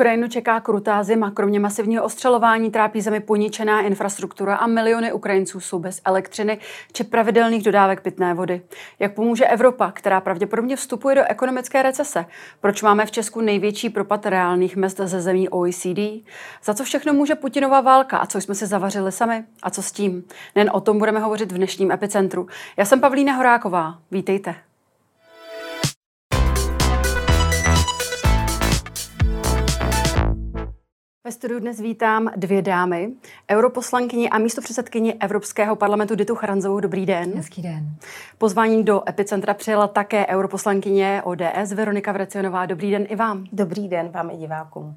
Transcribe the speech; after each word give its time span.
Ukrajinu 0.00 0.28
čeká 0.28 0.60
krutá 0.60 1.02
zima. 1.02 1.30
Kromě 1.30 1.60
masivního 1.60 2.04
ostřelování 2.04 2.70
trápí 2.70 3.00
zemi 3.00 3.20
poničená 3.20 3.80
infrastruktura 3.80 4.56
a 4.56 4.66
miliony 4.66 5.12
Ukrajinců 5.12 5.60
jsou 5.60 5.78
bez 5.78 6.00
elektřiny 6.04 6.58
či 6.92 7.04
pravidelných 7.04 7.62
dodávek 7.62 8.00
pitné 8.00 8.34
vody. 8.34 8.62
Jak 8.98 9.14
pomůže 9.14 9.46
Evropa, 9.46 9.90
která 9.90 10.20
pravděpodobně 10.20 10.76
vstupuje 10.76 11.14
do 11.14 11.22
ekonomické 11.28 11.82
recese? 11.82 12.26
Proč 12.60 12.82
máme 12.82 13.06
v 13.06 13.10
Česku 13.10 13.40
největší 13.40 13.90
propad 13.90 14.26
reálných 14.26 14.76
mest 14.76 15.00
ze 15.04 15.20
zemí 15.20 15.48
OECD? 15.48 16.24
Za 16.64 16.74
co 16.74 16.84
všechno 16.84 17.12
může 17.12 17.34
Putinova 17.34 17.80
válka 17.80 18.18
a 18.18 18.26
co 18.26 18.40
jsme 18.40 18.54
si 18.54 18.66
zavařili 18.66 19.12
sami? 19.12 19.44
A 19.62 19.70
co 19.70 19.82
s 19.82 19.92
tím? 19.92 20.24
Nen 20.56 20.70
o 20.72 20.80
tom 20.80 20.98
budeme 20.98 21.20
hovořit 21.20 21.52
v 21.52 21.56
dnešním 21.56 21.92
epicentru. 21.92 22.46
Já 22.76 22.84
jsem 22.84 23.00
Pavlína 23.00 23.32
Horáková. 23.32 23.98
Vítejte. 24.10 24.69
Ve 31.24 31.32
studiu 31.32 31.60
dnes 31.60 31.80
vítám 31.80 32.30
dvě 32.36 32.62
dámy, 32.62 33.12
europoslankyni 33.50 34.30
a 34.30 34.38
místopředsedkyni 34.38 35.14
Evropského 35.14 35.76
parlamentu 35.76 36.14
Ditu 36.14 36.34
Charanzovou. 36.34 36.80
Dobrý 36.80 37.06
den. 37.06 37.32
Hezký 37.36 37.62
den. 37.62 37.96
Pozvání 38.38 38.84
do 38.84 39.08
Epicentra 39.08 39.54
přijela 39.54 39.88
také 39.88 40.26
europoslankyně 40.26 41.22
ODS 41.24 41.72
Veronika 41.74 42.12
Vrecionová. 42.12 42.66
Dobrý 42.66 42.90
den 42.90 43.06
i 43.08 43.16
vám. 43.16 43.46
Dobrý 43.52 43.88
den 43.88 44.08
vám 44.08 44.30
i 44.30 44.36
divákům. 44.36 44.96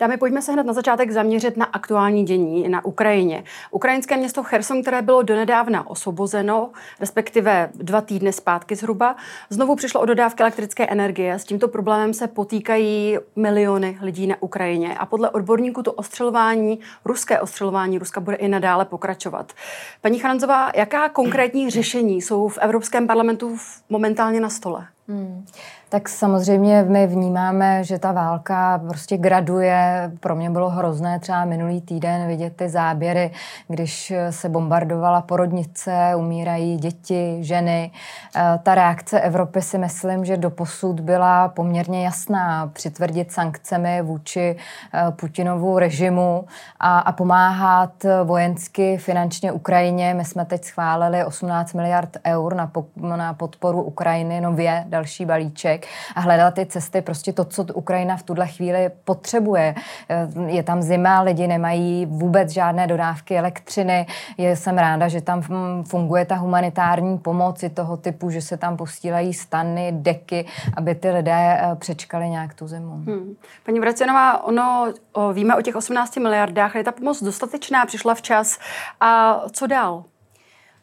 Dámy, 0.00 0.16
pojďme 0.16 0.42
se 0.42 0.52
hned 0.52 0.66
na 0.66 0.72
začátek 0.72 1.10
zaměřit 1.10 1.56
na 1.56 1.64
aktuální 1.64 2.24
dění 2.24 2.68
na 2.68 2.84
Ukrajině. 2.84 3.44
Ukrajinské 3.70 4.16
město 4.16 4.42
Cherson, 4.42 4.82
které 4.82 5.02
bylo 5.02 5.22
donedávna 5.22 5.90
osvobozeno, 5.90 6.70
respektive 7.00 7.70
dva 7.74 8.00
týdny 8.00 8.32
zpátky 8.32 8.76
zhruba, 8.76 9.16
znovu 9.50 9.76
přišlo 9.76 10.00
o 10.00 10.04
dodávky 10.04 10.42
elektrické 10.42 10.86
energie. 10.86 11.34
S 11.34 11.44
tímto 11.44 11.68
problémem 11.68 12.14
se 12.14 12.28
potýkají 12.28 13.18
miliony 13.36 13.98
lidí 14.02 14.26
na 14.26 14.36
Ukrajině 14.40 14.98
a 14.98 15.06
podle 15.06 15.30
odborníků 15.30 15.82
to 15.82 15.92
ostřelování, 15.92 16.80
ruské 17.04 17.40
ostřelování 17.40 17.98
Ruska 17.98 18.20
bude 18.20 18.36
i 18.36 18.48
nadále 18.48 18.84
pokračovat. 18.84 19.52
Paní 20.00 20.18
Charanzová, 20.18 20.70
jaká 20.74 21.08
konkrétní 21.08 21.70
řešení 21.70 22.22
jsou 22.22 22.48
v 22.48 22.58
Evropském 22.58 23.06
parlamentu 23.06 23.56
momentálně 23.88 24.40
na 24.40 24.48
stole? 24.48 24.86
Hmm. 25.08 25.46
Tak 25.92 26.08
samozřejmě 26.08 26.82
my 26.82 27.06
vnímáme, 27.06 27.84
že 27.84 27.98
ta 27.98 28.12
válka 28.12 28.80
prostě 28.88 29.16
graduje. 29.16 30.12
Pro 30.20 30.36
mě 30.36 30.50
bylo 30.50 30.70
hrozné 30.70 31.18
třeba 31.18 31.44
minulý 31.44 31.80
týden 31.80 32.26
vidět 32.26 32.56
ty 32.56 32.68
záběry, 32.68 33.30
když 33.68 34.12
se 34.30 34.48
bombardovala 34.48 35.22
porodnice, 35.22 36.12
umírají 36.16 36.76
děti, 36.76 37.38
ženy. 37.40 37.90
Eh, 38.36 38.58
ta 38.62 38.74
reakce 38.74 39.20
Evropy 39.20 39.62
si 39.62 39.78
myslím, 39.78 40.24
že 40.24 40.36
doposud 40.36 41.00
byla 41.00 41.48
poměrně 41.48 42.04
jasná. 42.04 42.70
Přitvrdit 42.72 43.32
sankcemi 43.32 44.02
vůči 44.02 44.56
eh, 44.94 45.10
Putinovu 45.10 45.78
režimu 45.78 46.44
a, 46.80 46.98
a 46.98 47.12
pomáhat 47.12 47.92
vojensky, 48.24 48.96
finančně 48.98 49.52
Ukrajině. 49.52 50.14
My 50.14 50.24
jsme 50.24 50.44
teď 50.44 50.64
schválili 50.64 51.24
18 51.24 51.72
miliard 51.72 52.16
eur 52.26 52.54
na, 52.54 52.66
po, 52.66 52.86
na 52.96 53.34
podporu 53.34 53.82
Ukrajiny, 53.82 54.40
nově 54.40 54.84
další 54.88 55.24
balíček 55.24 55.79
člověk 55.80 55.86
a 56.14 56.20
hledal 56.20 56.52
ty 56.52 56.66
cesty, 56.66 57.02
prostě 57.02 57.32
to, 57.32 57.44
co 57.44 57.64
Ukrajina 57.74 58.16
v 58.16 58.22
tuhle 58.22 58.46
chvíli 58.46 58.90
potřebuje. 59.04 59.74
Eh, 60.08 60.28
je 60.46 60.62
tam 60.62 60.82
zima, 60.82 61.20
lidi 61.20 61.46
nemají 61.46 62.06
vůbec 62.06 62.50
žádné 62.50 62.86
dodávky 62.86 63.38
elektřiny. 63.38 64.06
Je, 64.38 64.56
jsem 64.56 64.78
ráda, 64.78 65.08
že 65.08 65.20
tam 65.20 65.42
funguje 65.88 66.24
ta 66.24 66.34
humanitární 66.34 67.18
pomoc 67.18 67.62
i 67.62 67.70
toho 67.70 67.96
typu, 67.96 68.30
že 68.30 68.40
se 68.40 68.56
tam 68.56 68.76
posílají 68.76 69.34
stany, 69.34 69.92
deky, 69.92 70.46
aby 70.76 70.94
ty 70.94 71.10
lidé 71.10 71.58
eh, 71.60 71.76
přečkali 71.76 72.28
nějak 72.28 72.54
tu 72.54 72.66
zimu. 72.66 72.92
Hmm. 72.92 73.34
Paní 73.66 73.80
Vracenová, 73.80 74.44
ono 74.44 74.92
o, 75.12 75.32
víme 75.32 75.56
o 75.56 75.62
těch 75.62 75.76
18 75.76 76.16
miliardách, 76.16 76.74
je 76.74 76.84
ta 76.84 76.92
pomoc 76.92 77.22
dostatečná, 77.22 77.86
přišla 77.86 78.14
včas 78.14 78.58
a 79.00 79.40
co 79.52 79.66
dál? 79.66 80.04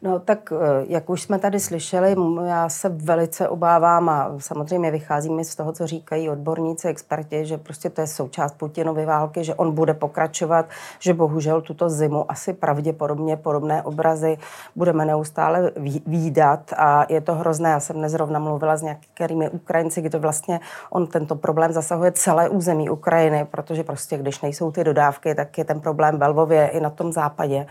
No 0.02 0.18
tak, 0.18 0.52
eh, 0.52 0.84
jak 0.88 1.10
už 1.10 1.22
jsme 1.22 1.38
tady 1.38 1.60
slyšeli, 1.60 2.16
já 2.46 2.68
se 2.68 2.88
velice 2.88 3.48
obávám 3.48 4.08
a 4.08 4.32
samozřejmě 4.38 4.90
vycházíme 4.90 5.44
z 5.44 5.54
toho, 5.54 5.72
co 5.72 5.86
říkají 5.86 6.30
odborníci, 6.30 6.88
experti, 6.88 7.46
že 7.46 7.58
prostě 7.58 7.90
to 7.90 8.00
je 8.00 8.06
součást 8.06 8.52
Putinovy 8.58 9.04
války, 9.04 9.44
že 9.44 9.54
on 9.54 9.74
bude 9.74 9.94
pokračovat, 9.94 10.66
že 10.98 11.14
bohužel 11.14 11.60
tuto 11.60 11.88
zimu 11.88 12.30
asi 12.30 12.52
pravděpodobně 12.52 13.36
podobné 13.36 13.82
obrazy 13.82 14.38
budeme 14.76 15.04
neustále 15.04 15.72
výdat 16.06 16.72
a 16.76 17.06
je 17.08 17.20
to 17.20 17.34
hrozné. 17.34 17.70
Já 17.70 17.80
jsem 17.80 17.96
dnes 17.96 18.12
zrovna 18.12 18.38
mluvila 18.38 18.76
s 18.76 18.82
některými 18.82 19.50
Ukrajinci, 19.50 20.00
kdy 20.00 20.10
to 20.10 20.20
vlastně 20.20 20.60
on 20.90 21.06
tento 21.06 21.36
problém 21.36 21.72
zasahuje 21.72 22.12
celé 22.12 22.48
území 22.48 22.90
Ukrajiny, 22.90 23.46
protože 23.50 23.84
prostě 23.84 24.18
když 24.18 24.40
nejsou 24.40 24.72
ty 24.72 24.84
dodávky, 24.84 25.34
tak 25.34 25.58
je 25.58 25.64
ten 25.64 25.80
problém 25.80 26.18
ve 26.18 26.26
Lvově 26.26 26.68
i 26.68 26.80
na 26.80 26.90
tom 26.90 27.12
západě 27.12 27.66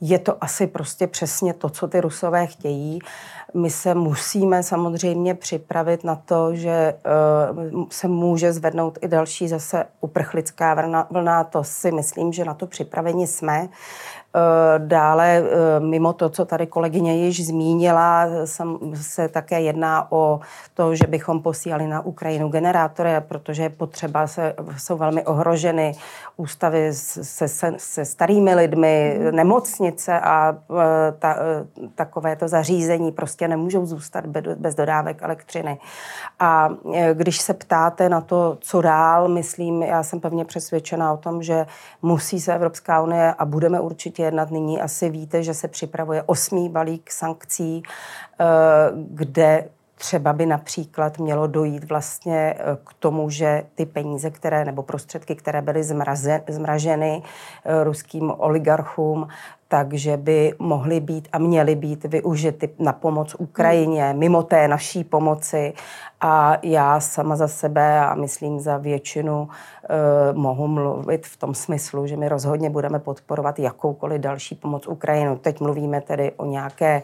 je 0.00 0.18
to 0.18 0.44
asi 0.44 0.66
prostě 0.66 1.06
přesně 1.06 1.54
to, 1.54 1.68
co 1.68 1.88
ty 1.88 2.00
rusové 2.00 2.46
chtějí. 2.46 2.98
My 3.54 3.70
se 3.70 3.94
musíme 3.94 4.62
samozřejmě 4.62 5.34
připravit 5.34 6.04
na 6.04 6.14
to, 6.16 6.54
že 6.54 6.94
uh, 7.74 7.84
se 7.90 8.08
může 8.08 8.52
zvednout 8.52 8.98
i 9.02 9.08
další 9.08 9.48
zase 9.48 9.84
uprchlická 10.00 10.74
vlna. 11.10 11.44
To 11.44 11.64
si 11.64 11.92
myslím, 11.92 12.32
že 12.32 12.44
na 12.44 12.54
to 12.54 12.66
připraveni 12.66 13.26
jsme. 13.26 13.68
Eh, 14.34 14.78
dále, 14.78 15.42
eh, 15.42 15.80
mimo 15.80 16.12
to, 16.12 16.28
co 16.28 16.44
tady 16.44 16.66
kolegyně 16.66 17.26
již 17.26 17.46
zmínila, 17.46 18.26
se 18.94 19.28
také 19.28 19.60
jedná 19.60 20.12
o 20.12 20.40
to, 20.74 20.94
že 20.94 21.06
bychom 21.06 21.42
posílali 21.42 21.86
na 21.86 22.00
Ukrajinu 22.00 22.48
generátory, 22.48 23.10
protože 23.20 23.62
je 23.62 23.68
potřeba, 23.68 24.26
se, 24.26 24.54
jsou 24.76 24.96
velmi 24.96 25.24
ohroženy 25.24 25.94
ústavy 26.36 26.94
se, 26.94 27.48
se, 27.48 27.74
se 27.76 28.04
starými 28.04 28.54
lidmi, 28.54 29.18
mhm. 29.20 29.36
nemocnice 29.36 30.20
a 30.20 30.56
eh, 30.70 31.12
ta, 31.18 31.36
takovéto 31.94 32.48
zařízení 32.48 33.12
prostě 33.12 33.48
nemůžou 33.48 33.86
zůstat 33.86 34.26
bez 34.56 34.74
dodávek 34.74 35.22
elektřiny. 35.22 35.78
A 36.38 36.68
když 37.14 37.40
se 37.40 37.54
ptáte 37.54 38.08
na 38.08 38.20
to, 38.20 38.56
co 38.60 38.80
dál, 38.80 39.28
myslím, 39.28 39.82
já 39.82 40.02
jsem 40.02 40.20
pevně 40.20 40.44
přesvědčená 40.44 41.12
o 41.12 41.16
tom, 41.16 41.42
že 41.42 41.66
musí 42.02 42.40
se 42.40 42.54
Evropská 42.54 43.02
unie 43.02 43.34
a 43.38 43.44
budeme 43.44 43.80
určitě 43.80 44.19
jednat 44.20 44.50
nyní. 44.50 44.80
Asi 44.80 45.10
víte, 45.10 45.42
že 45.42 45.54
se 45.54 45.68
připravuje 45.68 46.22
osmý 46.26 46.68
balík 46.68 47.10
sankcí, 47.10 47.82
eh, 48.40 48.44
kde 48.94 49.68
třeba 50.00 50.32
by 50.32 50.46
například 50.46 51.18
mělo 51.18 51.46
dojít 51.46 51.84
vlastně 51.84 52.54
eh, 52.58 52.78
k 52.84 52.94
tomu, 52.98 53.30
že 53.30 53.62
ty 53.74 53.86
peníze, 53.86 54.30
které 54.30 54.64
nebo 54.64 54.82
prostředky, 54.82 55.34
které 55.34 55.62
byly 55.62 55.84
zmraze, 55.84 56.42
zmraženy 56.48 57.22
eh, 57.64 57.84
ruským 57.84 58.32
oligarchům, 58.38 59.28
takže 59.68 60.16
by 60.16 60.54
mohly 60.58 61.00
být 61.00 61.28
a 61.32 61.38
měly 61.38 61.74
být 61.74 62.04
využity 62.04 62.70
na 62.78 62.92
pomoc 62.92 63.36
Ukrajině, 63.38 64.14
mimo 64.18 64.42
té 64.42 64.68
naší 64.68 65.04
pomoci. 65.04 65.72
A 66.20 66.58
já 66.62 67.00
sama 67.00 67.36
za 67.36 67.48
sebe 67.48 68.00
a 68.00 68.14
myslím 68.14 68.60
za 68.60 68.78
většinu 68.78 69.48
eh, 69.48 69.88
mohu 70.32 70.68
mluvit 70.68 71.26
v 71.26 71.36
tom 71.36 71.54
smyslu, 71.54 72.06
že 72.06 72.16
my 72.16 72.28
rozhodně 72.28 72.70
budeme 72.70 72.98
podporovat 72.98 73.58
jakoukoliv 73.58 74.20
další 74.20 74.54
pomoc 74.54 74.86
Ukrajinu. 74.86 75.36
Teď 75.36 75.60
mluvíme 75.60 76.00
tedy 76.00 76.32
o 76.36 76.46
nějaké 76.46 77.02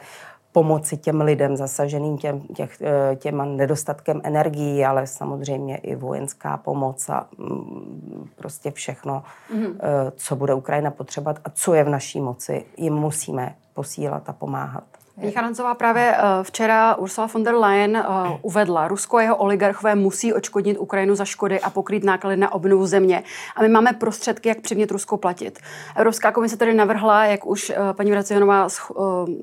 pomoci 0.56 0.97
těm 0.97 1.21
lidem 1.21 1.56
zasaženým 1.56 2.19
těm, 2.19 2.41
těch, 2.41 2.83
eh, 2.83 3.17
těm 3.17 3.56
nedostatkem 3.56 4.21
energií, 4.25 4.84
ale 4.84 5.06
samozřejmě 5.06 5.77
i 5.77 5.94
vojenská 5.94 6.56
pomoc 6.56 7.09
a 7.09 7.27
mm, 7.39 8.28
prostě 8.37 8.71
všechno, 8.71 9.22
mm-hmm. 9.55 9.77
co 10.17 10.37
bude 10.37 10.55
Ukrajina 10.55 10.91
potřebovat 10.91 11.39
a 11.44 11.50
co 11.50 11.75
je 11.75 11.84
v 11.84 11.89
naší 11.89 12.21
moci, 12.21 12.65
jim 12.77 12.94
musíme 12.94 13.55
posílat 13.75 14.29
a 14.29 14.32
pomáhat. 14.32 14.95
Paní 15.21 15.33
Charancová, 15.33 15.75
právě 15.75 16.15
eh, 16.17 16.23
včera 16.43 16.95
Ursula 16.95 17.29
von 17.35 17.43
der 17.43 17.55
Leyen 17.55 17.97
eh, 17.97 18.05
uvedla, 18.43 18.89
Rusko 18.89 19.17
a 19.17 19.23
jeho 19.23 19.37
oligarchové 19.37 19.95
musí 19.95 20.33
očkodnit 20.33 20.79
Ukrajinu 20.79 21.15
za 21.15 21.25
škody 21.25 21.61
a 21.61 21.71
pokrýt 21.71 22.05
náklady 22.05 22.37
na 22.37 22.53
obnovu 22.53 22.87
země. 22.87 23.23
A 23.57 23.63
my 23.63 23.69
máme 23.69 23.93
prostředky, 23.93 24.49
jak 24.49 24.61
přimět 24.61 24.91
Rusko 24.91 25.17
platit. 25.17 25.59
Evropská 25.97 26.33
komise 26.33 26.57
tedy 26.57 26.75
navrhla, 26.75 27.25
jak 27.25 27.47
už 27.47 27.71
eh, 27.71 27.77
paní 27.93 28.11
Vracianová 28.11 28.69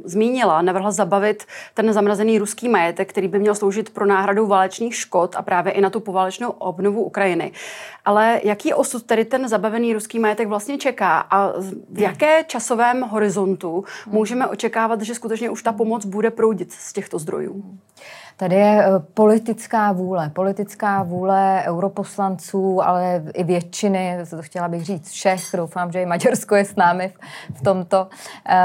zmínila, 0.04 0.62
navrhla 0.62 0.92
zabavit 0.92 1.44
ten 1.74 1.94
zamrazený 1.94 2.40
ruský 2.40 2.70
majetek, 2.70 3.10
který 3.10 3.28
by 3.28 3.40
měl 3.40 3.56
sloužit 3.56 3.90
pro 3.90 4.06
náhradu 4.06 4.48
válečných 4.48 4.96
škod 4.96 5.36
a 5.36 5.42
právě 5.42 5.74
i 5.74 5.82
na 5.82 5.90
tu 5.90 6.00
poválečnou 6.00 6.50
obnovu 6.50 7.04
Ukrajiny. 7.04 7.52
Ale 8.06 8.42
jaký 8.44 8.74
osud 8.74 9.04
tedy 9.04 9.26
ten 9.26 9.48
zabavený 9.48 9.94
ruský 9.94 10.20
majetek 10.20 10.48
vlastně 10.48 10.78
čeká 10.78 11.20
a 11.20 11.54
v 11.90 12.00
jaké 12.00 12.44
časovém 12.44 13.02
horizontu 13.02 13.84
můžeme 14.06 14.48
očekávat, 14.48 15.02
že 15.02 15.16
skutečně 15.16 15.50
už 15.50 15.63
ta 15.64 15.74
pomoc 15.74 16.06
bude 16.06 16.32
proudit 16.32 16.72
z 16.72 16.94
těchto 16.94 17.20
zdrojů? 17.20 17.80
Tady 18.38 18.56
je 18.56 18.86
eh, 18.86 19.00
politická 19.14 19.92
vůle, 19.92 20.30
politická 20.30 21.04
vůle 21.04 21.64
europoslanců, 21.66 22.84
ale 22.84 23.24
i 23.34 23.44
většiny, 23.44 24.18
to 24.30 24.42
chtěla 24.42 24.68
bych 24.68 24.86
říct 24.86 25.10
všech, 25.10 25.42
doufám, 25.58 25.92
že 25.92 26.02
i 26.02 26.06
Maďarsko 26.06 26.56
je 26.56 26.66
s 26.66 26.76
námi 26.76 27.14
v 27.54 27.62
tomto, 27.62 28.08
eh, 28.50 28.56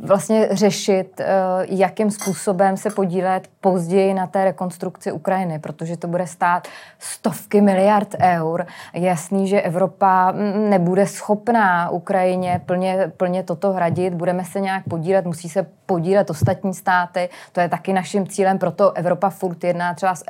vlastně 0.00 0.48
řešit, 0.50 1.20
eh, 1.20 1.26
jakým 1.68 2.10
způsobem 2.10 2.76
se 2.76 2.90
podílet 2.90 3.48
později 3.60 4.14
na 4.14 4.26
té 4.26 4.44
rekonstrukci 4.44 5.12
Ukrajiny, 5.12 5.58
protože 5.58 5.96
to 5.96 6.08
bude 6.08 6.26
stát 6.26 6.68
stovky 6.98 7.60
miliard 7.60 8.14
eur. 8.22 8.66
Jasný, 8.92 9.48
že 9.48 9.60
Evropa 9.60 10.32
mm, 10.32 10.70
nebude 10.70 11.06
schopná 11.06 11.90
Ukrajině 11.90 12.60
plně, 12.66 13.12
plně 13.16 13.42
toto 13.42 13.72
hradit, 13.72 14.14
budeme 14.14 14.44
se 14.44 14.60
nějak 14.60 14.84
podílet, 14.88 15.24
musí 15.24 15.48
se 15.48 15.66
podílet 15.86 16.30
ostatní 16.30 16.74
státy, 16.74 17.28
to 17.52 17.60
je 17.60 17.68
taky 17.68 17.92
naším 17.92 18.26
cílem, 18.26 18.58
proto 18.58 18.92
Evropa 18.98 19.30
furt 19.30 19.64
jedná 19.64 19.94
třeba 19.94 20.14
s, 20.14 20.24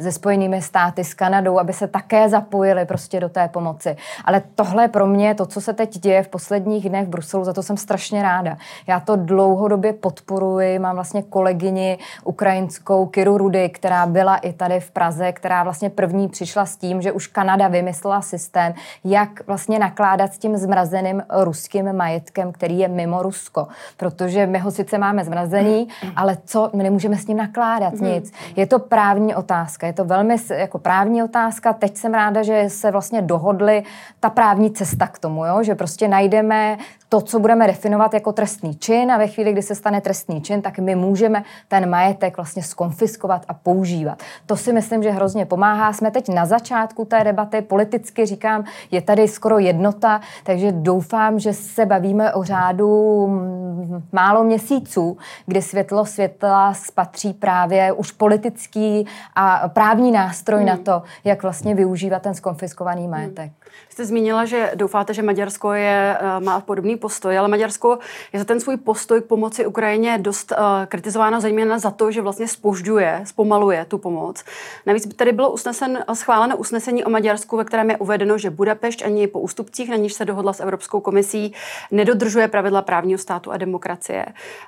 se 0.00 0.12
spojenými 0.12 0.62
státy, 0.62 1.04
s 1.04 1.14
Kanadou, 1.14 1.58
aby 1.58 1.72
se 1.72 1.88
také 1.88 2.28
zapojili 2.28 2.84
prostě 2.84 3.20
do 3.20 3.28
té 3.28 3.48
pomoci. 3.48 3.96
Ale 4.24 4.42
tohle 4.54 4.88
pro 4.88 5.06
mě 5.06 5.34
to, 5.34 5.46
co 5.46 5.60
se 5.60 5.72
teď 5.72 5.98
děje 5.98 6.22
v 6.22 6.28
posledních 6.28 6.88
dnech 6.88 7.06
v 7.06 7.10
Bruselu, 7.10 7.44
za 7.44 7.52
to 7.52 7.62
jsem 7.62 7.76
strašně 7.76 8.22
ráda. 8.22 8.56
Já 8.86 9.00
to 9.00 9.16
dlouhodobě 9.16 9.92
podporuji, 9.92 10.78
mám 10.78 10.94
vlastně 10.94 11.22
kolegyni 11.22 11.98
ukrajinskou 12.24 13.06
Kiru 13.06 13.38
Rudy, 13.38 13.68
která 13.68 14.06
byla 14.06 14.36
i 14.36 14.52
tady 14.52 14.80
v 14.80 14.90
Praze, 14.90 15.32
která 15.32 15.62
vlastně 15.62 15.90
první 15.90 16.28
přišla 16.28 16.66
s 16.66 16.76
tím, 16.76 17.02
že 17.02 17.12
už 17.12 17.26
Kanada 17.26 17.68
vymyslela 17.68 18.22
systém, 18.22 18.74
jak 19.04 19.46
vlastně 19.46 19.78
nakládat 19.78 20.34
s 20.34 20.38
tím 20.38 20.56
zmrazeným 20.56 21.22
ruským 21.30 21.92
majetkem, 21.92 22.52
který 22.52 22.78
je 22.78 22.88
mimo 22.88 23.22
Rusko. 23.22 23.68
Protože 23.96 24.46
my 24.46 24.58
ho 24.58 24.70
sice 24.70 24.98
máme 24.98 25.24
zmrazený, 25.24 25.88
ale 26.16 26.38
co, 26.44 26.70
my 26.72 26.82
nemůžeme 26.82 27.16
s 27.16 27.26
ním 27.26 27.36
nakládat 27.36 27.96
mm. 28.00 28.06
nic. 28.06 28.32
Je 28.56 28.66
to 28.66 28.78
právní 28.78 29.34
otázka, 29.34 29.86
je 29.86 29.92
to 29.92 30.04
velmi 30.04 30.36
jako 30.50 30.78
právní 30.78 31.22
otázka. 31.22 31.72
Teď 31.72 31.96
jsem 31.96 32.14
ráda, 32.14 32.42
že 32.42 32.64
se 32.68 32.90
vlastně 32.90 33.22
dohodli 33.22 33.82
ta 34.20 34.30
právní 34.30 34.70
cesta 34.70 35.06
k 35.06 35.18
tomu, 35.18 35.44
jo? 35.44 35.62
že 35.62 35.74
prostě 35.74 36.08
najdeme 36.08 36.78
to, 37.12 37.20
co 37.20 37.38
budeme 37.38 37.66
definovat 37.66 38.14
jako 38.14 38.32
trestný 38.32 38.74
čin 38.74 39.12
a 39.12 39.18
ve 39.18 39.26
chvíli, 39.26 39.52
kdy 39.52 39.62
se 39.62 39.74
stane 39.74 40.00
trestný 40.00 40.42
čin, 40.42 40.62
tak 40.62 40.78
my 40.78 40.94
můžeme 40.94 41.42
ten 41.68 41.90
majetek 41.90 42.36
vlastně 42.36 42.62
skonfiskovat 42.62 43.44
a 43.48 43.54
používat. 43.54 44.22
To 44.46 44.56
si 44.56 44.72
myslím, 44.72 45.02
že 45.02 45.10
hrozně 45.10 45.46
pomáhá. 45.46 45.92
Jsme 45.92 46.10
teď 46.10 46.28
na 46.28 46.46
začátku 46.46 47.04
té 47.04 47.24
debaty, 47.24 47.62
politicky 47.62 48.26
říkám, 48.26 48.64
je 48.90 49.02
tady 49.02 49.28
skoro 49.28 49.58
jednota, 49.58 50.20
takže 50.44 50.72
doufám, 50.72 51.38
že 51.38 51.52
se 51.52 51.86
bavíme 51.86 52.32
o 52.32 52.44
řádu 52.44 53.26
mm, 53.26 54.02
málo 54.12 54.44
měsíců, 54.44 55.18
kdy 55.46 55.62
světlo 55.62 56.06
světla 56.06 56.74
spatří 56.74 57.32
právě 57.32 57.92
už 57.92 58.12
politický 58.12 59.06
a 59.34 59.68
právní 59.68 60.12
nástroj 60.12 60.58
hmm. 60.58 60.68
na 60.68 60.76
to, 60.76 61.02
jak 61.24 61.42
vlastně 61.42 61.74
využívat 61.74 62.22
ten 62.22 62.34
skonfiskovaný 62.34 63.08
majetek. 63.08 63.52
Jste 64.00 64.06
zmínila, 64.06 64.44
že 64.44 64.72
doufáte, 64.74 65.14
že 65.14 65.22
Maďarsko 65.22 65.72
je, 65.72 66.16
eh, 66.20 66.40
má 66.40 66.60
podobný 66.60 66.96
postoj, 66.96 67.38
ale 67.38 67.48
Maďarsko 67.48 67.98
je 68.32 68.38
za 68.38 68.44
ten 68.44 68.60
svůj 68.60 68.76
postoj 68.76 69.20
k 69.20 69.24
pomoci 69.24 69.66
Ukrajině 69.66 70.18
dost 70.18 70.52
uh, 70.52 70.58
kritizováno 70.86 71.40
zejména 71.40 71.78
za 71.78 71.90
to, 71.90 72.10
že 72.10 72.22
vlastně 72.22 72.48
spožďuje, 72.48 73.20
zpomaluje 73.24 73.84
tu 73.84 73.98
pomoc. 73.98 74.44
Navíc 74.86 75.14
tady 75.14 75.32
bylo 75.32 75.50
usnesen, 75.50 76.04
schváleno 76.12 76.56
usnesení 76.56 77.04
o 77.04 77.10
Maďarsku, 77.10 77.56
ve 77.56 77.64
kterém 77.64 77.90
je 77.90 77.96
uvedeno, 77.96 78.38
že 78.38 78.50
Budapešť 78.50 79.04
ani 79.04 79.26
po 79.26 79.40
ústupcích, 79.40 79.90
na 79.90 79.96
níž 79.96 80.12
se 80.12 80.24
dohodla 80.24 80.52
s 80.52 80.60
Evropskou 80.60 81.00
komisí, 81.00 81.52
nedodržuje 81.90 82.48
pravidla 82.48 82.82
právního 82.82 83.18
státu 83.18 83.52
a 83.52 83.56
demokracie. 83.56 84.26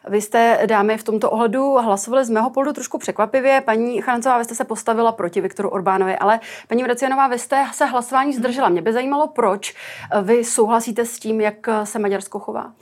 Vy 0.08 0.20
jste, 0.20 0.58
dámy, 0.67 0.99
v 0.99 1.05
tomto 1.05 1.31
ohledu 1.31 1.75
hlasovali 1.75 2.25
z 2.25 2.31
mého 2.31 2.50
pohledu 2.50 2.73
trošku 2.73 2.99
překvapivě. 2.99 3.61
Paní 3.64 4.02
Chrancová, 4.02 4.38
vy 4.38 4.44
jste 4.44 4.55
se 4.55 4.64
postavila 4.64 5.12
proti 5.12 5.40
Viktoru 5.40 5.69
Orbánovi, 5.69 6.17
ale 6.17 6.40
paní 6.69 6.82
Vracianová, 6.82 7.29
vy 7.29 7.38
jste 7.38 7.64
se 7.73 7.84
hlasování 7.84 8.32
zdržela. 8.32 8.69
Mě 8.69 8.82
by 8.82 8.93
zajímalo, 8.93 9.21
proč 9.26 9.74
vy 10.22 10.44
souhlasíte 10.44 11.04
s 11.04 11.19
tím, 11.19 11.40
jak 11.40 11.66
se 11.84 11.98
Maďarsko 11.98 12.38
chová. 12.38 12.72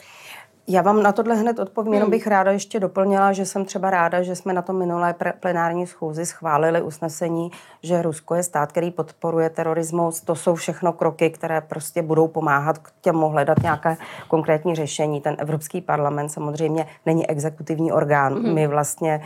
Já 0.72 0.82
vám 0.82 1.02
na 1.02 1.12
tohle 1.12 1.34
hned 1.34 1.58
odpovím, 1.58 1.94
jenom 1.94 2.06
hmm. 2.06 2.10
bych 2.10 2.26
ráda 2.26 2.52
ještě 2.52 2.80
doplnila, 2.80 3.32
že 3.32 3.46
jsem 3.46 3.64
třeba 3.64 3.90
ráda, 3.90 4.22
že 4.22 4.36
jsme 4.36 4.52
na 4.52 4.62
tom 4.62 4.78
minulé 4.78 5.14
plenární 5.40 5.86
schůzi 5.86 6.26
schválili 6.26 6.82
usnesení, 6.82 7.50
že 7.82 8.02
Rusko 8.02 8.34
je 8.34 8.42
stát, 8.42 8.72
který 8.72 8.90
podporuje 8.90 9.50
terorismus. 9.50 10.20
To 10.20 10.34
jsou 10.34 10.54
všechno 10.54 10.92
kroky, 10.92 11.30
které 11.30 11.60
prostě 11.60 12.02
budou 12.02 12.28
pomáhat 12.28 12.78
k 12.78 12.90
těmu 13.00 13.28
hledat 13.28 13.62
nějaké 13.62 13.96
konkrétní 14.28 14.74
řešení. 14.74 15.20
Ten 15.20 15.36
Evropský 15.38 15.80
parlament 15.80 16.28
samozřejmě 16.28 16.86
není 17.06 17.30
exekutivní 17.30 17.92
orgán. 17.92 18.34
Hmm. 18.34 18.54
My 18.54 18.66
vlastně 18.66 19.20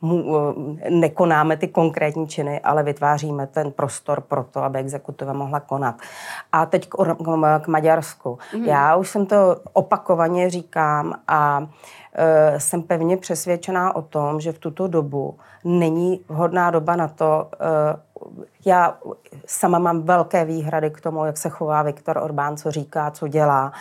uh, 0.00 0.08
mu, 0.10 0.22
uh, 0.22 0.54
nekonáme 0.88 1.56
ty 1.56 1.68
konkrétní 1.68 2.28
činy, 2.28 2.60
ale 2.60 2.82
vytváříme 2.82 3.46
ten 3.46 3.72
prostor 3.72 4.20
pro 4.20 4.44
to, 4.44 4.62
aby 4.62 4.78
exekutiva 4.78 5.32
mohla 5.32 5.60
konat. 5.60 5.94
A 6.52 6.66
teď 6.66 6.88
k, 6.88 6.96
k, 6.96 7.60
k 7.60 7.68
Maďarsku. 7.68 8.38
Hmm. 8.52 8.64
Já 8.64 8.96
už 8.96 9.08
jsem 9.08 9.26
to 9.26 9.56
opakovaně 9.72 10.43
říkám 10.50 11.14
a 11.28 11.68
e, 12.14 12.60
jsem 12.60 12.82
pevně 12.82 13.16
přesvědčená 13.16 13.96
o 13.96 14.02
tom, 14.02 14.40
že 14.40 14.52
v 14.52 14.58
tuto 14.58 14.88
dobu 14.88 15.38
není 15.64 16.20
vhodná 16.28 16.70
doba 16.70 16.96
na 16.96 17.08
to. 17.08 17.50
E, 17.60 18.13
já 18.66 18.98
sama 19.46 19.78
mám 19.78 20.02
velké 20.02 20.44
výhrady 20.44 20.90
k 20.90 21.00
tomu, 21.00 21.24
jak 21.24 21.38
se 21.38 21.48
chová 21.48 21.82
Viktor 21.82 22.18
Orbán, 22.18 22.56
co 22.56 22.70
říká, 22.70 23.10
co 23.10 23.28
dělá. 23.28 23.72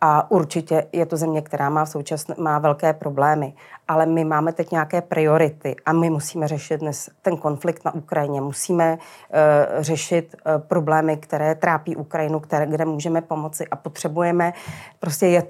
A 0.00 0.30
určitě 0.30 0.86
je 0.92 1.06
to 1.06 1.16
země, 1.16 1.42
která 1.42 1.70
má 1.70 1.84
v 1.84 1.88
současné, 1.88 2.34
má 2.38 2.58
velké 2.58 2.92
problémy. 2.92 3.54
Ale 3.88 4.06
my 4.06 4.24
máme 4.24 4.52
teď 4.52 4.70
nějaké 4.70 5.00
priority 5.00 5.76
a 5.86 5.92
my 5.92 6.10
musíme 6.10 6.48
řešit 6.48 6.80
dnes 6.80 7.10
ten 7.22 7.36
konflikt 7.36 7.84
na 7.84 7.94
Ukrajině. 7.94 8.40
Musíme 8.40 8.92
uh, 8.92 8.98
řešit 9.82 10.34
uh, 10.34 10.62
problémy, 10.62 11.16
které 11.16 11.54
trápí 11.54 11.96
Ukrajinu, 11.96 12.40
které, 12.40 12.66
kde 12.66 12.84
můžeme 12.84 13.20
pomoci 13.20 13.68
a 13.68 13.76
potřebujeme. 13.76 14.52
Prostě 15.00 15.26
je, 15.26 15.42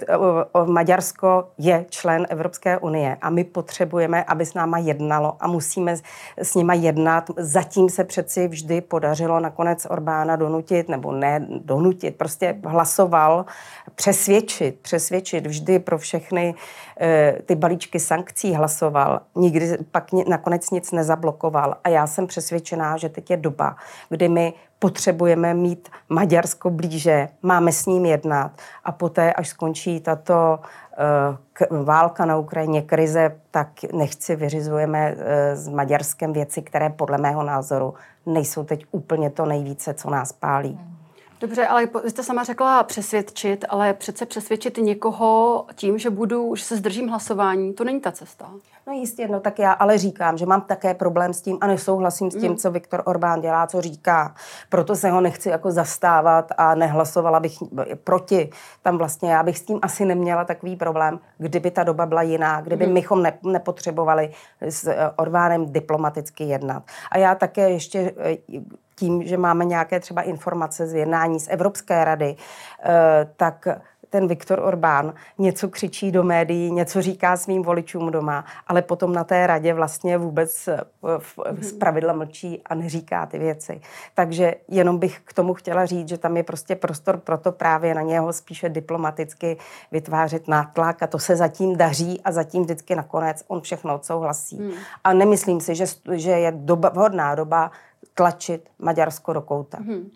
uh, 0.53 0.67
Maďarsko 0.67 1.47
je 1.57 1.85
člen 1.89 2.27
Evropské 2.29 2.77
unie 2.77 3.17
a 3.21 3.29
my 3.29 3.43
potřebujeme, 3.43 4.23
aby 4.23 4.45
s 4.45 4.53
náma 4.53 4.77
jednalo 4.77 5.37
a 5.39 5.47
musíme 5.47 5.95
s 6.37 6.55
nima 6.55 6.73
jednat. 6.73 7.29
Zatím 7.37 7.89
se 7.89 8.03
přeci 8.03 8.42
vždy 8.47 8.81
podařilo 8.81 9.39
nakonec 9.39 9.87
Orbána 9.89 10.35
donutit, 10.35 10.89
nebo 10.89 11.11
ne 11.11 11.47
donutit, 11.49 12.15
prostě 12.15 12.55
hlasoval, 12.65 13.45
přesvědčit, 13.95 14.79
přesvědčit 14.79 15.47
vždy 15.47 15.79
pro 15.79 15.97
všechny 15.97 16.55
e, 17.01 17.37
ty 17.45 17.55
balíčky 17.55 17.99
sankcí 17.99 18.53
hlasoval, 18.53 19.21
nikdy 19.35 19.77
pak 19.91 20.07
nakonec 20.27 20.71
nic 20.71 20.91
nezablokoval. 20.91 21.75
A 21.83 21.89
já 21.89 22.07
jsem 22.07 22.27
přesvědčená, 22.27 22.97
že 22.97 23.09
teď 23.09 23.29
je 23.29 23.37
doba, 23.37 23.75
kdy 24.09 24.29
my 24.29 24.53
potřebujeme 24.83 25.53
mít 25.53 25.89
Maďarsko 26.09 26.69
blíže, 26.69 27.29
máme 27.41 27.71
s 27.71 27.85
ním 27.85 28.05
jednat 28.05 28.51
a 28.83 28.91
poté, 28.91 29.33
až 29.33 29.47
skončí 29.47 29.99
tato 29.99 30.59
válka 31.83 32.25
na 32.25 32.37
Ukrajině, 32.37 32.81
krize, 32.81 33.35
tak 33.51 33.69
nechci 33.93 34.35
vyřizujeme 34.35 35.15
uh, 35.15 35.21
s 35.53 35.67
Maďarskem 35.69 36.33
věci, 36.33 36.61
které 36.61 36.89
podle 36.89 37.17
mého 37.17 37.43
názoru 37.43 37.93
nejsou 38.25 38.63
teď 38.63 38.85
úplně 38.91 39.29
to 39.29 39.45
nejvíce, 39.45 39.93
co 39.93 40.09
nás 40.09 40.31
pálí. 40.31 40.92
Dobře, 41.43 41.67
ale 41.67 41.89
vy 42.03 42.09
jste 42.09 42.23
sama 42.23 42.43
řekla 42.43 42.83
přesvědčit, 42.83 43.65
ale 43.69 43.93
přece 43.93 44.25
přesvědčit 44.25 44.77
někoho 44.77 45.65
tím, 45.75 45.97
že 45.97 46.09
budu, 46.09 46.55
že 46.55 46.63
se 46.63 46.77
zdržím 46.77 47.07
hlasování, 47.07 47.73
to 47.73 47.83
není 47.83 47.99
ta 47.99 48.11
cesta. 48.11 48.51
No 48.87 48.93
jistě, 48.93 49.27
no 49.27 49.39
tak 49.39 49.59
já 49.59 49.71
ale 49.71 49.97
říkám, 49.97 50.37
že 50.37 50.45
mám 50.45 50.61
také 50.61 50.93
problém 50.93 51.33
s 51.33 51.41
tím 51.41 51.57
a 51.61 51.67
nesouhlasím 51.67 52.31
s 52.31 52.35
tím, 52.35 52.51
mm. 52.51 52.57
co 52.57 52.71
Viktor 52.71 53.01
Orbán 53.05 53.41
dělá, 53.41 53.67
co 53.67 53.81
říká. 53.81 54.35
Proto 54.69 54.95
se 54.95 55.09
ho 55.09 55.21
nechci 55.21 55.49
jako 55.49 55.71
zastávat 55.71 56.51
a 56.57 56.75
nehlasovala 56.75 57.39
bych 57.39 57.57
proti. 58.03 58.49
Tam 58.81 58.97
vlastně 58.97 59.31
já 59.31 59.43
bych 59.43 59.57
s 59.57 59.61
tím 59.61 59.79
asi 59.81 60.05
neměla 60.05 60.45
takový 60.45 60.75
problém, 60.75 61.19
kdyby 61.37 61.71
ta 61.71 61.83
doba 61.83 62.05
byla 62.05 62.21
jiná, 62.21 62.61
kdyby 62.61 62.87
mm. 62.87 62.93
mychom 62.93 63.23
ne, 63.23 63.33
nepotřebovali 63.43 64.31
s 64.61 64.87
eh, 64.87 65.11
Orbánem 65.15 65.73
diplomaticky 65.73 66.43
jednat. 66.43 66.83
A 67.11 67.17
já 67.17 67.35
také 67.35 67.69
ještě 67.69 68.13
eh, 68.17 68.37
tím, 69.03 69.23
že 69.23 69.37
máme 69.37 69.65
nějaké 69.65 69.99
třeba 69.99 70.21
informace 70.21 70.87
z 70.87 70.93
jednání 70.93 71.39
z 71.39 71.47
Evropské 71.47 72.05
rady, 72.05 72.35
eh, 72.35 73.27
tak 73.35 73.67
ten 74.13 74.27
Viktor 74.27 74.59
Orbán 74.59 75.13
něco 75.37 75.69
křičí 75.69 76.11
do 76.11 76.23
médií, 76.23 76.71
něco 76.71 77.01
říká 77.01 77.37
svým 77.37 77.63
voličům 77.63 78.11
doma, 78.11 78.45
ale 78.67 78.81
potom 78.81 79.13
na 79.13 79.23
té 79.23 79.47
radě 79.47 79.73
vlastně 79.73 80.17
vůbec 80.17 80.67
eh, 80.67 80.79
z 81.61 81.71
pravidla 81.71 82.13
mlčí 82.13 82.61
a 82.65 82.75
neříká 82.75 83.25
ty 83.25 83.39
věci. 83.39 83.81
Takže 84.13 84.55
jenom 84.67 84.97
bych 84.97 85.19
k 85.25 85.33
tomu 85.33 85.53
chtěla 85.53 85.85
říct, 85.85 86.09
že 86.09 86.17
tam 86.17 86.37
je 86.37 86.43
prostě 86.43 86.75
prostor 86.75 87.17
pro 87.17 87.37
to 87.37 87.51
právě 87.51 87.95
na 87.95 88.01
něho 88.01 88.33
spíše 88.33 88.69
diplomaticky 88.69 89.57
vytvářet 89.91 90.47
nátlak 90.47 91.03
a 91.03 91.07
to 91.07 91.19
se 91.19 91.35
zatím 91.35 91.77
daří 91.77 92.21
a 92.21 92.31
zatím 92.31 92.63
vždycky 92.63 92.95
nakonec 92.95 93.43
on 93.47 93.61
všechno 93.61 93.95
odsouhlasí. 93.95 94.57
Hmm. 94.57 94.71
A 95.03 95.13
nemyslím 95.13 95.61
si, 95.61 95.75
že, 95.75 95.85
že 96.11 96.31
je 96.31 96.51
doba, 96.51 96.89
vhodná 96.89 97.35
doba 97.35 97.71
tlačit 98.13 98.69
Maďarsko 98.79 99.33
do 99.33 99.41
kouta. 99.41 99.77
Hmm. 99.77 100.11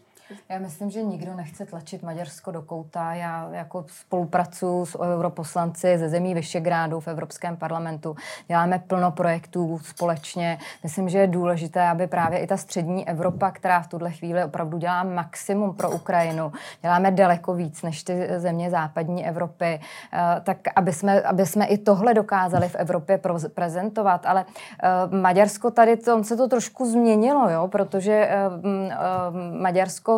Já 0.50 0.60
myslím, 0.60 0.90
že 0.90 1.04
nikdo 1.04 1.34
nechce 1.36 1.66
tlačit 1.66 2.04
Maďarsko 2.04 2.52
do 2.52 2.62
kouta. 2.62 3.14
Já 3.14 3.50
jako 3.52 3.86
spolupracuji 3.88 4.86
s 4.86 5.00
europoslanci 5.00 5.98
ze 5.98 6.10
zemí 6.10 6.34
Vyšegrádu 6.34 7.00
v 7.00 7.08
Evropském 7.08 7.58
parlamentu. 7.58 8.16
Děláme 8.48 8.80
plno 8.80 9.12
projektů 9.12 9.80
společně. 9.84 10.58
Myslím, 10.84 11.10
že 11.10 11.18
je 11.18 11.28
důležité, 11.28 11.88
aby 11.88 12.08
právě 12.08 12.40
i 12.40 12.48
ta 12.48 12.58
střední 12.58 13.10
Evropa, 13.10 13.52
která 13.52 13.82
v 13.82 13.88
tuhle 13.88 14.12
chvíli 14.12 14.44
opravdu 14.44 14.78
dělá 14.78 15.04
maximum 15.04 15.74
pro 15.74 15.92
Ukrajinu, 15.92 16.52
děláme 16.82 17.12
daleko 17.12 17.54
víc 17.54 17.82
než 17.82 18.04
ty 18.04 18.28
země 18.38 18.70
západní 18.70 19.28
Evropy, 19.28 19.80
eh, 20.14 20.42
tak 20.44 20.58
aby 20.76 20.94
jsme, 20.94 21.22
aby 21.22 21.46
jsme 21.46 21.66
i 21.66 21.78
tohle 21.78 22.14
dokázali 22.14 22.70
v 22.70 22.76
Evropě 22.76 23.20
prezentovat. 23.54 24.26
Ale 24.26 24.46
eh, 24.84 25.18
Maďarsko 25.18 25.72
tady, 25.72 25.98
to, 25.98 26.16
on 26.16 26.24
se 26.24 26.38
to 26.38 26.48
trošku 26.48 26.86
změnilo, 26.86 27.50
jo, 27.50 27.68
protože 27.68 28.14
eh, 28.14 28.38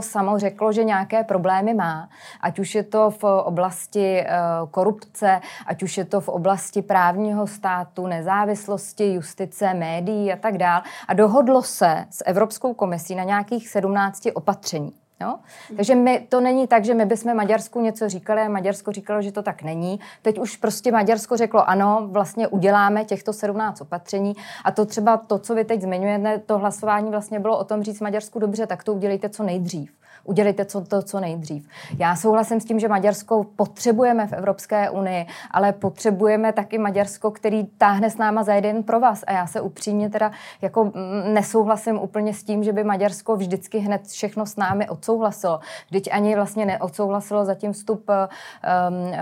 Samo 0.02 0.40
řeklo, 0.40 0.72
že 0.72 0.84
nějaké 0.84 1.24
problémy 1.24 1.74
má, 1.74 2.10
ať 2.42 2.60
už 2.60 2.76
je 2.76 2.84
to 2.84 3.10
v 3.10 3.24
oblasti 3.24 4.26
korupce, 4.72 5.42
ať 5.66 5.84
už 5.84 5.98
je 5.98 6.06
to 6.06 6.22
v 6.22 6.30
oblasti 6.30 6.82
právního 6.82 7.48
státu, 7.48 8.08
nezávislosti, 8.08 9.14
justice, 9.14 9.74
médií 9.74 10.34
a 10.34 10.36
tak 10.36 10.58
dál. 10.58 10.82
A 11.08 11.14
dohodlo 11.14 11.62
se 11.64 12.06
s 12.10 12.24
Evropskou 12.26 12.74
komisí 12.74 13.16
na 13.16 13.24
nějakých 13.24 13.70
17 13.70 14.28
opatření. 14.34 14.94
Jo? 15.22 15.36
Takže 15.76 15.96
my, 15.96 16.26
to 16.30 16.42
není 16.42 16.68
tak, 16.68 16.86
že 16.86 16.94
my 16.94 17.06
bychom 17.06 17.36
Maďarsku 17.36 17.82
něco 17.82 18.10
říkali 18.10 18.42
a 18.42 18.50
Maďarsko 18.50 18.92
říkalo, 18.92 19.22
že 19.22 19.32
to 19.32 19.44
tak 19.44 19.64
není. 19.64 20.00
Teď 20.22 20.40
už 20.40 20.58
prostě 20.58 20.92
Maďarsko 20.92 21.38
řeklo 21.38 21.70
ano, 21.70 22.08
vlastně 22.12 22.48
uděláme 22.48 23.06
těchto 23.06 23.34
17 23.34 23.82
opatření 23.82 24.36
a 24.66 24.72
to 24.72 24.86
třeba 24.86 25.18
to, 25.18 25.40
co 25.40 25.56
vy 25.56 25.66
teď 25.66 25.82
zmiňujete, 25.82 26.38
to 26.46 26.58
hlasování 26.58 27.10
vlastně 27.10 27.40
bylo 27.40 27.58
o 27.58 27.64
tom 27.64 27.84
říct 27.84 28.02
Maďarsku 28.02 28.40
dobře, 28.40 28.68
tak 28.68 28.84
to 28.84 28.94
udělejte 28.94 29.30
co 29.30 29.44
nejdřív 29.44 29.92
udělejte 30.24 30.66
co, 30.66 30.82
to 30.82 31.02
co 31.02 31.20
nejdřív. 31.20 31.68
Já 31.98 32.16
souhlasím 32.16 32.60
s 32.60 32.66
tím, 32.66 32.80
že 32.80 32.88
Maďarsko 32.88 33.44
potřebujeme 33.56 34.28
v 34.28 34.34
Evropské 34.34 34.90
unii, 34.90 35.26
ale 35.52 35.74
potřebujeme 35.74 36.54
taky 36.54 36.78
Maďarsko, 36.78 37.32
který 37.32 37.66
táhne 37.66 38.10
s 38.10 38.18
náma 38.18 38.44
za 38.44 38.54
jeden 38.54 38.84
pro 38.84 39.00
vás. 39.00 39.24
A 39.28 39.32
já 39.32 39.48
se 39.48 39.62
upřímně 39.62 40.10
teda 40.10 40.32
jako 40.62 40.84
mm, 40.84 40.92
nesouhlasím 41.34 42.00
úplně 42.00 42.34
s 42.34 42.44
tím, 42.44 42.64
že 42.64 42.74
by 42.74 42.84
Maďarsko 42.84 43.36
vždycky 43.36 43.78
hned 43.78 44.08
všechno 44.08 44.46
s 44.46 44.56
námi 44.56 44.90
odsouhlasilo. 44.90 45.60
Vždyť 45.88 46.10
ani 46.12 46.36
vlastně 46.36 46.66
neodsouhlasilo 46.66 47.46
zatím 47.46 47.74
vstup 47.74 48.10
um, 48.10 48.96
um, 49.06 49.16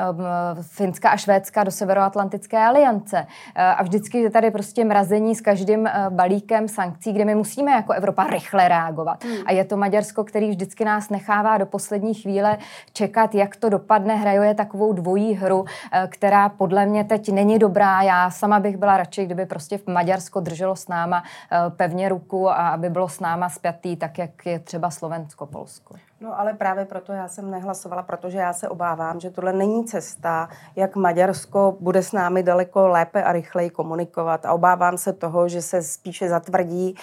Finska 0.61 1.09
a 1.09 1.17
Švédska 1.17 1.63
do 1.63 1.71
Severoatlantické 1.71 2.57
aliance. 2.57 3.19
Uh, 3.19 3.61
a 3.77 3.83
vždycky 3.83 4.17
je 4.17 4.29
tady 4.29 4.51
prostě 4.51 4.85
mrazení 4.85 5.35
s 5.35 5.41
každým 5.41 5.79
uh, 5.79 5.89
balíkem 6.09 6.67
sankcí, 6.67 7.13
kde 7.13 7.25
my 7.25 7.35
musíme 7.35 7.71
jako 7.71 7.93
Evropa 7.93 8.27
rychle 8.27 8.67
reagovat. 8.67 9.23
Hmm. 9.23 9.37
A 9.45 9.51
je 9.51 9.65
to 9.65 9.77
Maďarsko, 9.77 10.23
který 10.23 10.49
vždycky 10.49 10.85
nás 10.87 11.09
nechává 11.09 11.57
do 11.57 11.65
poslední 11.65 12.13
chvíle 12.13 12.57
čekat, 12.93 13.35
jak 13.35 13.55
to 13.55 13.69
dopadne. 13.69 14.15
Hrajuje 14.15 14.53
takovou 14.53 14.93
dvojí 14.93 15.33
hru, 15.33 15.65
eh, 15.65 16.07
která 16.11 16.49
podle 16.49 16.85
mě 16.85 17.03
teď 17.03 17.29
není 17.31 17.59
dobrá. 17.59 18.01
Já 18.01 18.31
sama 18.31 18.59
bych 18.59 18.77
byla 18.77 18.97
radši, 18.97 19.25
kdyby 19.25 19.45
prostě 19.45 19.77
v 19.77 19.87
Maďarsko 19.87 20.39
drželo 20.39 20.75
s 20.75 20.87
náma 20.87 21.23
eh, 21.23 21.69
pevně 21.69 22.09
ruku 22.09 22.49
a 22.49 22.69
aby 22.69 22.89
bylo 22.89 23.09
s 23.09 23.19
náma 23.19 23.49
spjatý, 23.49 23.95
tak 23.95 24.17
jak 24.17 24.45
je 24.45 24.59
třeba 24.59 24.89
Slovensko-Polsko. 24.89 25.95
No 26.21 26.39
ale 26.39 26.53
právě 26.53 26.85
proto 26.85 27.11
já 27.11 27.27
jsem 27.27 27.51
nehlasovala, 27.51 28.03
protože 28.03 28.37
já 28.37 28.53
se 28.53 28.69
obávám, 28.69 29.19
že 29.19 29.29
tohle 29.29 29.53
není 29.53 29.85
cesta, 29.85 30.49
jak 30.75 30.95
Maďarsko 30.95 31.77
bude 31.79 32.03
s 32.03 32.11
námi 32.11 32.43
daleko 32.43 32.87
lépe 32.87 33.23
a 33.23 33.31
rychleji 33.31 33.69
komunikovat. 33.69 34.45
A 34.45 34.53
obávám 34.53 34.97
se 34.97 35.13
toho, 35.13 35.49
že 35.49 35.61
se 35.61 35.83
spíše 35.83 36.29
zatvrdí. 36.29 36.95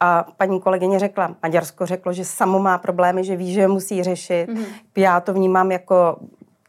A 0.00 0.26
paní 0.36 0.60
kolegyně 0.60 0.98
řekla, 0.98 1.34
Maďarsko 1.42 1.86
řeklo, 1.86 2.12
že 2.12 2.24
samo 2.24 2.58
má 2.58 2.78
problémy, 2.78 3.24
že 3.24 3.36
ví, 3.36 3.52
že 3.52 3.60
je 3.60 3.68
musí 3.68 4.02
řešit. 4.02 4.46
Mm-hmm. 4.46 4.64
Já 4.96 5.20
to 5.20 5.34
vnímám 5.34 5.72
jako 5.72 6.16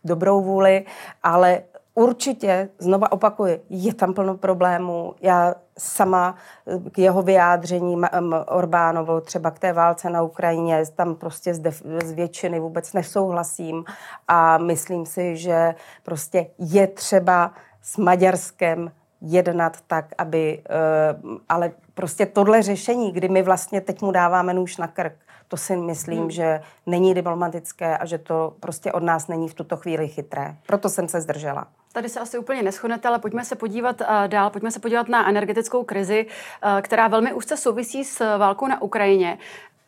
dobrou 0.03 0.41
vůli, 0.41 0.85
ale 1.23 1.61
Určitě, 1.95 2.69
znova 2.79 3.11
opakuji, 3.11 3.61
je 3.69 3.93
tam 3.93 4.13
plno 4.13 4.37
problémů. 4.37 5.15
Já 5.21 5.55
sama 5.77 6.35
eh, 6.67 6.89
k 6.89 6.99
jeho 6.99 7.21
vyjádření 7.21 8.01
Orbánovo, 8.47 9.21
třeba 9.21 9.51
k 9.51 9.59
té 9.59 9.73
válce 9.73 10.09
na 10.09 10.21
Ukrajině, 10.21 10.83
tam 10.95 11.15
prostě 11.15 11.53
z, 11.53 11.71
z 12.03 12.11
většiny 12.11 12.59
vůbec 12.59 12.93
nesouhlasím 12.93 13.83
a 14.27 14.57
myslím 14.57 15.05
si, 15.05 15.37
že 15.37 15.75
prostě 16.03 16.47
je 16.59 16.87
třeba 16.87 17.51
s 17.81 17.97
Maďarskem 17.97 18.91
jednat 19.21 19.77
tak, 19.87 20.05
aby, 20.17 20.61
eh, 20.69 21.39
ale 21.49 21.71
prostě 21.93 22.25
tohle 22.25 22.61
řešení, 22.61 23.11
kdy 23.11 23.29
my 23.29 23.43
vlastně 23.43 23.81
teď 23.81 24.01
mu 24.01 24.11
dáváme 24.11 24.53
nůž 24.53 24.77
na 24.77 24.87
krk, 24.87 25.13
to 25.51 25.57
si 25.57 25.75
myslím, 25.77 26.19
hmm. 26.19 26.31
že 26.31 26.61
není 26.85 27.13
diplomatické 27.13 27.97
a 27.97 28.05
že 28.05 28.17
to 28.17 28.53
prostě 28.59 28.91
od 28.91 29.03
nás 29.03 29.27
není 29.27 29.49
v 29.49 29.53
tuto 29.53 29.77
chvíli 29.77 30.07
chytré. 30.07 30.55
Proto 30.67 30.89
jsem 30.89 31.07
se 31.07 31.21
zdržela. 31.21 31.67
Tady 31.93 32.09
se 32.09 32.19
asi 32.19 32.37
úplně 32.37 32.63
neschodnete, 32.63 33.07
ale 33.07 33.19
pojďme 33.19 33.45
se 33.45 33.55
podívat 33.55 34.01
uh, 34.01 34.07
dál, 34.27 34.49
pojďme 34.49 34.71
se 34.71 34.79
podívat 34.79 35.09
na 35.09 35.29
energetickou 35.29 35.83
krizi, 35.83 36.25
uh, 36.25 36.81
která 36.81 37.07
velmi 37.07 37.33
úzce 37.33 37.57
souvisí 37.57 38.03
s 38.03 38.37
válkou 38.37 38.67
na 38.67 38.81
Ukrajině. 38.81 39.37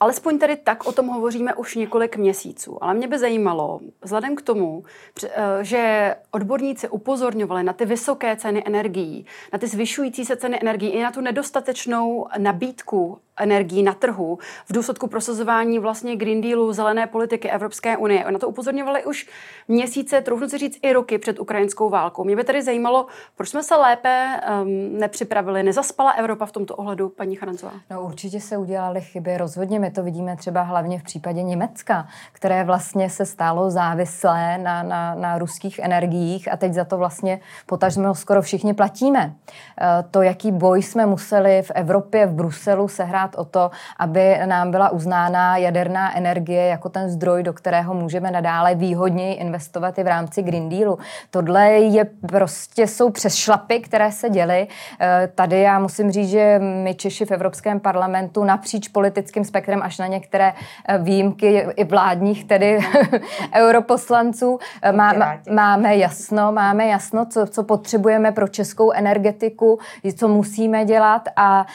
Alespoň 0.03 0.39
tedy 0.39 0.55
tak 0.55 0.85
o 0.87 0.91
tom 0.91 1.07
hovoříme 1.07 1.53
už 1.53 1.75
několik 1.75 2.17
měsíců. 2.17 2.83
Ale 2.83 2.93
mě 2.93 3.07
by 3.07 3.19
zajímalo, 3.19 3.79
vzhledem 4.01 4.35
k 4.35 4.41
tomu, 4.41 4.83
eh, 5.23 5.29
že 5.61 6.15
odborníci 6.31 6.89
upozorňovali 6.89 7.63
na 7.63 7.73
ty 7.73 7.85
vysoké 7.85 8.35
ceny 8.35 8.63
energií, 8.65 9.25
na 9.53 9.59
ty 9.59 9.67
zvyšující 9.67 10.25
se 10.25 10.35
ceny 10.35 10.59
energií 10.61 10.89
i 10.89 11.03
na 11.03 11.11
tu 11.11 11.21
nedostatečnou 11.21 12.27
nabídku 12.37 13.19
energií 13.39 13.83
na 13.83 13.93
trhu 13.93 14.37
v 14.65 14.73
důsledku 14.73 15.07
prosazování 15.07 15.79
vlastně 15.79 16.15
Green 16.15 16.41
Dealu, 16.41 16.73
zelené 16.73 17.07
politiky 17.07 17.49
Evropské 17.49 17.97
unie. 17.97 18.25
Na 18.31 18.39
to 18.39 18.47
upozorňovali 18.47 19.05
už 19.05 19.29
měsíce, 19.67 20.21
troufnu 20.21 20.49
si 20.49 20.57
říct 20.57 20.79
i 20.81 20.93
roky 20.93 21.17
před 21.17 21.39
ukrajinskou 21.39 21.89
válkou. 21.89 22.23
Mě 22.23 22.35
by 22.35 22.43
tedy 22.43 22.61
zajímalo, 22.61 23.05
proč 23.35 23.49
jsme 23.49 23.63
se 23.63 23.75
lépe 23.75 24.41
um, 24.61 24.99
nepřipravili, 24.99 25.63
nezaspala 25.63 26.11
Evropa 26.11 26.45
v 26.45 26.51
tomto 26.51 26.75
ohledu, 26.75 27.09
paní 27.09 27.35
Charancová? 27.35 27.71
No 27.89 28.03
určitě 28.03 28.39
se 28.39 28.57
udělaly 28.57 29.01
chyby, 29.01 29.37
rozhodně 29.37 29.79
my 29.79 29.91
to 29.91 30.03
vidíme 30.03 30.37
třeba 30.37 30.61
hlavně 30.61 30.99
v 30.99 31.03
případě 31.03 31.43
Německa, 31.43 32.07
které 32.31 32.63
vlastně 32.63 33.09
se 33.09 33.25
stálo 33.25 33.71
závislé 33.71 34.57
na, 34.57 34.83
na, 34.83 35.15
na 35.15 35.37
ruských 35.37 35.79
energiích 35.79 36.51
a 36.51 36.57
teď 36.57 36.73
za 36.73 36.85
to 36.85 36.97
vlastně 36.97 37.39
potažmo 37.65 38.15
skoro 38.15 38.41
všichni 38.41 38.73
platíme. 38.73 39.33
E, 39.81 40.03
to, 40.11 40.21
jaký 40.21 40.51
boj 40.51 40.81
jsme 40.81 41.05
museli 41.05 41.61
v 41.61 41.71
Evropě, 41.75 42.25
v 42.25 42.33
Bruselu 42.33 42.87
sehrát 42.87 43.22
o 43.35 43.45
to, 43.45 43.71
aby 43.99 44.39
nám 44.45 44.71
byla 44.71 44.89
uznána 44.89 45.57
jaderná 45.57 46.17
energie 46.17 46.65
jako 46.67 46.89
ten 46.89 47.09
zdroj, 47.09 47.43
do 47.43 47.53
kterého 47.53 47.93
můžeme 47.93 48.31
nadále 48.31 48.75
výhodněji 48.75 49.33
investovat 49.33 49.97
i 49.97 50.03
v 50.03 50.07
rámci 50.07 50.43
Green 50.43 50.69
Dealu. 50.69 50.97
Tohle 51.29 51.69
je 51.69 52.05
prostě 52.27 52.87
jsou 52.87 53.09
přes 53.09 53.35
šlapy, 53.35 53.79
které 53.79 54.11
se 54.11 54.29
děly. 54.29 54.67
E, 55.01 55.29
tady 55.35 55.61
já 55.61 55.79
musím 55.79 56.11
říct, 56.11 56.29
že 56.29 56.59
my 56.83 56.95
Češi 56.95 57.25
v 57.25 57.31
Evropském 57.31 57.79
parlamentu 57.79 58.43
napříč 58.43 58.87
politickým 58.87 59.45
spektrem 59.45 59.81
až 59.83 59.97
na 59.97 60.07
některé 60.07 60.53
eh, 60.87 60.97
výjimky 60.97 61.67
i 61.75 61.83
vládních, 61.83 62.45
tedy 62.45 62.79
europoslanců. 63.55 64.59
Eh, 64.81 64.91
má, 64.91 65.13
máme 65.49 65.95
jasno, 65.97 66.51
máme 66.51 66.87
jasno, 66.87 67.25
co, 67.25 67.47
co 67.47 67.63
potřebujeme 67.63 68.31
pro 68.31 68.47
českou 68.47 68.91
energetiku, 68.91 69.79
co 70.17 70.27
musíme 70.27 70.85
dělat 70.85 71.21
a 71.35 71.65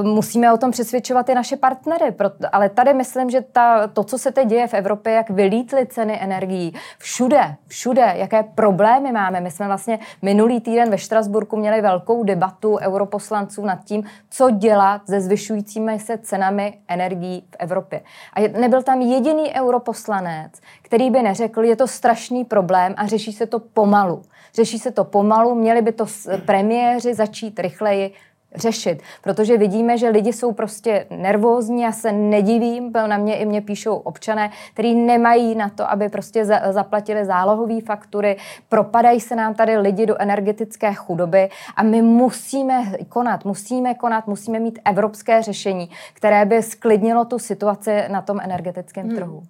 uh, 0.00 0.06
musíme 0.06 0.52
o 0.52 0.56
tom 0.56 0.71
přesvědčovat 0.72 1.28
i 1.28 1.34
naše 1.34 1.56
partnery. 1.56 2.14
Ale 2.52 2.68
tady 2.68 2.94
myslím, 2.94 3.30
že 3.30 3.40
ta, 3.40 3.86
to, 3.86 4.04
co 4.04 4.18
se 4.18 4.32
teď 4.32 4.48
děje 4.48 4.66
v 4.66 4.74
Evropě, 4.74 5.12
jak 5.12 5.30
vylítly 5.30 5.86
ceny 5.86 6.18
energií, 6.22 6.74
všude, 6.98 7.54
všude, 7.66 8.12
jaké 8.14 8.42
problémy 8.42 9.12
máme. 9.12 9.40
My 9.40 9.50
jsme 9.50 9.66
vlastně 9.66 9.98
minulý 10.22 10.60
týden 10.60 10.90
ve 10.90 10.98
Štrasburku 10.98 11.56
měli 11.56 11.80
velkou 11.80 12.24
debatu 12.24 12.78
europoslanců 12.80 13.64
nad 13.64 13.84
tím, 13.84 14.04
co 14.30 14.50
dělat 14.50 15.02
se 15.06 15.20
zvyšujícími 15.20 15.98
se 15.98 16.18
cenami 16.18 16.78
energií 16.88 17.44
v 17.50 17.56
Evropě. 17.58 18.00
A 18.34 18.48
nebyl 18.48 18.82
tam 18.82 19.00
jediný 19.00 19.54
europoslanec, 19.54 20.52
který 20.82 21.10
by 21.10 21.22
neřekl, 21.22 21.64
je 21.64 21.76
to 21.76 21.86
strašný 21.86 22.44
problém 22.44 22.94
a 22.96 23.06
řeší 23.06 23.32
se 23.32 23.46
to 23.46 23.58
pomalu. 23.58 24.22
Řeší 24.54 24.78
se 24.78 24.90
to 24.90 25.04
pomalu, 25.04 25.54
měli 25.54 25.82
by 25.82 25.92
to 25.92 26.06
premiéři 26.46 27.14
začít 27.14 27.60
rychleji 27.60 28.12
řešit, 28.54 29.02
protože 29.22 29.56
vidíme, 29.58 29.98
že 29.98 30.08
lidi 30.08 30.32
jsou 30.32 30.52
prostě 30.52 31.06
nervózní, 31.10 31.82
já 31.82 31.92
se 31.92 32.12
nedivím, 32.12 32.92
na 33.06 33.16
mě 33.16 33.36
i 33.36 33.44
mě 33.44 33.60
píšou 33.60 33.96
občané, 33.96 34.50
kteří 34.74 34.94
nemají 34.94 35.54
na 35.54 35.68
to, 35.68 35.90
aby 35.90 36.08
prostě 36.08 36.44
za, 36.44 36.72
zaplatili 36.72 37.24
zálohové 37.24 37.80
faktury, 37.80 38.36
propadají 38.68 39.20
se 39.20 39.36
nám 39.36 39.54
tady 39.54 39.78
lidi 39.78 40.06
do 40.06 40.16
energetické 40.18 40.94
chudoby 40.94 41.48
a 41.76 41.82
my 41.82 42.02
musíme 42.02 42.92
konat, 43.08 43.44
musíme 43.44 43.94
konat, 43.94 44.26
musíme 44.26 44.58
mít 44.58 44.78
evropské 44.84 45.42
řešení, 45.42 45.90
které 46.12 46.44
by 46.44 46.62
sklidnilo 46.62 47.24
tu 47.24 47.38
situaci 47.38 48.02
na 48.08 48.22
tom 48.22 48.40
energetickém 48.40 49.06
hmm. 49.06 49.16
trhu. 49.16 49.42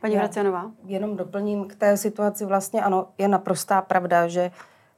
Paní 0.00 0.16
Hracianová? 0.16 0.70
Jenom 0.84 1.16
doplním 1.16 1.64
k 1.64 1.74
té 1.74 1.96
situaci. 1.96 2.44
Vlastně 2.44 2.82
ano, 2.82 3.06
je 3.18 3.28
naprostá 3.28 3.82
pravda, 3.82 4.28
že 4.28 4.50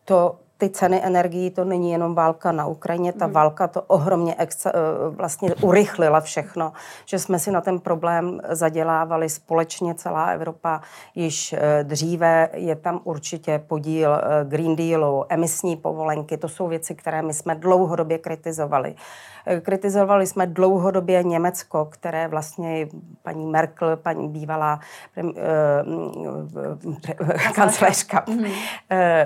to 0.04 0.36
ty 0.62 0.70
ceny 0.70 1.00
energií, 1.04 1.50
to 1.50 1.64
není 1.64 1.90
jenom 1.90 2.14
válka 2.14 2.52
na 2.52 2.66
Ukrajině, 2.66 3.12
ta 3.12 3.26
mm. 3.26 3.32
válka 3.32 3.68
to 3.68 3.82
ohromně 3.82 4.34
exce, 4.38 4.72
vlastně 5.10 5.54
urychlila 5.54 6.20
všechno, 6.20 6.72
že 7.06 7.18
jsme 7.18 7.38
si 7.38 7.50
na 7.50 7.60
ten 7.60 7.80
problém 7.80 8.40
zadělávali 8.48 9.28
společně 9.28 9.94
celá 9.94 10.26
Evropa 10.26 10.80
již 11.14 11.54
dříve. 11.82 12.48
Je 12.54 12.76
tam 12.76 13.00
určitě 13.04 13.58
podíl 13.66 14.20
Green 14.44 14.76
Dealu, 14.76 15.24
emisní 15.28 15.76
povolenky, 15.76 16.36
to 16.36 16.48
jsou 16.48 16.68
věci, 16.68 16.94
které 16.94 17.22
my 17.22 17.34
jsme 17.34 17.54
dlouhodobě 17.54 18.18
kritizovali. 18.18 18.94
Kritizovali 19.62 20.26
jsme 20.26 20.46
dlouhodobě 20.46 21.22
Německo, 21.22 21.84
které 21.84 22.28
vlastně 22.28 22.88
paní 23.22 23.46
Merkel, 23.46 23.96
paní 23.96 24.28
bývalá 24.28 24.80
uh, 25.22 25.32
kancléřka, 27.54 28.24
uh, 28.28 28.36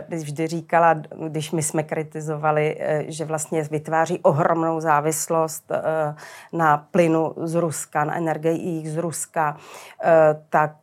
vždy 0.09 0.47
říkala, 0.47 0.95
když 1.29 1.53
my 1.53 1.63
jsme 1.63 1.83
kritizovali, 1.83 2.79
že 3.09 3.25
vlastně 3.25 3.63
vytváří 3.63 4.19
ohromnou 4.23 4.81
závislost 4.81 5.73
na 6.53 6.87
plynu 6.91 7.35
z 7.37 7.55
Ruska, 7.55 8.05
na 8.05 8.17
energiích 8.17 8.91
z 8.91 8.97
Ruska, 8.97 9.57
tak 10.51 10.77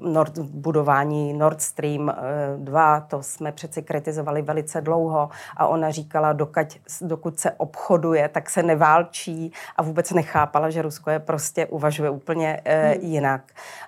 Nord, 0.00 0.38
budování 0.38 1.32
Nord 1.32 1.60
Stream 1.60 2.14
2, 2.56 3.00
to 3.00 3.22
jsme 3.22 3.52
přeci 3.52 3.82
kritizovali 3.82 4.42
velice 4.42 4.80
dlouho 4.80 5.28
a 5.56 5.66
ona 5.66 5.90
říkala, 5.90 6.32
dokud, 6.32 6.66
dokud 7.00 7.38
se 7.38 7.50
obchoduje, 7.50 8.28
tak 8.28 8.50
se 8.50 8.62
neválčí 8.62 9.52
a 9.76 9.82
vůbec 9.82 10.10
nechápala, 10.10 10.70
že 10.70 10.82
Rusko 10.82 11.10
je 11.10 11.18
prostě 11.18 11.66
uvažuje 11.66 12.10
úplně 12.10 12.60
e, 12.64 12.92
hmm. 12.92 13.00
jinak. 13.02 13.42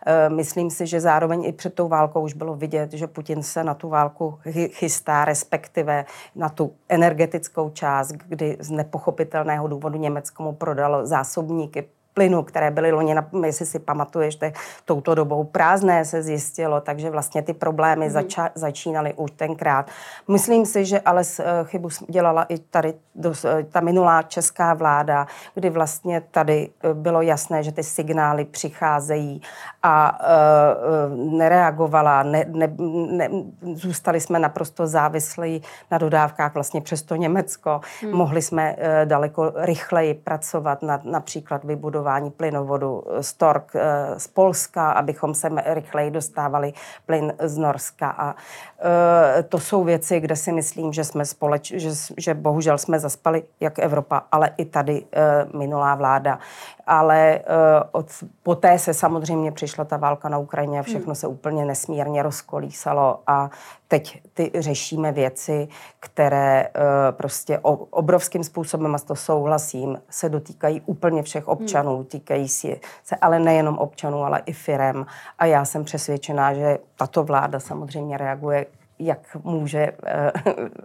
E, 0.06 0.28
myslím 0.28 0.70
si, 0.70 0.86
že 0.86 1.00
zároveň 1.00 1.44
i 1.44 1.52
před 1.52 1.74
tou 1.74 1.88
válkou 1.88 2.22
už 2.22 2.34
bylo 2.34 2.56
vidět, 2.56 2.92
že 2.92 3.06
Putin 3.06 3.42
se 3.42 3.64
na 3.64 3.74
tu 3.74 3.88
válku 3.88 4.38
chystá, 4.72 5.24
respektive 5.24 6.04
na 6.34 6.48
tu 6.48 6.72
energetickou 6.88 7.70
část, 7.70 8.12
kdy 8.12 8.56
z 8.60 8.70
nepochopitelného 8.70 9.68
důvodu 9.68 9.98
Německo 9.98 10.42
mu 10.42 10.52
prodalo 10.52 11.06
zásobníky 11.06 11.88
plynu, 12.16 12.42
které 12.42 12.70
byly 12.70 12.92
loni, 12.92 13.14
jestli 13.44 13.66
si 13.66 13.78
pamatuješ, 13.78 14.36
te, 14.36 14.52
touto 14.84 15.14
dobou 15.14 15.44
prázdné 15.44 16.04
se 16.04 16.22
zjistilo, 16.22 16.80
takže 16.80 17.10
vlastně 17.10 17.42
ty 17.42 17.52
problémy 17.52 18.06
mm. 18.06 18.12
zača, 18.12 18.50
začínaly 18.54 19.14
už 19.14 19.30
tenkrát. 19.30 19.86
Myslím 20.28 20.66
si, 20.66 20.84
že 20.84 21.00
ale 21.00 21.22
eh, 21.22 21.44
chybu 21.64 21.88
dělala 22.08 22.44
i 22.48 22.58
tady 22.58 22.94
eh, 23.24 23.62
ta 23.70 23.80
minulá 23.80 24.22
česká 24.22 24.74
vláda, 24.74 25.26
kdy 25.54 25.70
vlastně 25.70 26.22
tady 26.30 26.68
eh, 26.82 26.94
bylo 26.94 27.22
jasné, 27.22 27.62
že 27.62 27.72
ty 27.72 27.82
signály 27.82 28.44
přicházejí 28.44 29.42
a 29.86 30.18
uh, 30.20 31.38
nereagovala, 31.38 32.22
ne, 32.22 32.44
ne, 32.48 32.68
ne, 33.10 33.28
zůstali 33.74 34.20
jsme 34.20 34.38
naprosto 34.38 34.86
závislí 34.86 35.62
na 35.90 35.98
dodávkách 35.98 36.54
vlastně 36.54 36.80
přes 36.80 37.02
to 37.02 37.16
Německo. 37.16 37.80
Hmm. 38.02 38.12
Mohli 38.12 38.42
jsme 38.42 38.76
uh, 38.76 38.84
daleko 39.04 39.52
rychleji 39.56 40.14
pracovat 40.14 40.82
na 40.82 41.00
například 41.04 41.64
vybudování 41.64 42.30
plynovodu 42.30 43.02
Stork 43.20 43.74
uh, 43.74 43.80
z 44.18 44.26
Polska, 44.26 44.92
abychom 44.92 45.34
se 45.34 45.48
rychleji 45.64 46.10
dostávali 46.10 46.72
plyn 47.06 47.32
z 47.40 47.58
Norska. 47.58 48.10
A 48.10 48.34
uh, 48.34 49.42
to 49.48 49.58
jsou 49.58 49.84
věci, 49.84 50.20
kde 50.20 50.36
si 50.36 50.52
myslím, 50.52 50.92
že 50.92 51.04
jsme 51.04 51.24
společ, 51.24 51.72
že, 51.76 51.90
že 52.16 52.34
bohužel 52.34 52.78
jsme 52.78 52.98
zaspali 52.98 53.42
jak 53.60 53.78
Evropa, 53.78 54.22
ale 54.32 54.50
i 54.56 54.64
tady 54.64 55.02
uh, 55.02 55.60
minulá 55.60 55.94
vláda 55.94 56.38
ale 56.86 57.40
uh, 57.40 57.88
od, 57.92 58.06
poté 58.42 58.78
se 58.78 58.94
samozřejmě 58.94 59.52
přišla 59.52 59.84
ta 59.84 59.96
válka 59.96 60.28
na 60.28 60.38
Ukrajině 60.38 60.80
a 60.80 60.82
všechno 60.82 61.06
hmm. 61.06 61.14
se 61.14 61.26
úplně 61.26 61.64
nesmírně 61.64 62.22
rozkolísalo 62.22 63.20
a 63.26 63.50
teď 63.88 64.22
ty 64.34 64.50
řešíme 64.54 65.12
věci, 65.12 65.68
které 66.00 66.68
uh, 66.68 66.82
prostě 67.16 67.58
o, 67.58 67.72
obrovským 67.72 68.44
způsobem, 68.44 68.94
a 68.94 68.98
to 68.98 69.14
souhlasím, 69.14 70.02
se 70.10 70.28
dotýkají 70.28 70.82
úplně 70.86 71.22
všech 71.22 71.48
občanů, 71.48 71.96
hmm. 71.96 72.04
týkají 72.04 72.48
si 72.48 72.80
se 73.04 73.16
ale 73.16 73.38
nejenom 73.38 73.78
občanů, 73.78 74.24
ale 74.24 74.42
i 74.46 74.52
firem 74.52 75.06
a 75.38 75.46
já 75.46 75.64
jsem 75.64 75.84
přesvědčená, 75.84 76.54
že 76.54 76.78
tato 76.96 77.24
vláda 77.24 77.60
samozřejmě 77.60 78.18
reaguje 78.18 78.66
jak 78.98 79.36
může 79.44 79.92
eh, 80.06 80.32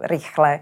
rychle, 0.00 0.60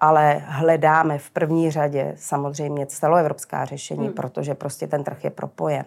ale 0.00 0.42
hledáme 0.46 1.18
v 1.18 1.30
první 1.30 1.70
řadě 1.70 2.12
samozřejmě 2.16 2.86
celoevropská 2.86 3.64
řešení, 3.64 4.06
hmm. 4.06 4.14
protože 4.14 4.54
prostě 4.54 4.86
ten 4.86 5.04
trh 5.04 5.24
je 5.24 5.30
propojen. 5.30 5.84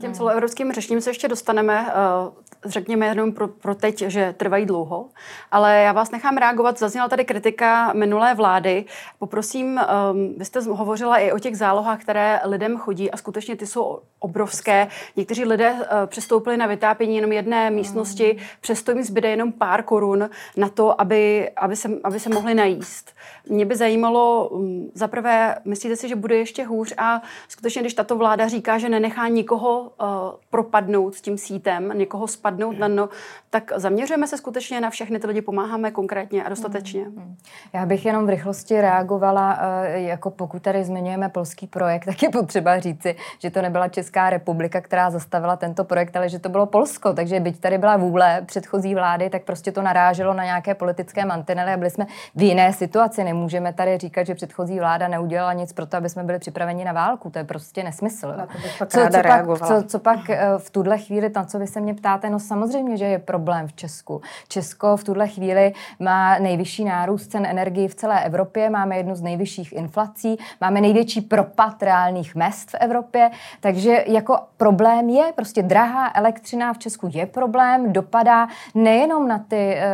Těm 0.00 0.14
celoevropským 0.14 0.72
řešením 0.72 1.00
se 1.00 1.10
ještě 1.10 1.28
dostaneme. 1.28 1.86
Eh, 1.88 2.48
řekněme 2.64 3.06
jenom 3.06 3.32
pro, 3.32 3.48
pro 3.48 3.74
teď, 3.74 3.98
že 3.98 4.34
trvají 4.36 4.66
dlouho. 4.66 5.08
Ale 5.50 5.76
já 5.76 5.92
vás 5.92 6.10
nechám 6.10 6.36
reagovat. 6.36 6.78
Zazněla 6.78 7.08
tady 7.08 7.24
kritika 7.24 7.92
minulé 7.92 8.34
vlády. 8.34 8.84
Poprosím, 9.18 9.80
um, 10.12 10.34
vy 10.38 10.44
jste 10.44 10.60
hovořila 10.60 11.18
i 11.18 11.32
o 11.32 11.38
těch 11.38 11.56
zálohách, 11.56 12.00
které 12.00 12.40
lidem 12.44 12.76
chodí 12.76 13.10
a 13.10 13.16
skutečně 13.16 13.56
ty 13.56 13.66
jsou 13.66 13.98
obrovské. 14.18 14.88
Někteří 15.16 15.44
lidé 15.44 15.72
uh, 15.72 15.80
přestoupili 16.06 16.56
na 16.56 16.66
vytápění 16.66 17.16
jenom 17.16 17.32
jedné 17.32 17.70
místnosti, 17.70 18.36
mm. 18.38 18.46
přesto 18.60 18.92
jim 18.92 19.02
zbyde 19.02 19.30
jenom 19.30 19.52
pár 19.52 19.82
korun 19.82 20.30
na 20.56 20.68
to, 20.68 21.00
aby, 21.00 21.50
aby, 21.56 21.76
se, 21.76 21.88
aby 22.04 22.20
se 22.20 22.28
mohli 22.28 22.54
najíst. 22.54 23.10
Mě 23.48 23.66
by 23.66 23.76
zajímalo, 23.76 24.48
um, 24.48 24.90
zaprvé, 24.94 25.56
myslíte 25.64 25.96
si, 25.96 26.08
že 26.08 26.16
bude 26.16 26.36
ještě 26.36 26.64
hůř 26.64 26.94
a 26.98 27.22
skutečně, 27.48 27.82
když 27.82 27.94
tato 27.94 28.16
vláda 28.16 28.48
říká, 28.48 28.78
že 28.78 28.88
nenechá 28.88 29.28
nikoho 29.28 29.87
uh, 30.00 30.06
propadnout 30.50 31.14
s 31.14 31.20
tím 31.20 31.38
sítem, 31.38 31.92
někoho 31.94 32.28
spadnout 32.28 32.78
na 32.78 32.88
dno, 32.88 33.08
tak 33.50 33.72
zaměřujeme 33.76 34.26
se 34.26 34.36
skutečně 34.36 34.80
na 34.80 34.90
všechny 34.90 35.18
ty 35.18 35.26
lidi, 35.26 35.42
pomáháme 35.42 35.90
konkrétně 35.90 36.44
a 36.44 36.48
dostatečně. 36.48 37.04
Hmm, 37.04 37.16
hmm. 37.16 37.36
Já 37.72 37.86
bych 37.86 38.06
jenom 38.06 38.26
v 38.26 38.28
rychlosti 38.28 38.80
reagovala, 38.80 39.58
uh, 39.58 39.94
jako 39.94 40.30
pokud 40.30 40.62
tady 40.62 40.84
zmiňujeme 40.84 41.28
polský 41.28 41.66
projekt, 41.66 42.04
tak 42.06 42.22
je 42.22 42.28
potřeba 42.28 42.80
říci, 42.80 43.16
že 43.38 43.50
to 43.50 43.62
nebyla 43.62 43.88
Česká 43.88 44.30
republika, 44.30 44.80
která 44.80 45.10
zastavila 45.10 45.56
tento 45.56 45.84
projekt, 45.84 46.16
ale 46.16 46.28
že 46.28 46.38
to 46.38 46.48
bylo 46.48 46.66
Polsko. 46.66 47.12
Takže 47.12 47.40
byť 47.40 47.60
tady 47.60 47.78
byla 47.78 47.96
vůle 47.96 48.42
předchozí 48.46 48.94
vlády, 48.94 49.30
tak 49.30 49.42
prostě 49.42 49.72
to 49.72 49.82
naráželo 49.82 50.34
na 50.34 50.44
nějaké 50.44 50.74
politické 50.74 51.24
mantinely 51.24 51.72
a 51.72 51.76
byli 51.76 51.90
jsme 51.90 52.06
v 52.34 52.42
jiné 52.42 52.72
situaci. 52.72 53.24
Nemůžeme 53.24 53.72
tady 53.72 53.98
říkat, 53.98 54.26
že 54.26 54.34
předchozí 54.34 54.78
vláda 54.78 55.08
neudělala 55.08 55.52
nic 55.52 55.72
pro 55.72 55.86
to, 55.86 55.96
aby 55.96 56.08
jsme 56.08 56.24
byli 56.24 56.38
připraveni 56.38 56.84
na 56.84 56.92
válku. 56.92 57.30
To 57.30 57.38
je 57.38 57.44
prostě 57.44 57.82
nesmysl. 57.82 58.34
Co, 58.78 58.86
co, 58.86 59.22
pak, 59.22 59.46
co, 59.58 59.77
co 59.82 59.98
pak 59.98 60.30
eh, 60.30 60.40
v 60.58 60.70
tuhle 60.70 60.98
chvíli, 60.98 61.30
na 61.34 61.44
co 61.44 61.58
vy 61.58 61.66
se 61.66 61.80
mě 61.80 61.94
ptáte, 61.94 62.30
no 62.30 62.38
samozřejmě, 62.38 62.96
že 62.96 63.04
je 63.04 63.18
problém 63.18 63.68
v 63.68 63.72
Česku. 63.72 64.20
Česko 64.48 64.96
v 64.96 65.04
tuhle 65.04 65.28
chvíli 65.28 65.72
má 66.00 66.38
nejvyšší 66.38 66.84
nárůst 66.84 67.26
cen 67.26 67.46
energii 67.46 67.88
v 67.88 67.94
celé 67.94 68.24
Evropě, 68.24 68.70
máme 68.70 68.96
jednu 68.96 69.14
z 69.14 69.22
nejvyšších 69.22 69.72
inflací, 69.72 70.38
máme 70.60 70.80
největší 70.80 71.20
propad 71.20 71.82
reálných 71.82 72.34
mest 72.34 72.70
v 72.70 72.74
Evropě, 72.74 73.30
takže 73.60 74.04
jako 74.06 74.38
problém 74.56 75.08
je, 75.08 75.32
prostě 75.36 75.62
drahá 75.62 76.10
elektřina 76.14 76.72
v 76.72 76.78
Česku 76.78 77.10
je 77.12 77.26
problém, 77.26 77.92
dopadá 77.92 78.48
nejenom 78.74 79.28
na 79.28 79.38
ty, 79.38 79.74
eh, 79.76 79.84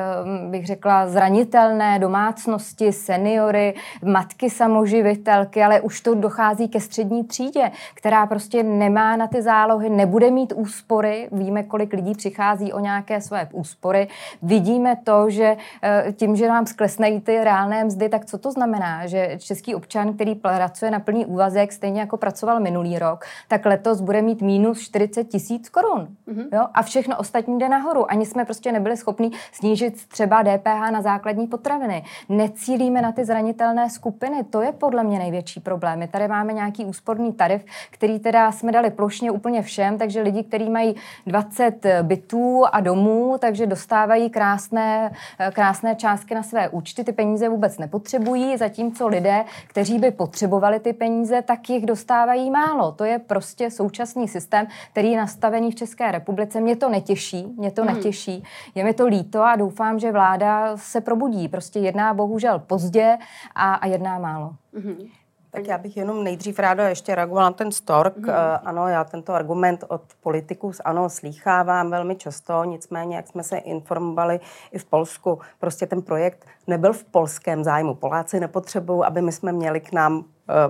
bych 0.51 0.67
řekla, 0.67 1.07
zranitelné 1.09 1.99
domácnosti, 1.99 2.93
seniory, 2.93 3.75
matky 4.05 4.51
samoživitelky, 4.51 5.63
ale 5.63 5.81
už 5.81 6.01
to 6.01 6.15
dochází 6.15 6.69
ke 6.69 6.81
střední 6.81 7.25
třídě, 7.25 7.71
která 7.95 8.27
prostě 8.27 8.63
nemá 8.63 9.17
na 9.17 9.27
ty 9.27 9.43
zálohy 9.43 9.74
zálohy, 9.75 9.91
nebude 9.91 10.31
mít 10.31 10.53
úspory. 10.57 11.29
Víme, 11.33 11.63
kolik 11.63 11.93
lidí 11.93 12.15
přichází 12.15 12.73
o 12.73 12.81
nějaké 12.81 13.21
své 13.21 13.49
úspory. 13.53 14.09
Vidíme 14.43 14.97
to, 15.05 15.31
že 15.31 15.57
eh, 15.83 16.13
tím, 16.13 16.37
že 16.37 16.49
nám 16.49 16.67
sklesnejí 16.67 17.21
ty 17.21 17.45
reálné 17.45 17.85
mzdy, 17.85 18.09
tak 18.09 18.25
co 18.25 18.39
to 18.39 18.53
znamená? 18.53 19.07
Že 19.07 19.39
český 19.39 19.75
občan, 19.75 20.15
který 20.15 20.35
pracuje 20.35 20.91
na 20.91 21.01
plný 21.01 21.27
úvazek, 21.27 21.73
stejně 21.73 22.01
jako 22.01 22.17
pracoval 22.17 22.61
minulý 22.61 22.99
rok, 22.99 23.25
tak 23.49 23.67
letos 23.67 24.01
bude 24.01 24.23
mít 24.23 24.43
minus 24.43 24.81
40 24.81 25.25
tisíc 25.25 25.69
korun. 25.69 26.09
Mm-hmm. 26.29 26.47
Jo? 26.53 26.67
A 26.75 26.83
všechno 26.83 27.17
ostatní 27.17 27.59
jde 27.59 27.69
nahoru. 27.69 28.11
Ani 28.11 28.27
jsme 28.27 28.45
prostě 28.45 28.73
nebyli 28.73 28.97
schopni 28.97 29.31
snížit 29.53 30.09
třeba 30.09 30.43
DPH 30.43 30.91
na 30.91 31.03
základní 31.03 31.47
potraviny. 31.47 32.05
Necílíme 32.29 33.03
na 33.03 33.13
ty 33.13 33.25
zranitelné 33.25 33.91
skupiny. 33.91 34.45
To 34.45 34.63
je 34.63 34.73
podle 34.73 35.05
mě 35.05 35.19
největší 35.19 35.61
problém. 35.61 35.99
My 35.99 36.09
tady 36.09 36.29
máme 36.29 36.53
nějaký 36.53 36.85
úsporný 36.85 37.33
tarif, 37.33 37.65
který 37.91 38.19
teda 38.19 38.53
jsme 38.53 38.73
dali 38.73 38.91
plošně 38.91 39.31
úplně 39.31 39.63
všem, 39.65 39.99
takže 39.99 40.23
lidi, 40.23 40.43
kteří 40.43 40.71
mají 40.71 40.95
20 41.27 41.87
bytů 42.03 42.65
a 42.73 42.81
domů, 42.81 43.37
takže 43.41 43.67
dostávají 43.67 44.31
krásné, 44.31 45.13
krásné 45.53 45.95
částky 45.95 46.35
na 46.35 46.43
své 46.43 46.69
účty, 46.69 47.05
ty 47.05 47.13
peníze 47.13 47.49
vůbec 47.49 47.79
nepotřebují, 47.79 48.57
zatímco 48.57 49.09
lidé, 49.09 49.45
kteří 49.67 49.99
by 49.99 50.11
potřebovali 50.11 50.81
ty 50.81 50.93
peníze, 50.93 51.43
tak 51.43 51.71
jich 51.71 51.87
dostávají 51.87 52.51
málo. 52.51 52.93
To 52.93 53.05
je 53.05 53.19
prostě 53.19 53.71
současný 53.71 54.29
systém, 54.29 54.67
který 54.93 55.11
je 55.11 55.19
nastavený 55.19 55.73
v 55.73 55.75
České 55.75 56.13
republice. 56.13 56.61
Mě 56.61 56.77
to 56.77 56.89
netěší, 56.89 57.47
mě 57.57 57.71
to 57.71 57.83
hmm. 57.83 57.95
netěší. 57.95 58.45
Je 58.75 58.85
mi 58.85 58.95
to 58.95 59.07
líto 59.07 59.43
a 59.43 59.57
doufám, 59.57 59.99
že 59.99 60.13
vláda 60.13 60.77
se 60.77 61.01
probudí. 61.01 61.49
Prostě 61.49 61.79
jedná 61.79 62.15
bohužel 62.15 62.59
pozdě 62.59 63.19
a, 63.55 63.75
a 63.75 63.87
jedná 63.87 64.19
málo. 64.19 64.53
Hmm. 64.75 65.24
Tak 65.55 65.67
já 65.67 65.79
bych 65.79 65.97
jenom 65.97 66.25
nejdřív 66.25 66.59
ráda 66.59 66.89
ještě 66.89 67.15
reagovala 67.15 67.49
na 67.49 67.53
ten 67.53 67.73
stork. 67.73 68.17
Mm. 68.17 68.31
Ano, 68.65 68.89
já 68.89 69.05
tento 69.05 69.33
argument 69.33 69.85
od 69.89 70.03
politiků 70.21 70.73
ano 70.85 71.11
slýchávám 71.11 71.91
velmi 71.91 72.17
často, 72.17 72.65
nicméně, 72.65 73.17
jak 73.17 73.27
jsme 73.27 73.43
se 73.43 73.57
informovali 73.57 74.41
i 74.73 74.79
v 74.79 74.85
Polsku, 74.85 75.39
prostě 75.59 75.87
ten 75.87 76.03
projekt 76.03 76.47
nebyl 76.67 76.93
v 76.93 77.05
polském 77.05 77.65
zájmu. 77.65 77.95
Poláci 77.95 78.41
nepotřebují, 78.41 79.05
aby 79.05 79.23
my 79.23 79.33
jsme 79.33 79.53
měli 79.53 79.81
k 79.81 79.93
nám 79.93 80.25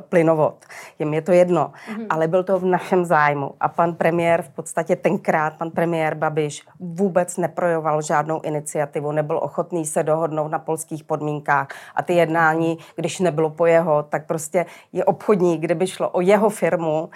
plynovod. 0.08 0.64
Jim 0.98 1.14
je 1.14 1.22
to 1.22 1.32
jedno, 1.32 1.72
mm-hmm. 1.72 2.06
ale 2.10 2.28
byl 2.28 2.44
to 2.44 2.58
v 2.58 2.64
našem 2.64 3.04
zájmu. 3.04 3.54
A 3.60 3.68
pan 3.68 3.94
premiér 3.94 4.42
v 4.42 4.48
podstatě 4.48 4.96
tenkrát, 4.96 5.54
pan 5.58 5.70
premiér 5.70 6.14
Babiš, 6.14 6.62
vůbec 6.80 7.36
neprojoval 7.36 8.02
žádnou 8.02 8.40
iniciativu, 8.40 9.12
nebyl 9.12 9.38
ochotný 9.38 9.86
se 9.86 10.02
dohodnout 10.02 10.48
na 10.48 10.58
polských 10.58 11.04
podmínkách. 11.04 11.68
A 11.94 12.02
ty 12.02 12.12
jednání, 12.12 12.78
když 12.96 13.20
nebylo 13.20 13.50
po 13.50 13.66
jeho, 13.66 14.02
tak 14.02 14.26
prostě 14.26 14.66
je 14.92 15.04
obchodní, 15.04 15.58
kdyby 15.58 15.86
šlo 15.86 16.08
o 16.08 16.20
jeho 16.20 16.50
firmu, 16.50 17.10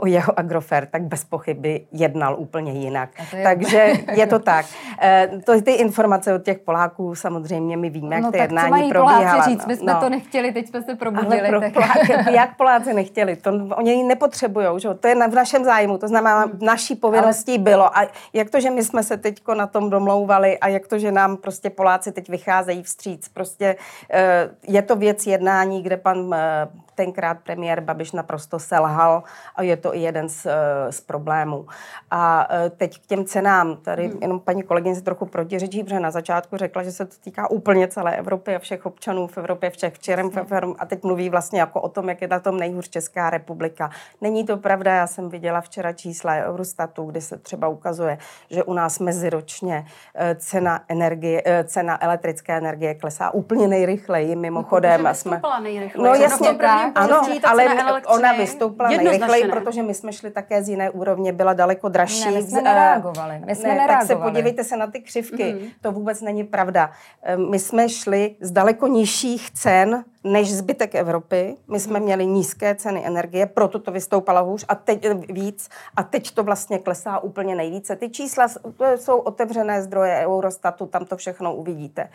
o 0.00 0.06
jeho 0.06 0.38
agrofer, 0.38 0.86
tak 0.86 1.02
bez 1.02 1.24
pochyby 1.24 1.86
jednal 1.92 2.36
úplně 2.38 2.72
jinak. 2.72 3.10
Je... 3.36 3.42
Takže 3.42 3.92
je 4.14 4.26
to 4.26 4.38
tak. 4.38 4.66
Eh, 5.02 5.28
to, 5.46 5.60
ty 5.62 5.72
informace 5.72 6.34
od 6.34 6.42
těch 6.42 6.58
Poláků 6.58 7.14
samozřejmě 7.14 7.76
my 7.76 7.90
víme, 7.90 8.14
jak 8.14 8.24
no, 8.24 8.32
ty 8.32 8.38
jednání 8.38 8.88
probíhala. 8.88 8.90
probíhala. 8.90 9.32
Poláci 9.32 9.50
říct, 9.50 9.66
my 9.66 9.76
jsme 9.76 9.92
no. 9.92 10.00
to 10.00 10.08
nechtěli, 10.08 10.52
teď 10.52 10.68
jsme 10.68 10.82
se 10.82 10.94
probudili. 10.94 11.40
Ale 11.40 11.48
pro, 11.48 11.60
tak 11.60 11.93
jak, 12.10 12.26
jak 12.26 12.56
Poláci 12.56 12.94
nechtěli, 12.94 13.36
to 13.36 13.50
oni 13.76 13.92
ji 13.92 14.02
nepotřebují, 14.02 14.66
že? 14.80 14.94
to 14.94 15.08
je 15.08 15.14
v 15.14 15.34
našem 15.34 15.64
zájmu, 15.64 15.98
to 15.98 16.08
znamená, 16.08 16.46
v 16.46 16.62
naší 16.62 16.94
povinností 16.94 17.52
Ale... 17.52 17.58
bylo. 17.58 17.98
A 17.98 18.06
jak 18.32 18.50
to, 18.50 18.60
že 18.60 18.70
my 18.70 18.84
jsme 18.84 19.02
se 19.02 19.16
teď 19.16 19.42
na 19.54 19.66
tom 19.66 19.90
domlouvali 19.90 20.58
a 20.58 20.68
jak 20.68 20.88
to, 20.88 20.98
že 20.98 21.12
nám 21.12 21.36
prostě 21.36 21.70
Poláci 21.70 22.12
teď 22.12 22.28
vycházejí 22.28 22.82
vstříc, 22.82 23.28
prostě 23.28 23.76
eh, 24.10 24.50
je 24.68 24.82
to 24.82 24.96
věc 24.96 25.26
jednání, 25.26 25.82
kde 25.82 25.96
pan 25.96 26.34
eh, 26.34 26.68
tenkrát 26.94 27.38
premiér 27.40 27.80
Babiš 27.80 28.12
naprosto 28.12 28.58
selhal 28.58 29.22
a 29.56 29.62
je 29.62 29.76
to 29.76 29.94
i 29.94 30.00
jeden 30.00 30.28
z, 30.28 30.46
eh, 30.46 30.92
z 30.92 31.00
problémů. 31.00 31.66
A 32.10 32.48
teď 32.76 32.98
k 32.98 33.06
těm 33.06 33.24
cenám. 33.24 33.76
Tady 33.76 34.08
hmm. 34.08 34.18
jenom 34.22 34.40
paní 34.40 34.62
kolegyně 34.62 34.94
se 34.94 35.02
trochu 35.02 35.26
protiřečí, 35.26 35.84
protože 35.84 36.00
na 36.00 36.10
začátku 36.10 36.56
řekla, 36.56 36.82
že 36.82 36.92
se 36.92 37.06
to 37.06 37.14
týká 37.24 37.50
úplně 37.50 37.88
celé 37.88 38.16
Evropy 38.16 38.56
a 38.56 38.58
všech 38.58 38.86
občanů 38.86 39.26
v 39.26 39.38
Evropě, 39.38 39.70
všech 39.70 39.94
včerem 39.94 40.30
a 40.78 40.86
teď 40.86 41.02
mluví 41.02 41.28
vlastně 41.28 41.60
jako 41.60 41.80
o 41.80 41.88
tom, 41.88 42.08
jak 42.08 42.22
je 42.22 42.28
na 42.28 42.40
tom 42.40 42.58
nejhůř 42.58 42.88
Česká 42.88 43.30
republika. 43.30 43.90
Není 44.20 44.44
to 44.44 44.56
pravda, 44.56 44.94
já 44.94 45.06
jsem 45.06 45.28
viděla 45.28 45.60
včera 45.60 45.92
čísla 45.92 46.34
Eurostatu, 46.34 47.04
kde 47.04 47.20
se 47.20 47.38
třeba 47.38 47.68
ukazuje, 47.68 48.18
že 48.50 48.64
u 48.64 48.72
nás 48.74 48.98
meziročně 48.98 49.86
eh, 50.14 50.34
cena, 50.34 50.80
energie, 50.88 51.42
eh, 51.44 51.64
cena 51.64 52.04
elektrické 52.04 52.56
energie 52.56 52.94
klesá 52.94 53.30
úplně 53.30 53.68
nejrychleji, 53.68 54.36
mimochodem. 54.36 55.02
No, 55.02 55.14
jsme... 55.14 55.40
nejrychleji. 55.62 56.08
No 56.08 56.14
jasně, 56.14 56.54
ano, 56.94 57.22
ale 57.44 57.66
ona 58.06 58.32
vystoupila 58.32 58.88
nejrychleji, 58.88 59.48
protože 59.48 59.82
my 59.82 59.94
jsme 59.94 60.12
šli 60.12 60.30
také 60.30 60.62
z 60.62 60.68
jiné 60.68 60.90
úrovně, 60.90 61.32
byla 61.32 61.52
daleko 61.52 61.88
dražší. 61.88 62.24
Ne, 62.24 62.30
my 62.30 62.42
jsme 62.42 62.62
nereagovali. 62.62 63.42
My 63.46 63.54
jsme 63.54 63.68
ne, 63.68 63.74
nereagovali. 63.74 64.08
Tak 64.08 64.16
se 64.18 64.22
podívejte 64.22 64.64
se 64.64 64.76
na 64.76 64.86
ty 64.86 65.00
křivky, 65.00 65.44
mm-hmm. 65.44 65.70
to 65.80 65.92
vůbec 65.92 66.20
není 66.20 66.44
pravda. 66.44 66.90
My 67.50 67.58
jsme 67.58 67.88
šli 67.88 68.36
z 68.40 68.50
daleko 68.50 68.86
nižších 68.86 69.50
cen 69.50 70.04
než 70.24 70.54
zbytek 70.54 70.94
Evropy. 70.94 71.56
My 71.68 71.80
jsme 71.80 72.00
měli 72.00 72.26
nízké 72.26 72.74
ceny 72.74 73.06
energie, 73.06 73.46
proto 73.46 73.78
to 73.78 73.92
vystoupalo 73.92 74.44
hůř 74.44 74.64
a 74.68 74.74
teď 74.74 75.06
víc 75.28 75.68
a 75.96 76.02
teď 76.02 76.30
to 76.30 76.44
vlastně 76.44 76.78
klesá 76.78 77.18
úplně 77.18 77.54
nejvíce. 77.54 77.96
Ty 77.96 78.10
čísla 78.10 78.48
to 78.76 78.84
jsou 78.96 79.18
otevřené 79.18 79.82
zdroje 79.82 80.26
Eurostatu, 80.26 80.86
tam 80.86 81.04
to 81.04 81.16
všechno 81.16 81.54
uvidíte. 81.54 82.08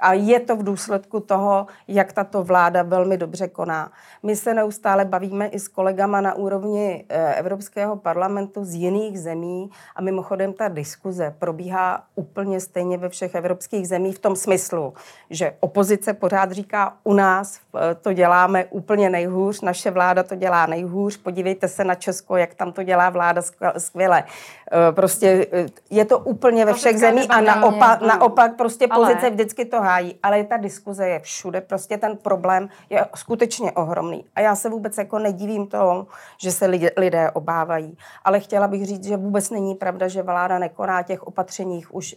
A 0.00 0.12
je 0.12 0.40
to 0.40 0.56
v 0.56 0.62
důsledku 0.62 1.20
toho, 1.20 1.66
jak 1.88 2.12
tato 2.12 2.42
vláda 2.42 2.82
velmi 2.82 3.16
dobře 3.16 3.48
koná. 3.48 3.92
My 4.22 4.36
se 4.36 4.54
neustále 4.54 5.04
bavíme 5.04 5.46
i 5.46 5.58
s 5.58 5.68
kolegama 5.68 6.20
na 6.20 6.34
úrovni 6.34 7.04
eh, 7.08 7.34
Evropského 7.34 7.96
parlamentu 7.96 8.64
z 8.64 8.74
jiných 8.74 9.20
zemí 9.20 9.70
a 9.96 10.02
mimochodem 10.02 10.52
ta 10.52 10.68
diskuze 10.68 11.34
probíhá 11.38 12.04
úplně 12.14 12.60
stejně 12.60 12.98
ve 12.98 13.08
všech 13.08 13.34
evropských 13.34 13.88
zemích 13.88 14.16
v 14.16 14.18
tom 14.18 14.36
smyslu, 14.36 14.94
že 15.30 15.56
opozice 15.60 16.14
pořád 16.14 16.52
říká 16.52 16.96
u 17.04 17.14
nás 17.14 17.55
Eh, 17.76 17.94
to 17.94 18.12
děláme 18.12 18.64
úplně 18.64 19.10
nejhůř, 19.10 19.60
naše 19.60 19.90
vláda 19.90 20.22
to 20.22 20.34
dělá 20.34 20.66
nejhůř, 20.66 21.16
podívejte 21.16 21.68
se 21.68 21.84
na 21.84 21.94
Česko, 21.94 22.36
jak 22.36 22.54
tam 22.54 22.72
to 22.72 22.82
dělá 22.82 23.10
vláda 23.10 23.42
skvěle. 23.78 24.24
Eh, 24.72 24.92
prostě 24.92 25.46
eh, 25.52 25.66
je 25.90 26.04
to 26.04 26.18
úplně 26.18 26.64
ve 26.64 26.74
všech 26.74 26.98
zemích 26.98 27.26
a 27.30 27.40
naopak, 27.40 28.00
naopak 28.00 28.56
prostě 28.56 28.88
pozice 28.88 29.30
vždycky 29.30 29.64
to 29.64 29.80
hájí, 29.80 30.18
ale 30.22 30.44
ta 30.44 30.56
diskuze 30.56 31.08
je 31.08 31.20
všude, 31.20 31.60
prostě 31.60 31.98
ten 31.98 32.16
problém 32.16 32.68
je 32.90 33.06
skutečně 33.14 33.72
ohromný. 33.72 34.24
A 34.34 34.40
já 34.40 34.54
se 34.54 34.68
vůbec 34.68 34.98
jako 34.98 35.18
nedivím 35.18 35.66
toho, 35.66 36.06
že 36.40 36.52
se 36.52 36.66
lidé, 36.96 37.30
obávají. 37.30 37.98
Ale 38.24 38.40
chtěla 38.40 38.68
bych 38.68 38.86
říct, 38.86 39.04
že 39.04 39.16
vůbec 39.16 39.50
není 39.50 39.74
pravda, 39.74 40.08
že 40.08 40.22
vláda 40.22 40.58
nekoná 40.58 41.02
těch 41.02 41.22
opatřeních 41.22 41.94
už 41.94 42.16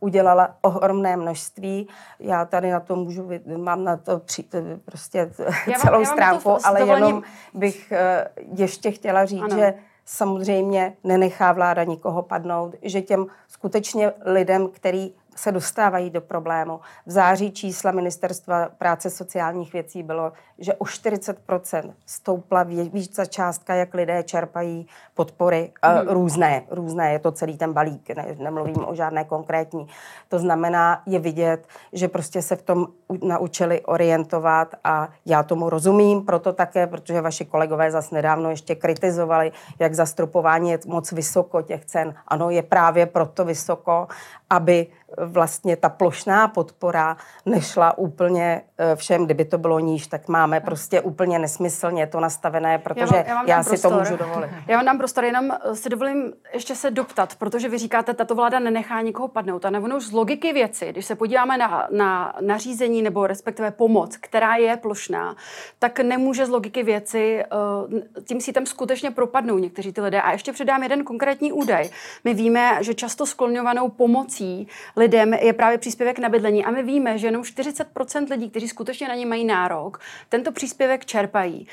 udělala 0.00 0.56
ohromné 0.60 1.16
množství. 1.16 1.88
Já 2.20 2.44
tady 2.44 2.70
na 2.70 2.80
to 2.80 2.96
můžu, 2.96 3.30
mám 3.56 3.84
na 3.84 3.96
to 3.96 4.18
při, 4.18 4.44
prostě 4.84 5.30
já 5.66 5.78
celou 5.78 6.00
já 6.00 6.06
stránku, 6.06 6.42
to 6.42 6.58
ale 6.64 6.80
jenom 6.80 7.22
bych 7.54 7.92
eh, 7.92 8.28
ještě 8.56 8.90
chtěla 8.90 9.24
říct, 9.24 9.42
ano. 9.42 9.56
že 9.56 9.74
samozřejmě 10.04 10.96
nenechá 11.04 11.52
vláda 11.52 11.84
nikoho 11.84 12.22
padnout, 12.22 12.74
že 12.82 13.02
těm 13.02 13.26
skutečně 13.48 14.12
lidem, 14.24 14.68
který 14.68 15.12
se 15.38 15.52
dostávají 15.52 16.10
do 16.10 16.20
problému. 16.20 16.80
V 17.06 17.10
září 17.10 17.52
čísla 17.52 17.90
Ministerstva 17.90 18.68
práce 18.78 19.10
sociálních 19.10 19.72
věcí 19.72 20.02
bylo, 20.02 20.32
že 20.58 20.74
o 20.74 20.84
40% 20.84 21.92
stoupla 22.06 22.62
více 22.62 23.26
částka, 23.26 23.74
jak 23.74 23.94
lidé 23.94 24.22
čerpají 24.22 24.86
podpory 25.14 25.72
mm. 26.02 26.08
různé. 26.08 26.62
Různé 26.70 27.12
je 27.12 27.18
to 27.18 27.32
celý 27.32 27.56
ten 27.56 27.72
balík, 27.72 28.16
ne, 28.16 28.36
nemluvím 28.38 28.84
o 28.86 28.94
žádné 28.94 29.24
konkrétní. 29.24 29.86
To 30.28 30.38
znamená, 30.38 31.02
je 31.06 31.18
vidět, 31.18 31.66
že 31.92 32.08
prostě 32.08 32.42
se 32.42 32.56
v 32.56 32.62
tom 32.62 32.86
naučili 33.22 33.80
orientovat 33.80 34.74
a 34.84 35.08
já 35.26 35.42
tomu 35.42 35.70
rozumím, 35.70 36.24
proto 36.24 36.52
také, 36.52 36.86
protože 36.86 37.20
vaši 37.20 37.44
kolegové 37.44 37.90
zase 37.90 38.14
nedávno 38.14 38.50
ještě 38.50 38.74
kritizovali, 38.74 39.52
jak 39.78 39.94
zastropování 39.94 40.70
je 40.70 40.78
moc 40.86 41.12
vysoko 41.12 41.62
těch 41.62 41.84
cen. 41.84 42.14
Ano, 42.28 42.50
je 42.50 42.62
právě 42.62 43.06
proto 43.06 43.44
vysoko, 43.44 44.08
aby 44.50 44.86
vlastně 45.16 45.76
ta 45.76 45.88
plošná 45.88 46.48
podpora 46.48 47.16
nešla 47.46 47.98
úplně 47.98 48.62
eh, 48.78 48.96
všem. 48.96 49.24
Kdyby 49.24 49.44
to 49.44 49.58
bylo 49.58 49.78
níž, 49.78 50.06
tak 50.06 50.28
máme 50.28 50.60
prostě 50.60 51.00
úplně 51.00 51.38
nesmyslně 51.38 52.06
to 52.06 52.20
nastavené, 52.20 52.78
protože 52.78 53.24
já, 53.28 53.34
vám, 53.34 53.46
já, 53.48 53.56
já 53.56 53.62
si 53.62 53.68
prostor. 53.68 53.92
to 53.92 53.98
můžu 53.98 54.16
dovolit. 54.16 54.50
Já 54.68 54.76
vám 54.76 54.86
dám 54.86 54.98
prostor, 54.98 55.24
jenom 55.24 55.50
eh, 55.50 55.74
si 55.74 55.88
dovolím 55.88 56.32
ještě 56.54 56.74
se 56.74 56.90
doptat, 56.90 57.34
protože 57.34 57.68
vy 57.68 57.78
říkáte, 57.78 58.14
tato 58.14 58.34
vláda 58.34 58.58
nenechá 58.58 59.00
nikoho 59.00 59.28
padnout. 59.28 59.64
A 59.64 59.70
nebo 59.70 59.96
už 59.96 60.06
z 60.06 60.12
logiky 60.12 60.52
věci, 60.52 60.92
když 60.92 61.06
se 61.06 61.14
podíváme 61.14 61.58
na, 61.58 61.88
na 61.90 62.34
nařízení 62.40 63.02
nebo 63.02 63.26
respektive 63.26 63.70
pomoc, 63.70 64.16
která 64.16 64.56
je 64.56 64.76
plošná, 64.76 65.36
tak 65.78 66.00
nemůže 66.00 66.46
z 66.46 66.48
logiky 66.48 66.82
věci 66.82 67.42
eh, 67.42 68.22
tím 68.22 68.40
sítem 68.40 68.66
skutečně 68.66 69.10
propadnou 69.10 69.58
někteří 69.58 69.92
ty 69.92 70.00
lidé. 70.00 70.22
A 70.22 70.32
ještě 70.32 70.52
předám 70.52 70.82
jeden 70.82 71.04
konkrétní 71.04 71.52
údaj. 71.52 71.90
My 72.24 72.34
víme, 72.34 72.78
že 72.80 72.94
často 72.94 73.26
skloňovanou 73.26 73.88
pomocí 73.88 74.68
lidem 74.98 75.34
je 75.34 75.52
právě 75.52 75.78
příspěvek 75.78 76.18
na 76.18 76.28
bydlení. 76.28 76.64
A 76.64 76.70
my 76.70 76.82
víme, 76.82 77.18
že 77.18 77.26
jenom 77.26 77.42
40% 77.42 78.30
lidí, 78.30 78.50
kteří 78.50 78.68
skutečně 78.68 79.08
na 79.08 79.14
ně 79.14 79.26
mají 79.26 79.44
nárok, 79.44 80.00
tento 80.28 80.52
příspěvek 80.52 81.04
čerpají. 81.04 81.66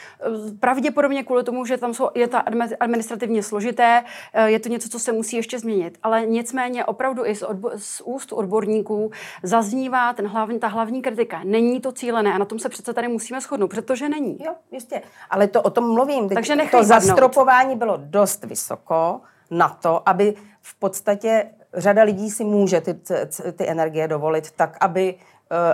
Pravděpodobně 0.60 1.24
kvůli 1.24 1.44
tomu, 1.44 1.66
že 1.66 1.78
tam 1.78 1.94
jsou, 1.94 2.10
je 2.16 2.28
to 2.28 2.38
administrativně 2.80 3.44
složité, 3.44 4.04
eh, 4.34 4.50
je 4.50 4.60
to 4.60 4.70
něco, 4.70 4.90
co 4.90 5.00
se 5.00 5.12
musí 5.12 5.36
ještě 5.36 5.60
změnit. 5.60 5.98
Ale 6.04 6.26
nicméně 6.26 6.86
opravdu 6.86 7.26
i 7.26 7.36
z, 7.36 7.44
odbo- 7.44 7.72
z 7.78 8.02
úst 8.06 8.34
odborníků 8.34 9.12
zaznívá 9.44 10.14
ten 10.14 10.28
hlavní, 10.28 10.60
ta 10.60 10.68
hlavní 10.68 11.02
kritika. 11.02 11.42
Není 11.44 11.82
to 11.82 11.92
cílené 11.92 12.34
a 12.34 12.38
na 12.38 12.46
tom 12.46 12.60
se 12.60 12.70
přece 12.70 12.94
tady 12.94 13.08
musíme 13.08 13.42
shodnout, 13.42 13.68
protože 13.68 14.10
není. 14.10 14.38
Jo, 14.46 14.54
jistě. 14.72 15.02
Ale 15.30 15.48
to 15.48 15.62
o 15.62 15.70
tom 15.70 15.94
mluvím. 15.94 16.30
Takže 16.30 16.56
to 16.72 16.84
zastropování 16.84 17.76
bylo 17.76 17.98
dost 17.98 18.44
vysoko 18.44 19.22
na 19.52 19.70
to, 19.70 20.10
aby 20.10 20.34
v 20.62 20.76
podstatě 20.76 21.50
řada 21.76 22.04
lidí 22.04 22.32
si 22.32 22.44
může 22.44 22.82
ty, 22.82 22.94
ty 23.54 23.70
energie 23.70 24.08
dovolit 24.08 24.52
tak, 24.52 24.78
aby 24.82 25.16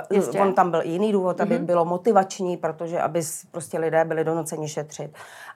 Uh, 0.10 0.18
Jistě. 0.18 0.40
on 0.40 0.54
tam 0.54 0.72
byl 0.72 0.82
jiný 0.82 1.12
důvod, 1.12 1.42
aby 1.42 1.60
mm-hmm. 1.60 1.66
bylo 1.66 1.86
motivační, 1.86 2.58
protože 2.58 3.00
aby 3.00 3.22
prostě 3.52 3.80
lidé 3.80 4.06
byli 4.06 4.24
donuceni 4.24 4.70
šetřit. 4.70 5.12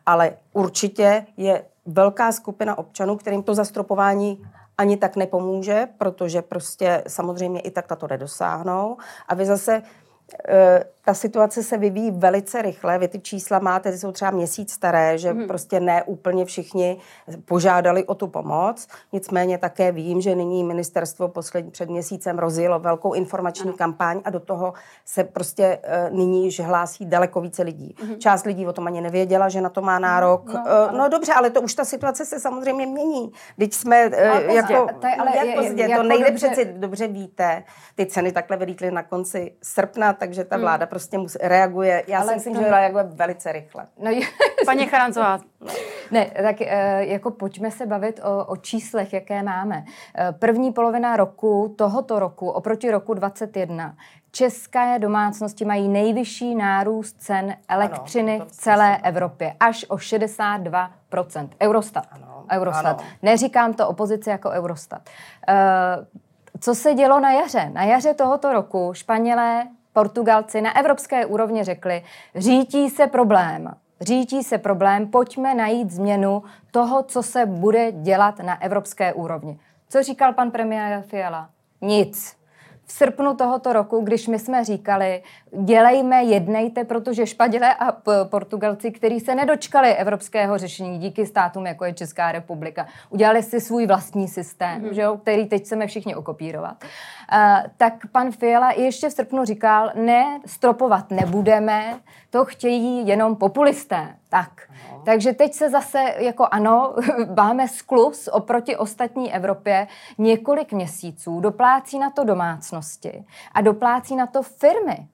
Ale 0.06 0.34
určitě 0.54 1.26
je 1.38 1.66
velká 1.86 2.32
skupina 2.32 2.78
občanů, 2.78 3.16
kterým 3.16 3.44
to 3.44 3.56
zastropování 3.56 4.46
ani 4.78 4.98
tak 4.98 5.16
nepomůže, 5.16 5.88
protože 5.98 6.42
prostě 6.42 7.04
samozřejmě 7.08 7.60
i 7.60 7.72
tak 7.72 7.90
na 7.90 7.96
to 7.96 8.08
nedosáhnou. 8.08 8.98
A 9.28 9.36
vy 9.36 9.46
zase 9.46 9.82
ta 11.06 11.14
situace 11.14 11.64
se 11.64 11.78
vyvíjí 11.78 12.12
velice 12.12 12.62
rychle. 12.62 12.98
Vy 12.98 13.08
ty 13.08 13.20
čísla 13.20 13.60
máte, 13.60 13.92
ty 13.92 13.98
jsou 13.98 14.12
třeba 14.12 14.32
měsíc 14.32 14.74
staré, 14.74 15.18
že 15.18 15.34
mm. 15.34 15.48
prostě 15.48 15.80
ne 15.80 16.04
úplně 16.04 16.46
všichni 16.46 16.98
požádali 17.46 18.04
o 18.04 18.16
tu 18.16 18.28
pomoc. 18.28 18.88
Nicméně 19.14 19.58
také 19.58 19.92
vím, 19.92 20.22
že 20.22 20.36
nyní 20.36 20.64
ministerstvo 20.64 21.28
poslední 21.28 21.72
před 21.72 21.90
měsícem 21.90 22.40
rozjelo 22.40 22.80
velkou 22.80 23.14
informační 23.14 23.70
ano. 23.70 23.78
kampaň 23.78 24.22
a 24.26 24.30
do 24.30 24.40
toho 24.40 24.74
se 25.06 25.24
prostě 25.24 25.80
uh, 26.10 26.18
nyní 26.18 26.48
už 26.48 26.60
hlásí 26.60 27.06
daleko 27.06 27.42
více 27.42 27.64
lidí. 27.64 27.96
Mm. 28.04 28.16
Část 28.16 28.46
lidí 28.46 28.68
o 28.68 28.74
tom 28.74 28.88
ani 28.88 29.02
nevěděla, 29.02 29.50
že 29.50 29.62
na 29.62 29.70
to 29.70 29.82
má 29.82 30.00
nárok. 30.00 30.54
No, 30.54 30.60
uh, 30.60 30.98
no 30.98 31.10
dobře, 31.10 31.34
ale 31.34 31.50
to 31.50 31.62
už 31.62 31.74
ta 31.74 31.86
situace 31.86 32.26
se 32.26 32.40
samozřejmě 32.40 32.86
mění. 32.86 33.32
Teď 33.60 33.74
jsme 33.74 34.08
uh, 34.08 34.14
ale 34.30 34.54
jako... 34.54 34.88
To, 35.02 35.08
je, 35.08 35.16
ale 35.16 35.38
jak 35.38 35.46
je, 35.46 35.56
pozdě, 35.56 35.84
jako 35.84 36.02
to 36.02 36.10
nejde 36.10 36.32
dobře... 36.32 36.50
přeci, 36.50 36.74
dobře 36.78 37.08
víte, 37.08 37.64
ty 37.96 38.06
ceny 38.06 38.32
takhle 38.32 38.58
vylítly 38.58 38.92
na 38.92 39.04
konci 39.04 39.52
srpna, 39.64 40.14
takže 40.14 40.44
ta 40.44 40.56
mm. 40.56 40.62
vláda 40.62 40.86
mm 40.86 40.95
prostě 40.96 41.18
mus, 41.18 41.38
reaguje. 41.42 42.04
Já 42.08 42.20
Ale 42.20 42.28
si 42.30 42.36
myslím, 42.36 42.56
to... 42.56 42.62
že 42.62 42.70
reaguje 42.70 43.04
velice 43.04 43.52
rychle. 43.52 43.88
No, 44.00 44.12
Paní 44.66 44.88
Charancová. 44.88 45.40
Ne, 46.12 46.26
tak 46.26 46.62
eh, 46.62 47.06
jako 47.06 47.32
pojďme 47.32 47.72
se 47.72 47.86
bavit 47.86 48.20
o, 48.24 48.46
o 48.46 48.58
číslech, 48.58 49.14
jaké 49.14 49.44
máme. 49.44 49.84
Eh, 50.18 50.32
první 50.32 50.72
polovina 50.72 51.18
roku, 51.18 51.76
tohoto 51.78 52.20
roku, 52.20 52.50
oproti 52.50 52.92
roku 52.92 53.14
21, 53.14 53.96
české 54.32 55.00
domácnosti 55.00 55.66
mají 55.66 55.88
nejvyšší 55.88 56.56
nárůst 56.56 57.16
cen 57.20 57.56
elektřiny 57.70 58.36
ano, 58.36 58.46
v 58.46 58.52
celé 58.52 58.98
Evropě. 58.98 59.56
Až 59.60 59.86
o 59.90 59.96
62%. 59.96 61.50
Eurostat. 61.62 62.06
Ano, 62.12 62.46
Eurostat. 62.52 63.00
Ano. 63.00 63.10
Neříkám 63.22 63.74
to 63.74 63.88
opozici 63.88 64.30
jako 64.30 64.50
Eurostat. 64.50 65.02
Uh, 65.50 66.06
co 66.60 66.76
se 66.76 66.94
dělo 66.94 67.20
na 67.20 67.32
jaře? 67.32 67.70
Na 67.74 67.84
jaře 67.84 68.14
tohoto 68.14 68.54
roku 68.54 68.94
Španělé 68.94 69.68
Portugalci 69.96 70.62
na 70.62 70.78
evropské 70.78 71.26
úrovni 71.26 71.64
řekli, 71.64 72.04
řítí 72.36 72.90
se 72.90 73.08
problém, 73.08 73.76
řítí 74.02 74.44
se 74.44 74.58
problém, 74.58 75.08
pojďme 75.08 75.56
najít 75.56 75.92
změnu 75.92 76.44
toho, 76.72 77.04
co 77.04 77.24
se 77.24 77.46
bude 77.46 77.92
dělat 77.92 78.40
na 78.40 78.62
evropské 78.62 79.14
úrovni. 79.14 79.60
Co 79.90 80.04
říkal 80.04 80.34
pan 80.34 80.52
premiér 80.52 81.02
Fiala? 81.02 81.50
Nic 81.82 82.38
v 82.86 82.92
srpnu 82.92 83.36
tohoto 83.36 83.74
roku, 83.74 84.02
když 84.02 84.28
my 84.28 84.40
jsme 84.40 84.64
říkali, 84.64 85.24
dělejme, 85.64 86.24
jednejte, 86.24 86.84
protože 86.84 87.28
Špadělé 87.28 87.76
a 87.76 87.92
Portugalci, 88.24 88.92
kteří 88.92 89.20
se 89.20 89.36
nedočkali 89.36 89.94
evropského 89.94 90.58
řešení 90.58 91.00
díky 91.00 91.26
státům, 91.26 91.66
jako 91.66 91.86
je 91.86 91.94
Česká 91.94 92.32
republika, 92.32 92.88
udělali 93.10 93.44
si 93.44 93.62
svůj 93.62 93.88
vlastní 93.88 94.28
systém, 94.28 94.82
mm-hmm. 94.82 94.94
že 94.94 95.02
jo, 95.02 95.18
který 95.18 95.46
teď 95.46 95.64
chceme 95.64 95.88
všichni 95.88 96.16
okopírovat, 96.16 96.84
uh, 96.84 97.40
tak 97.78 97.94
pan 98.12 98.32
Fiala 98.32 98.72
ještě 98.72 99.10
v 99.10 99.14
srpnu 99.14 99.46
říkal, 99.46 99.92
ne, 99.96 100.40
stropovat 100.46 101.12
nebudeme, 101.12 102.00
to 102.30 102.46
chtějí 102.46 103.08
jenom 103.08 103.36
populisté. 103.36 104.16
Tak. 104.36 104.62
No. 104.92 105.02
Takže 105.06 105.34
teď 105.34 105.54
se 105.54 105.70
zase, 105.70 106.14
jako 106.18 106.48
ano, 106.52 106.96
máme 107.38 107.68
sklus 107.68 108.30
oproti 108.32 108.76
ostatní 108.76 109.34
Evropě 109.34 109.88
několik 110.18 110.74
měsíců, 110.74 111.40
doplácí 111.40 112.00
na 112.00 112.10
to 112.10 112.24
domácnosti 112.24 113.26
a 113.52 113.62
doplácí 113.62 114.16
na 114.16 114.28
to 114.28 114.44
firmy 114.44 115.08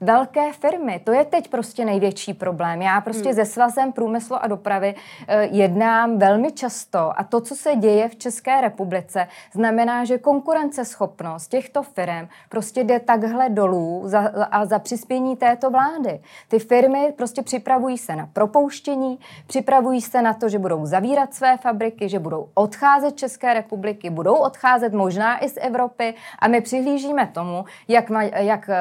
velké 0.00 0.52
firmy. 0.52 1.00
To 1.04 1.12
je 1.12 1.24
teď 1.24 1.48
prostě 1.48 1.84
největší 1.84 2.34
problém. 2.34 2.82
Já 2.82 3.00
prostě 3.00 3.28
hmm. 3.28 3.34
se 3.34 3.44
svazem 3.44 3.92
průmyslu 3.92 4.36
a 4.36 4.46
dopravy 4.46 4.94
eh, 5.28 5.48
jednám 5.50 6.18
velmi 6.18 6.52
často 6.52 7.12
a 7.16 7.24
to, 7.24 7.40
co 7.40 7.54
se 7.54 7.76
děje 7.76 8.08
v 8.08 8.16
České 8.16 8.60
republice, 8.60 9.28
znamená, 9.52 10.04
že 10.04 10.18
konkurenceschopnost 10.18 11.50
těchto 11.50 11.82
firm 11.82 12.28
prostě 12.48 12.84
jde 12.84 13.00
takhle 13.00 13.48
dolů 13.48 14.02
za, 14.04 14.32
a 14.50 14.64
za 14.64 14.78
přispění 14.78 15.36
této 15.36 15.70
vlády. 15.70 16.20
Ty 16.48 16.58
firmy 16.58 17.12
prostě 17.16 17.42
připravují 17.42 17.98
se 17.98 18.16
na 18.16 18.28
propouštění, 18.32 19.18
připravují 19.46 20.00
se 20.00 20.22
na 20.22 20.34
to, 20.34 20.48
že 20.48 20.58
budou 20.58 20.86
zavírat 20.86 21.34
své 21.34 21.56
fabriky, 21.56 22.08
že 22.08 22.18
budou 22.18 22.48
odcházet 22.54 23.16
České 23.16 23.54
republiky, 23.54 24.10
budou 24.10 24.34
odcházet 24.34 24.92
možná 24.92 25.44
i 25.44 25.48
z 25.48 25.58
Evropy 25.60 26.14
a 26.38 26.48
my 26.48 26.60
přihlížíme 26.60 27.26
tomu, 27.26 27.64
jak, 27.88 28.10
ma, 28.10 28.22
jak 28.22 28.68
eh, 28.68 28.74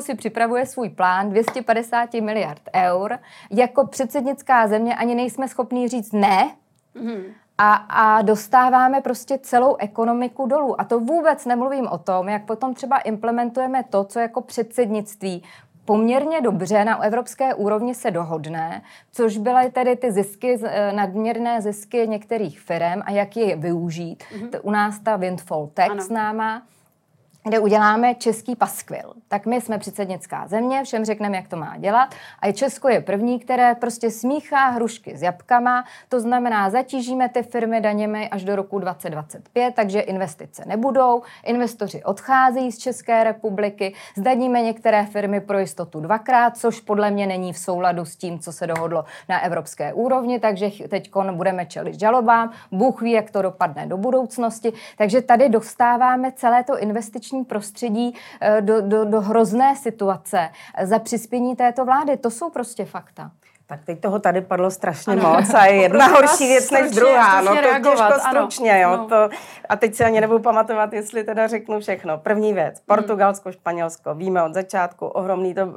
Si 0.00 0.14
připravuje 0.14 0.66
svůj 0.66 0.88
plán 0.88 1.30
250 1.30 2.14
miliard 2.14 2.62
eur. 2.74 3.18
Jako 3.50 3.86
předsednická 3.86 4.68
země 4.68 4.96
ani 4.96 5.14
nejsme 5.14 5.48
schopní 5.48 5.88
říct 5.88 6.12
ne, 6.12 6.50
mm-hmm. 6.96 7.22
A, 7.62 7.74
a 7.74 8.22
dostáváme 8.22 9.00
prostě 9.00 9.38
celou 9.38 9.76
ekonomiku 9.76 10.46
dolů. 10.46 10.80
A 10.80 10.84
to 10.84 11.00
vůbec 11.00 11.46
nemluvím 11.46 11.88
o 11.88 11.98
tom, 11.98 12.28
jak 12.28 12.44
potom 12.44 12.74
třeba 12.74 12.98
implementujeme 12.98 13.84
to, 13.90 14.04
co 14.04 14.18
jako 14.18 14.40
předsednictví 14.40 15.42
poměrně 15.84 16.40
dobře 16.40 16.84
na 16.84 17.02
evropské 17.02 17.54
úrovni 17.54 17.94
se 17.94 18.10
dohodne, 18.10 18.82
což 19.12 19.38
byly 19.38 19.70
tedy 19.70 19.96
ty 19.96 20.12
zisky, 20.12 20.58
eh, 20.64 20.92
nadměrné 20.92 21.62
zisky 21.62 22.08
některých 22.08 22.60
firm 22.60 23.02
a 23.04 23.10
jak 23.10 23.36
je 23.36 23.56
využít. 23.56 24.24
Mm-hmm. 24.32 24.60
U 24.62 24.70
nás 24.70 24.98
ta 24.98 25.16
windfall 25.16 25.70
tax 25.74 26.04
známá 26.04 26.62
kde 27.44 27.58
uděláme 27.58 28.14
český 28.14 28.56
paskvil. 28.56 29.12
Tak 29.28 29.46
my 29.46 29.60
jsme 29.60 29.78
předsednická 29.78 30.46
země, 30.48 30.84
všem 30.84 31.04
řekneme, 31.04 31.36
jak 31.36 31.48
to 31.48 31.56
má 31.56 31.76
dělat. 31.76 32.14
A 32.38 32.52
Česko 32.52 32.88
je 32.88 33.00
první, 33.00 33.38
které 33.38 33.74
prostě 33.74 34.10
smíchá 34.10 34.68
hrušky 34.68 35.16
s 35.16 35.22
jabkama, 35.22 35.84
to 36.08 36.20
znamená, 36.20 36.70
zatížíme 36.70 37.28
ty 37.28 37.42
firmy 37.42 37.80
daněmi 37.80 38.28
až 38.28 38.44
do 38.44 38.56
roku 38.56 38.78
2025, 38.78 39.74
takže 39.74 40.00
investice 40.00 40.62
nebudou, 40.66 41.22
investoři 41.44 42.02
odcházejí 42.04 42.72
z 42.72 42.78
České 42.78 43.24
republiky, 43.24 43.94
zdaníme 44.16 44.62
některé 44.62 45.06
firmy 45.06 45.40
pro 45.40 45.58
jistotu 45.58 46.00
dvakrát, 46.00 46.56
což 46.56 46.80
podle 46.80 47.10
mě 47.10 47.26
není 47.26 47.52
v 47.52 47.58
souladu 47.58 48.04
s 48.04 48.16
tím, 48.16 48.38
co 48.38 48.52
se 48.52 48.66
dohodlo 48.66 49.04
na 49.28 49.40
evropské 49.40 49.92
úrovni, 49.92 50.40
takže 50.40 50.70
teď 50.88 51.10
budeme 51.32 51.66
čelit 51.66 52.00
žalobám, 52.00 52.50
Bůh 52.72 53.02
ví, 53.02 53.10
jak 53.10 53.30
to 53.30 53.42
dopadne 53.42 53.86
do 53.86 53.96
budoucnosti, 53.96 54.72
takže 54.98 55.22
tady 55.22 55.48
dostáváme 55.48 56.32
celé 56.32 56.64
to 56.64 56.78
investiční 56.78 57.29
investiční 57.30 57.44
prostředí 57.44 58.14
eh, 58.40 58.60
do, 58.60 58.80
do, 58.80 59.04
do 59.04 59.20
hrozné 59.20 59.76
situace 59.76 60.48
za 60.82 60.98
přispění 60.98 61.56
této 61.56 61.84
vlády. 61.84 62.16
To 62.16 62.30
jsou 62.30 62.50
prostě 62.50 62.84
fakta. 62.84 63.30
Tak 63.70 63.84
teď 63.84 64.00
toho 64.00 64.18
tady 64.18 64.40
padlo 64.40 64.70
strašně 64.70 65.12
ano. 65.12 65.22
moc 65.22 65.54
a 65.54 65.64
je 65.64 65.74
jedna 65.82 66.06
horší 66.06 66.46
věc 66.46 66.70
než 66.70 66.90
druhá. 66.90 67.40
No 67.40 67.54
to 67.54 67.60
reagovat, 67.60 68.08
těžko 68.08 68.28
stručně, 68.28 68.80
jo. 68.80 68.90
No. 68.96 69.08
To, 69.08 69.28
a 69.68 69.76
teď 69.76 69.94
si 69.94 70.04
ani 70.04 70.20
nebudu 70.20 70.38
pamatovat, 70.38 70.92
jestli 70.92 71.24
teda 71.24 71.46
řeknu 71.46 71.80
všechno. 71.80 72.18
První 72.18 72.52
věc, 72.52 72.74
hmm. 72.74 72.84
Portugalsko, 72.86 73.52
Španělsko, 73.52 74.14
víme 74.14 74.42
od 74.42 74.54
začátku, 74.54 75.06
ohromný 75.06 75.54
to 75.54 75.72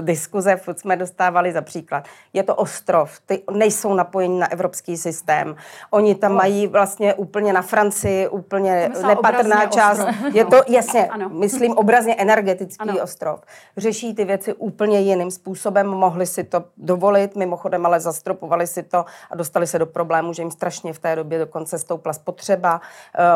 diskuze, 0.00 0.56
furt 0.56 0.78
jsme 0.78 0.96
dostávali 0.96 1.52
za 1.52 1.60
příklad. 1.60 2.04
Je 2.32 2.42
to 2.42 2.54
ostrov, 2.54 3.20
ty 3.26 3.42
nejsou 3.50 3.94
napojeni 3.94 4.38
na 4.38 4.52
evropský 4.52 4.96
systém. 4.96 5.56
Oni 5.90 6.14
tam 6.14 6.32
oh. 6.32 6.38
mají 6.38 6.66
vlastně 6.66 7.14
úplně 7.14 7.52
na 7.52 7.62
Francii, 7.62 8.28
úplně 8.28 8.90
nepatrná 9.06 9.66
část. 9.66 9.98
Ostrov. 9.98 10.34
Je 10.34 10.44
to, 10.44 10.56
jasně, 10.68 11.06
ano. 11.06 11.28
myslím 11.28 11.72
obrazně 11.72 12.14
energetický 12.14 12.88
ano. 12.88 13.02
ostrov. 13.02 13.40
Řeší 13.76 14.14
ty 14.14 14.24
věci 14.24 14.54
úplně 14.54 15.00
jiným 15.00 15.30
způsobem, 15.30 15.86
mohli 15.86 16.26
si 16.26 16.44
to 16.44 16.64
dovolit, 16.76 17.35
mimochodem 17.36 17.86
ale 17.86 18.00
zastropovali 18.00 18.66
si 18.66 18.82
to 18.82 19.04
a 19.30 19.36
dostali 19.36 19.66
se 19.66 19.78
do 19.78 19.86
problému, 19.86 20.32
že 20.32 20.42
jim 20.42 20.50
strašně 20.50 20.92
v 20.92 20.98
té 20.98 21.16
době 21.16 21.38
dokonce 21.38 21.78
stoupla 21.78 22.12
spotřeba, 22.12 22.80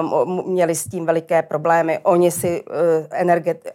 um, 0.03 0.53
měli 0.53 0.75
s 0.75 0.89
tím 0.89 1.07
veliké 1.07 1.43
problémy. 1.43 1.99
Oni 2.03 2.31
si 2.31 2.65
uh, 2.65 2.77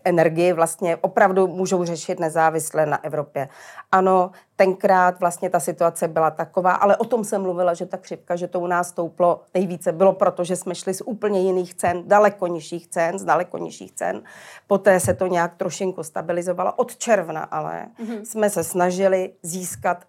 energie, 0.03 0.53
vlastně 0.53 0.95
opravdu 0.95 1.47
můžou 1.47 1.85
řešit 1.85 2.19
nezávisle 2.19 2.85
na 2.85 3.03
Evropě. 3.03 3.49
Ano, 3.91 4.31
tenkrát 4.55 5.19
vlastně 5.19 5.49
ta 5.49 5.59
situace 5.59 6.07
byla 6.07 6.31
taková, 6.31 6.71
ale 6.71 6.97
o 6.97 7.05
tom 7.05 7.23
jsem 7.23 7.41
mluvila, 7.41 7.73
že 7.73 7.85
ta 7.85 7.97
křivka, 7.97 8.35
že 8.35 8.47
to 8.47 8.59
u 8.59 8.67
nás 8.67 8.87
stouplo 8.87 9.41
nejvíce, 9.53 9.91
bylo 9.91 10.13
proto, 10.13 10.43
že 10.43 10.55
jsme 10.55 10.75
šli 10.75 10.93
z 10.93 11.01
úplně 11.05 11.41
jiných 11.41 11.75
cen, 11.75 12.03
daleko 12.05 12.47
nižších 12.47 12.87
cen, 12.87 13.19
z 13.19 13.23
daleko 13.23 13.57
nižších 13.57 13.91
cen. 13.91 14.23
Poté 14.67 14.99
se 14.99 15.13
to 15.13 15.27
nějak 15.27 15.55
trošinku 15.55 16.03
stabilizovalo. 16.03 16.73
Od 16.73 16.95
června 16.95 17.43
ale 17.43 17.85
mm-hmm. 17.99 18.21
jsme 18.23 18.49
se 18.49 18.63
snažili 18.63 19.33
získat 19.43 20.05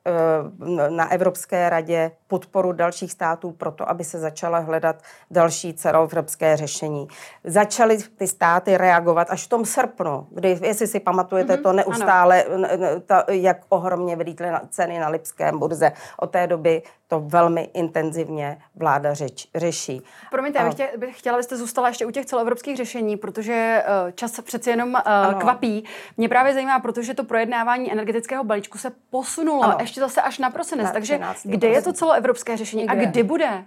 uh, 0.59 0.88
na 0.88 1.12
Evropské 1.12 1.70
radě 1.70 2.11
podporu 2.26 2.72
dalších 2.72 3.12
států 3.12 3.50
pro 3.52 3.72
to, 3.72 3.90
aby 3.90 4.04
se 4.04 4.18
začala 4.18 4.59
hledat 4.59 5.02
další 5.30 5.74
celoevropské 5.74 6.56
řešení. 6.56 7.09
Začaly 7.44 7.98
ty 7.98 8.26
státy 8.26 8.76
reagovat 8.76 9.28
až 9.30 9.46
v 9.46 9.48
tom 9.48 9.64
srpnu, 9.64 10.26
kdy, 10.30 10.59
jestli 10.62 10.87
si 10.87 11.00
pamatujete, 11.00 11.56
mm-hmm. 11.56 11.62
to 11.62 11.72
neustále, 11.72 12.44
ano. 12.44 12.68
ta, 13.06 13.24
jak 13.28 13.61
ohromně 13.68 14.16
vylítly 14.40 14.68
ceny 14.70 14.99
na 14.99 15.09
Lipském 15.09 15.59
burze. 15.59 15.92
Od 16.16 16.31
té 16.31 16.46
doby 16.46 16.83
to 17.09 17.20
velmi 17.20 17.70
intenzivně 17.75 18.59
vláda 18.75 19.14
řeč, 19.14 19.49
řeší. 19.55 20.03
Promiňte, 20.31 20.59
já 20.59 20.64
bych, 20.64 20.75
tě, 20.75 20.88
bych 20.96 21.18
chtěla, 21.18 21.37
abyste 21.37 21.57
zůstala 21.57 21.88
ještě 21.88 22.07
u 22.07 22.11
těch 22.11 22.27
celoevropských 22.27 22.77
řešení, 22.77 23.16
protože 23.16 23.85
uh, 24.05 24.11
čas 24.11 24.40
přeci 24.40 24.70
jenom 24.70 24.94
uh, 24.94 25.40
kvapí. 25.40 25.85
Mě 26.16 26.29
právě 26.29 26.55
zajímá, 26.55 26.81
protože 26.81 27.14
to 27.14 27.25
projednávání 27.25 27.92
energetického 27.92 28.44
balíčku 28.44 28.79
se 28.79 28.90
posunulo 29.11 29.64
ano. 29.64 29.77
ještě 29.81 30.01
zase 30.01 30.22
až 30.22 30.38
na 30.38 30.51
prosinec. 30.51 30.87
Na 30.87 30.92
takže 30.92 31.20
kde 31.44 31.68
je 31.68 31.83
to 31.83 31.92
celoevropské 31.92 32.57
řešení 32.57 32.83
Nikde. 32.83 33.07
a 33.07 33.11
kdy 33.11 33.22
bude? 33.22 33.64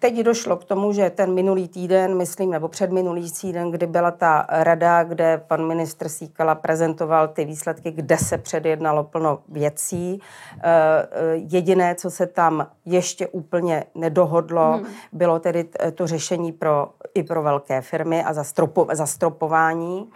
Teď 0.00 0.16
došlo 0.16 0.56
k 0.56 0.64
tomu, 0.64 0.92
že 0.92 1.10
ten 1.10 1.34
minulý 1.34 1.68
týden, 1.68 2.16
myslím, 2.16 2.50
nebo 2.50 2.68
předminulý 2.68 3.32
týden, 3.32 3.70
kdy 3.70 3.86
byla 3.86 4.10
ta 4.10 4.46
rada, 4.48 5.02
kde 5.02 5.42
pan 5.46 5.66
ministr 5.66 6.08
Síkala 6.08 6.54
prezentoval 6.54 7.28
ty 7.28 7.44
výsledky, 7.44 7.90
kde 7.90 8.18
se 8.18 8.38
předjednalo 8.38 9.04
plno 9.04 9.38
věcí. 9.48 10.20
Eh, 10.20 10.60
eh, 10.62 11.06
jediné, 11.34 11.94
co 11.94 12.10
se 12.10 12.26
tam 12.26 12.66
ještě 12.84 13.26
úplně 13.26 13.84
nedohodlo, 13.94 14.72
hmm. 14.72 14.86
bylo 15.12 15.38
tedy 15.38 15.68
to 15.94 16.06
řešení 16.06 16.52
pro, 16.52 16.88
i 17.14 17.22
pro 17.22 17.42
velké 17.42 17.80
firmy 17.80 18.24
a 18.24 18.32
zastropování 18.94 20.10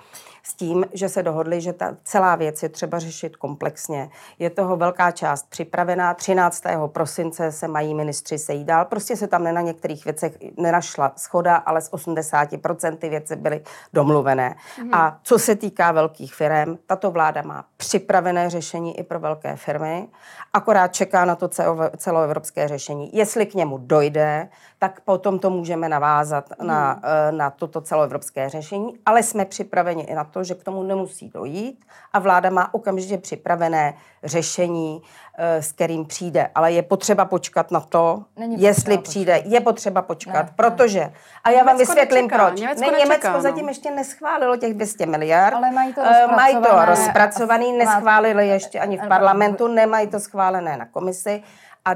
s 0.47 0.55
tím, 0.55 0.87
že 0.93 1.09
se 1.09 1.23
dohodli, 1.23 1.61
že 1.61 1.73
ta 1.73 1.97
celá 2.05 2.37
věc 2.37 2.63
je 2.63 2.69
třeba 2.69 2.99
řešit 2.99 3.37
komplexně. 3.37 4.11
Je 4.39 4.51
toho 4.51 4.77
velká 4.77 5.11
část 5.11 5.51
připravená. 5.51 6.15
13. 6.15 6.65
prosince 6.87 7.53
se 7.53 7.69
mají 7.69 7.95
ministři 7.95 8.39
sejít 8.39 8.67
dál. 8.67 8.85
Prostě 8.85 9.17
se 9.17 9.27
tam 9.27 9.45
na 9.45 9.61
některých 9.61 10.05
věcech 10.05 10.33
nenašla 10.57 11.13
schoda, 11.17 11.57
ale 11.57 11.81
z 11.81 11.93
80% 11.93 12.97
ty 12.97 13.09
věci 13.09 13.37
byly 13.37 13.61
domluvené. 13.93 14.57
Mm. 14.83 14.95
A 14.95 15.19
co 15.23 15.39
se 15.39 15.57
týká 15.57 15.93
velkých 15.93 16.35
firm, 16.35 16.79
tato 16.87 17.11
vláda 17.11 17.43
má 17.43 17.65
připravené 17.77 18.51
řešení 18.51 18.99
i 18.99 19.03
pro 19.03 19.21
velké 19.21 19.57
firmy, 19.57 20.09
akorát 20.53 20.89
čeká 20.89 21.25
na 21.25 21.37
to 21.37 21.49
celoevropské 21.97 22.69
řešení. 22.69 23.11
Jestli 23.13 23.47
k 23.47 23.55
němu 23.55 23.79
dojde, 23.79 24.49
tak 24.85 25.01
potom 25.01 25.39
to 25.39 25.51
můžeme 25.51 25.89
navázat 25.89 26.45
mm. 26.59 26.67
na, 26.67 27.01
eh, 27.05 27.33
na 27.33 27.51
toto 27.51 27.81
celoevropské 27.81 28.49
řešení, 28.49 28.99
ale 29.07 29.23
jsme 29.23 29.45
připraveni 29.45 30.03
i 30.03 30.15
na 30.15 30.25
to, 30.25 30.45
že 30.45 30.55
k 30.55 30.65
tomu 30.65 30.83
nemusí 30.83 31.29
dojít 31.29 31.85
a 32.13 32.19
vláda 32.19 32.51
má 32.51 32.75
okamžitě 32.75 33.19
připravené 33.19 33.95
řešení, 34.25 35.03
eh, 35.39 35.63
s 35.63 35.73
kterým 35.73 36.05
přijde. 36.05 36.51
Ale 36.55 36.73
je 36.73 36.83
potřeba 36.83 37.25
počkat 37.25 37.71
na 37.71 37.81
to, 37.81 38.25
Není 38.37 38.63
jestli 38.63 38.99
přijde. 38.99 39.35
Počkat. 39.35 39.53
Je 39.53 39.61
potřeba 39.61 40.03
počkat, 40.03 40.47
ne, 40.47 40.53
protože... 40.57 41.01
Ne. 41.01 41.13
A 41.45 41.51
já 41.51 41.65
vám 41.65 41.79
vysvětlím, 41.79 42.25
nečeká. 42.25 42.47
proč. 42.47 42.61
Německo, 42.61 42.91
ne, 42.91 42.99
Německo 42.99 43.31
no. 43.33 43.41
zatím 43.41 43.69
ještě 43.69 43.91
neschválilo 43.91 44.57
těch 44.57 44.75
200 44.75 45.07
miliard. 45.07 45.57
Ale 45.57 45.71
mají 45.71 45.95
to 45.95 46.01
rozpracované. 46.01 46.37
Mají 46.37 46.57
to 46.57 46.85
rozpracovaný, 46.85 47.73
neschválili 47.73 48.49
ještě 48.49 48.81
ani 48.81 48.99
v 48.99 49.09
parlamentu, 49.09 49.69
nemají 49.69 50.07
to 50.07 50.21
schválené 50.21 50.77
na 50.77 50.87
komisi. 50.87 51.43
A 51.85 51.95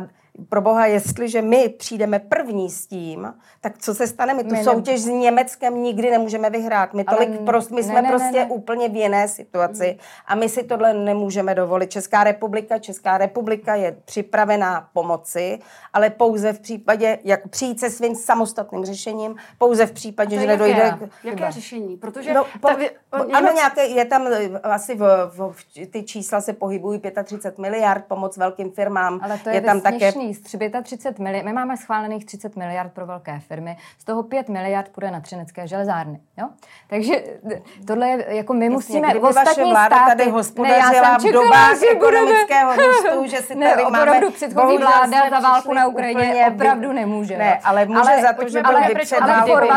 pro 0.48 0.60
boha, 0.60 0.86
jestliže 0.86 1.42
my 1.42 1.68
přijdeme 1.68 2.18
první 2.18 2.70
s 2.70 2.86
tím, 2.86 3.34
tak 3.60 3.78
co 3.78 3.94
se 3.94 4.06
stane? 4.06 4.34
My 4.34 4.44
tu 4.44 4.54
my 4.54 4.64
soutěž 4.64 5.04
ne... 5.04 5.06
s 5.06 5.06
Německem 5.06 5.82
nikdy 5.82 6.10
nemůžeme 6.10 6.50
vyhrát. 6.50 6.94
My, 6.94 7.04
tolik 7.04 7.28
Ale... 7.28 7.38
prost, 7.38 7.70
my 7.70 7.82
jsme 7.82 7.94
ne, 7.94 8.02
ne, 8.02 8.08
prostě 8.08 8.38
ne, 8.38 8.44
ne. 8.44 8.50
úplně 8.50 8.88
v 8.88 8.96
jiné 8.96 9.28
situaci 9.28 9.98
a 10.26 10.34
my 10.34 10.48
si 10.48 10.62
tohle 10.62 10.94
nemůžeme 10.94 11.54
dovolit. 11.54 11.90
Česká 11.90 12.24
republika, 12.24 12.78
Česká 12.78 13.18
republika 13.18 13.74
je 13.74 13.96
připravená 14.04 14.88
pomoci, 14.92 15.58
ale 15.92 16.10
pouze 16.10 16.52
v 16.52 16.60
případě, 16.60 17.18
jak 17.24 17.48
přijít 17.48 17.80
se 17.80 17.90
svým 17.90 18.14
samostatným 18.14 18.84
řešením, 18.84 19.36
pouze 19.58 19.86
v 19.86 19.92
případě, 19.92 20.40
že 20.40 20.46
nedojde... 20.46 20.80
Jaké, 20.80 21.08
jaké 21.24 21.52
řešení? 21.52 21.96
Protože 21.96 22.34
no, 22.34 22.44
po, 22.60 22.68
ta, 22.68 23.18
ano, 23.32 23.52
nějaké, 23.52 23.86
je 23.86 24.04
tam 24.04 24.26
eh, 24.26 24.58
asi 24.58 24.94
v, 24.94 25.30
v, 25.30 25.52
v, 25.52 25.86
ty 25.86 26.02
čísla 26.02 26.40
se 26.40 26.52
pohybují 26.52 27.00
35 27.24 27.58
miliard 27.58 28.04
pomoc 28.08 28.36
velkým 28.36 28.70
firmám. 28.70 29.20
Ale 29.22 29.38
to 29.38 29.48
je, 29.48 29.54
je 29.54 29.60
tam 29.60 29.80
také 29.80 30.12
z 30.34 30.40
30 30.82 31.18
miliard, 31.18 31.44
my 31.44 31.52
máme 31.52 31.76
schválených 31.76 32.24
30 32.24 32.56
miliard 32.56 32.92
pro 32.92 33.06
velké 33.06 33.40
firmy, 33.40 33.76
z 33.98 34.04
toho 34.04 34.22
5 34.22 34.48
miliard 34.48 34.88
půjde 34.88 35.10
na 35.10 35.20
třinecké 35.20 35.66
železárny. 35.66 36.20
Jo? 36.36 36.48
Takže 36.88 37.24
tohle 37.86 38.08
je, 38.08 38.36
jako 38.36 38.54
my 38.54 38.64
Jasně, 38.64 38.74
musíme... 38.74 39.08
Kdyby 39.08 39.26
vaše 39.32 39.64
vláda 39.64 39.96
státy, 39.96 40.16
tady 40.16 40.30
hospodařila 40.30 41.12
ne, 41.12 41.18
v 41.18 41.32
dobách 41.32 41.82
ekonomického 41.92 42.76
růstu, 42.76 43.26
že 43.26 43.36
si 43.36 43.54
ne, 43.54 43.70
tady 43.70 43.90
máme... 43.90 44.20
předchozí 44.30 44.78
vláda 44.78 45.30
za 45.30 45.40
válku 45.40 45.74
na 45.74 45.86
Ukrajině 45.86 46.46
opravdu 46.54 46.92
nemůže. 46.92 47.36
Ne, 47.38 47.60
ale 47.64 47.86
může 47.86 48.00
ale, 48.00 48.22
za 48.22 48.32
to, 48.32 48.48
že 48.48 48.62
byl 48.62 48.80
vypřed 48.88 49.18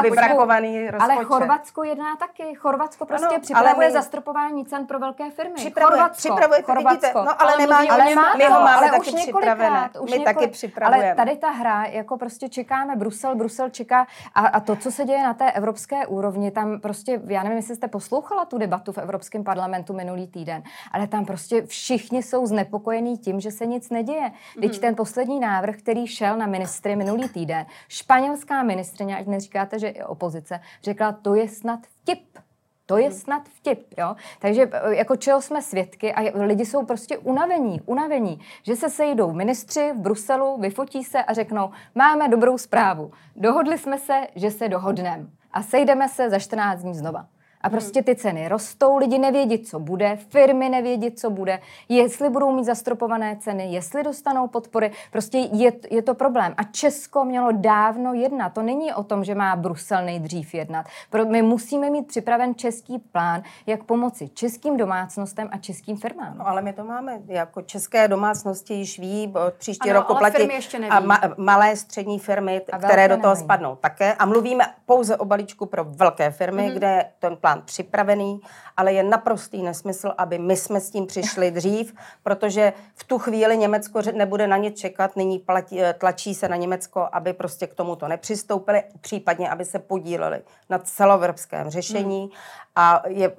vybrakovaný 0.04 0.90
rozpočet. 0.90 1.16
Ale 1.16 1.26
Chorvatsko 1.26 1.84
jedná 1.84 2.16
taky. 2.16 2.56
Chorvatsko 2.56 3.06
prostě 3.06 3.40
připravuje 3.40 3.92
zastropování 3.92 4.66
cen 4.66 4.88
pro 4.88 5.00
velké 5.00 5.30
firmy. 5.30 5.54
Připravuje, 5.56 6.04
připravuje, 6.12 6.64
vidíte, 6.78 7.12
no 7.16 7.42
ale 7.42 7.58
nemá, 7.58 8.36
my 8.38 8.46
ho 8.46 8.62
máme 8.62 8.90
taky 8.90 9.12
připravené. 9.16 9.90
My 10.12 10.20
taky 10.34 10.48
připravujeme. 10.48 11.06
Ale 11.06 11.16
tady 11.16 11.38
ta 11.38 11.50
hra, 11.50 11.86
jako 11.86 12.18
prostě 12.18 12.50
čekáme 12.50 12.96
Brusel, 12.96 13.36
Brusel 13.36 13.70
čeká 13.70 14.08
a, 14.36 14.48
a 14.48 14.60
to, 14.60 14.76
co 14.76 14.92
se 14.92 15.06
děje 15.06 15.24
na 15.24 15.34
té 15.34 15.52
evropské 15.52 16.08
úrovni, 16.08 16.52
tam 16.52 16.80
prostě, 16.80 17.22
já 17.28 17.44
nevím, 17.44 17.58
jestli 17.58 17.76
jste 17.76 17.88
poslouchala 17.88 18.46
tu 18.46 18.58
debatu 18.58 18.92
v 18.92 18.98
Evropském 18.98 19.44
parlamentu 19.44 19.94
minulý 19.94 20.28
týden, 20.28 20.64
ale 20.92 21.08
tam 21.08 21.26
prostě 21.26 21.62
všichni 21.62 22.24
jsou 22.24 22.46
znepokojení 22.46 23.18
tím, 23.18 23.40
že 23.40 23.52
se 23.52 23.66
nic 23.66 23.90
neděje. 23.90 24.32
Teď 24.62 24.74
mm. 24.74 24.80
ten 24.80 24.96
poslední 24.96 25.40
návrh, 25.40 25.78
který 25.78 26.08
šel 26.08 26.38
na 26.38 26.46
ministry 26.46 26.96
minulý 26.96 27.30
týden, 27.30 27.66
španělská 27.88 28.64
ministrině, 28.64 29.18
ať 29.18 29.28
neříkáte, 29.28 29.80
že 29.80 29.88
je 29.88 30.06
opozice, 30.06 30.60
řekla, 30.84 31.12
to 31.12 31.36
je 31.36 31.50
snad 31.50 31.80
vtip. 31.88 32.51
To 32.92 32.98
je 32.98 33.12
snad 33.12 33.50
vtip, 33.50 33.86
jo? 33.98 34.16
Takže 34.40 34.70
e, 34.72 34.96
jako 34.96 35.16
čeho 35.16 35.42
jsme 35.42 35.62
svědky 35.62 36.14
a 36.14 36.46
lidi 36.46 36.66
jsou 36.66 36.86
prostě 36.86 37.18
unavení, 37.18 37.82
unavení, 37.86 38.40
že 38.64 38.76
se 38.76 38.90
sejdou 38.90 39.34
ministři 39.34 39.92
v 39.96 40.00
Bruselu, 40.00 40.58
vyfotí 40.58 41.04
se 41.04 41.24
a 41.24 41.34
řeknou, 41.34 41.72
máme 41.96 42.28
dobrou 42.28 42.58
zprávu, 42.58 43.12
dohodli 43.36 43.78
jsme 43.78 43.98
se, 43.98 44.28
že 44.36 44.52
se 44.52 44.70
dohodneme 44.70 45.26
a 45.52 45.62
sejdeme 45.64 46.10
se 46.10 46.30
za 46.30 46.40
14 46.40 46.82
dní 46.82 46.96
znova. 46.96 47.26
A 47.62 47.70
prostě 47.70 48.04
ty 48.04 48.16
ceny 48.16 48.48
rostou, 48.48 48.98
lidi 48.98 49.20
nevědí, 49.20 49.60
co 49.60 49.80
bude, 49.80 50.18
firmy 50.30 50.70
nevědí, 50.70 51.12
co 51.12 51.30
bude, 51.30 51.60
jestli 51.90 52.30
budou 52.30 52.52
mít 52.52 52.64
zastropované 52.64 53.38
ceny, 53.40 53.74
jestli 53.74 54.04
dostanou 54.04 54.48
podpory. 54.48 54.92
Prostě 55.12 55.38
je, 55.38 55.72
je 55.92 56.02
to 56.02 56.16
problém. 56.16 56.54
A 56.58 56.64
Česko 56.64 57.26
mělo 57.26 57.52
dávno 57.52 58.14
jednat. 58.14 58.54
To 58.54 58.62
není 58.62 58.94
o 58.94 59.04
tom, 59.04 59.24
že 59.24 59.36
má 59.36 59.56
Brusel 59.56 60.06
nejdřív 60.06 60.54
jednat. 60.54 60.86
My 61.28 61.42
musíme 61.42 61.90
mít 61.90 62.08
připraven 62.08 62.56
český 62.56 63.00
plán, 63.00 63.44
jak 63.68 63.84
pomoci 63.84 64.30
českým 64.30 64.78
domácnostem 64.78 65.50
a 65.52 65.58
českým 65.58 65.98
firmám. 65.98 66.38
No, 66.38 66.48
ale 66.48 66.62
my 66.62 66.74
to 66.74 66.84
máme. 66.84 67.20
Jako 67.28 67.62
české 67.62 68.08
domácnosti 68.08 68.74
již 68.74 69.00
ví, 69.00 69.34
příští 69.58 69.90
ano, 69.90 70.00
rok 70.00 70.18
platí 70.18 70.50
a 70.90 71.00
ma, 71.00 71.22
malé 71.38 71.76
střední 71.76 72.20
firmy, 72.20 72.62
a 72.72 72.78
které 72.78 73.08
do 73.08 73.18
toho 73.18 73.34
neví. 73.34 73.44
spadnou 73.44 73.76
také. 73.76 74.14
A 74.14 74.26
mluvíme 74.26 74.66
pouze 74.86 75.18
o 75.18 75.26
balíčku 75.26 75.66
pro 75.66 75.84
velké 75.84 76.32
firmy, 76.32 76.64
mm-hmm. 76.64 76.74
kde 76.74 77.06
ten 77.20 77.36
plán 77.38 77.51
plán 77.52 77.62
připravený, 77.66 78.42
ale 78.78 78.94
je 78.94 79.04
naprostý 79.04 79.64
nesmysl, 79.64 80.14
aby 80.18 80.40
my 80.40 80.58
jsme 80.58 80.80
s 80.80 80.92
tím 80.92 81.06
přišli 81.06 81.52
dřív, 81.60 81.94
protože 82.24 82.74
v 82.96 83.04
tu 83.04 83.18
chvíli 83.18 83.58
Německo 83.58 84.02
nebude 84.14 84.48
na 84.48 84.58
ně 84.58 84.72
čekat, 84.72 85.16
nyní 85.16 85.40
platí, 85.40 85.82
eh, 85.82 85.94
tlačí 85.94 86.36
se 86.36 86.48
na 86.48 86.56
Německo, 86.56 87.08
aby 87.12 87.34
prostě 87.34 87.68
k 87.68 87.74
tomuto 87.74 88.08
nepřistoupili, 88.08 88.84
případně 89.02 89.50
aby 89.50 89.66
se 89.66 89.80
podíleli 89.80 90.42
na 90.70 90.80
celoevropském 90.80 91.70
řešení. 91.70 92.22
Hmm. 92.22 92.32
A 92.76 93.04
je 93.08 93.32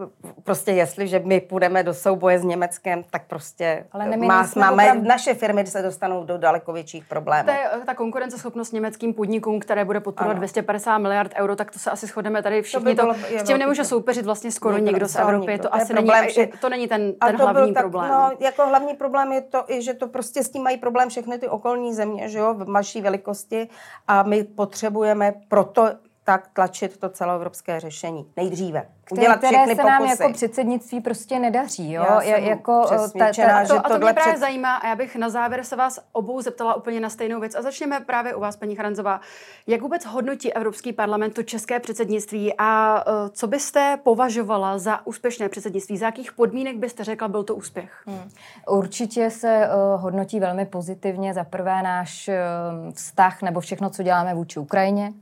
prostě, 0.42 0.72
jestliže 0.72 1.18
my 1.24 1.40
půjdeme 1.40 1.82
do 1.82 1.94
souboje 1.94 2.38
s 2.38 2.44
Německem, 2.44 3.04
tak 3.10 3.26
prostě 3.26 3.86
Ale 3.92 4.16
má, 4.16 4.48
máme, 4.56 4.82
opravdu... 4.82 5.08
naše 5.08 5.34
firmy 5.34 5.66
se 5.66 5.82
dostanou 5.82 6.24
do 6.24 6.38
daleko 6.38 6.72
větších 6.72 7.04
problémů. 7.04 7.44
To 7.44 7.50
je 7.50 7.68
eh, 7.82 7.84
ta 7.86 7.94
konkurenceschopnost 7.94 8.72
německým 8.72 9.14
podnikům, 9.14 9.60
které 9.60 9.84
bude 9.84 10.00
podporovat 10.00 10.32
ano. 10.32 10.38
250 10.38 10.98
miliard 10.98 11.32
euro, 11.36 11.56
tak 11.56 11.70
to 11.70 11.78
se 11.78 11.90
asi 11.90 12.06
shodeme 12.06 12.42
tady 12.42 12.62
všichni. 12.62 12.94
To, 12.94 13.02
bylo, 13.02 13.14
to 13.14 13.38
s 13.38 13.42
tím 13.42 13.58
nemůže 13.58 13.84
soupeřit 13.84 14.01
vlastně 14.22 14.52
skoro 14.52 14.76
nikdo, 14.76 14.90
nikdo 14.90 15.08
z 15.08 15.16
Evropy. 15.16 15.58
To, 15.58 15.62
to 15.62 15.74
asi 15.74 15.94
problém, 15.94 16.20
není, 16.20 16.34
že, 16.34 16.48
to 16.60 16.68
není 16.68 16.88
ten, 16.88 17.12
ten 17.12 17.36
to 17.36 17.42
hlavní 17.42 17.74
tak, 17.74 17.82
problém. 17.82 18.10
No, 18.10 18.30
jako 18.40 18.66
hlavní 18.66 18.94
problém 18.94 19.32
je 19.32 19.40
to, 19.40 19.64
i, 19.68 19.82
že 19.82 19.94
to 19.94 20.06
prostě 20.08 20.44
s 20.44 20.50
tím 20.50 20.62
mají 20.62 20.76
problém 20.76 21.08
všechny 21.08 21.38
ty 21.38 21.48
okolní 21.48 21.94
země, 21.94 22.28
že 22.28 22.38
jo, 22.38 22.54
v 22.54 22.68
maší 22.68 23.00
velikosti 23.00 23.68
a 24.08 24.22
my 24.22 24.44
potřebujeme 24.44 25.34
proto 25.48 25.88
tak 26.24 26.48
tlačit 26.52 26.96
to 26.96 27.08
celoevropské 27.08 27.80
řešení 27.80 28.26
nejdříve 28.36 28.88
udělat 29.12 29.38
které 29.38 29.58
všechny 29.58 29.76
se 29.76 29.82
nám 29.82 30.02
pokusy. 30.02 30.22
jako 30.22 30.32
předsednictví 30.32 31.00
prostě 31.00 31.38
nedaří. 31.38 31.92
Jo? 31.92 32.04
Já 32.08 32.20
jsem 32.20 32.44
jako, 32.44 32.84
ta, 33.18 33.32
ta, 33.36 33.66
to, 33.66 33.86
a 33.86 33.88
to 33.88 33.98
mě 33.98 34.12
právě 34.12 34.32
před... 34.32 34.40
zajímá 34.40 34.74
a 34.76 34.86
já 34.86 34.96
bych 34.96 35.16
na 35.16 35.28
závěr 35.28 35.64
se 35.64 35.76
vás 35.76 36.00
obou 36.12 36.40
zeptala 36.40 36.74
úplně 36.74 37.00
na 37.00 37.10
stejnou 37.10 37.40
věc 37.40 37.54
a 37.54 37.62
začněme 37.62 38.00
právě 38.00 38.34
u 38.34 38.40
vás, 38.40 38.56
paní 38.56 38.76
Charanzová. 38.76 39.20
Jak 39.66 39.82
vůbec 39.82 40.04
hodnotí 40.04 40.52
Evropský 40.52 40.92
parlament 40.92 41.34
to 41.34 41.42
české 41.42 41.80
předsednictví 41.80 42.54
a 42.58 43.02
uh, 43.06 43.28
co 43.30 43.46
byste 43.46 43.98
považovala 44.02 44.78
za 44.78 45.06
úspěšné 45.06 45.48
předsednictví? 45.48 45.96
Za 45.96 46.06
jakých 46.06 46.32
podmínek 46.32 46.76
byste 46.76 47.04
řekla, 47.04 47.28
byl 47.28 47.42
to 47.42 47.54
úspěch? 47.54 48.02
Hmm. 48.06 48.30
Určitě 48.68 49.30
se 49.30 49.68
uh, 49.68 50.02
hodnotí 50.02 50.40
velmi 50.40 50.66
pozitivně. 50.66 51.34
Za 51.34 51.44
prvé 51.44 51.82
náš 51.82 52.28
uh, 52.28 52.92
vztah 52.92 53.42
nebo 53.42 53.60
všechno, 53.60 53.90
co 53.90 54.02
děláme 54.02 54.34
vůči 54.34 54.58
Ukrajině. 54.58 55.12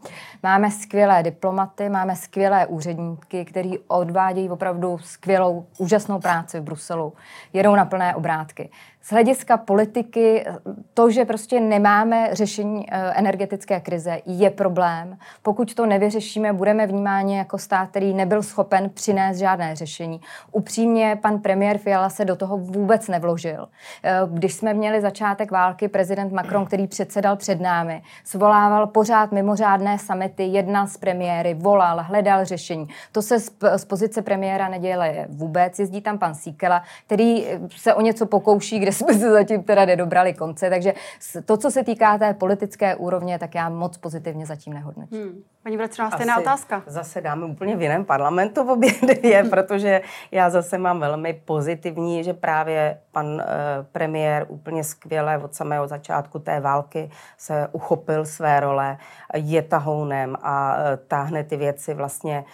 Máme 0.42 0.70
skvělé 0.70 1.22
diplomaty, 1.22 1.88
máme 1.88 2.16
skvělé 2.16 2.66
úředníky, 2.66 3.44
který 3.44 3.78
odvádějí 3.86 4.50
opravdu 4.50 4.98
skvělou, 4.98 5.66
úžasnou 5.78 6.20
práci 6.20 6.60
v 6.60 6.62
Bruselu. 6.62 7.12
Jedou 7.52 7.74
na 7.74 7.84
plné 7.84 8.14
obrátky. 8.14 8.70
Z 9.02 9.10
hlediska 9.12 9.56
politiky 9.56 10.44
to, 10.94 11.10
že 11.10 11.24
prostě 11.24 11.60
nemáme 11.60 12.28
řešení 12.32 12.86
eh, 12.90 13.12
energetické 13.14 13.80
krize, 13.80 14.18
je 14.26 14.50
problém. 14.50 15.18
Pokud 15.42 15.74
to 15.74 15.86
nevyřešíme, 15.86 16.52
budeme 16.52 16.86
vnímáni 16.86 17.36
jako 17.36 17.58
stát, 17.58 17.88
který 17.88 18.14
nebyl 18.14 18.42
schopen 18.42 18.90
přinést 18.90 19.38
žádné 19.38 19.76
řešení. 19.76 20.20
Upřímně, 20.52 21.18
pan 21.22 21.38
premiér 21.38 21.78
Fiala 21.78 22.10
se 22.10 22.24
do 22.24 22.36
toho 22.36 22.56
vůbec 22.56 23.08
nevložil. 23.08 23.68
Eh, 24.02 24.20
když 24.26 24.54
jsme 24.54 24.74
měli 24.74 25.00
začátek 25.00 25.50
války, 25.50 25.88
prezident 25.88 26.32
Macron, 26.32 26.66
který 26.66 26.86
předsedal 26.86 27.36
před 27.36 27.60
námi, 27.60 28.02
svolával 28.24 28.86
pořád 28.86 29.32
mimořádné 29.32 29.98
samity, 29.98 30.42
jednal 30.42 30.86
s 30.86 30.96
premiéry, 30.96 31.54
volal, 31.54 32.02
hledal 32.02 32.44
řešení. 32.44 32.88
To 33.12 33.22
se 33.22 33.40
z 33.76 33.84
pozice 33.84 34.22
premiéra 34.22 34.68
neděje 34.68 35.26
vůbec. 35.28 35.78
Jezdí 35.78 36.00
tam 36.00 36.18
pan 36.18 36.34
Síkela, 36.34 36.82
který 37.06 37.46
se 37.76 37.94
o 37.94 38.00
něco 38.00 38.26
pokouší, 38.26 38.78
kde 38.78 38.89
jsme 38.92 39.14
se 39.14 39.30
zatím 39.30 39.62
teda 39.62 39.84
nedobrali 39.84 40.34
konce. 40.34 40.70
Takže 40.70 40.94
to, 41.44 41.56
co 41.56 41.70
se 41.70 41.84
týká 41.84 42.18
té 42.18 42.34
politické 42.34 42.96
úrovně, 42.96 43.38
tak 43.38 43.54
já 43.54 43.68
moc 43.68 43.96
pozitivně 43.96 44.46
zatím 44.46 44.72
nehodnotím. 44.72 45.22
Hmm. 45.22 45.42
Paní 45.62 45.76
Vlecrová, 45.76 46.10
stejná 46.10 46.38
otázka. 46.38 46.82
Zase 46.86 47.20
dáme 47.20 47.46
úplně 47.46 47.76
v 47.76 47.82
jiném 47.82 48.04
parlamentu 48.04 48.64
v 48.64 48.70
obě 48.70 48.92
dvě, 49.02 49.44
protože 49.50 50.00
já 50.30 50.50
zase 50.50 50.78
mám 50.78 51.00
velmi 51.00 51.32
pozitivní, 51.44 52.24
že 52.24 52.34
právě 52.34 52.98
pan 53.12 53.26
uh, 53.26 53.40
premiér 53.92 54.46
úplně 54.48 54.84
skvěle 54.84 55.38
od 55.38 55.54
samého 55.54 55.88
začátku 55.88 56.38
té 56.38 56.60
války 56.60 57.10
se 57.38 57.68
uchopil 57.72 58.24
své 58.24 58.60
role, 58.60 58.98
je 59.34 59.62
tahounem 59.62 60.36
a 60.42 60.76
uh, 60.76 60.82
táhne 61.08 61.44
ty 61.44 61.56
věci 61.56 61.94
vlastně 61.94 62.44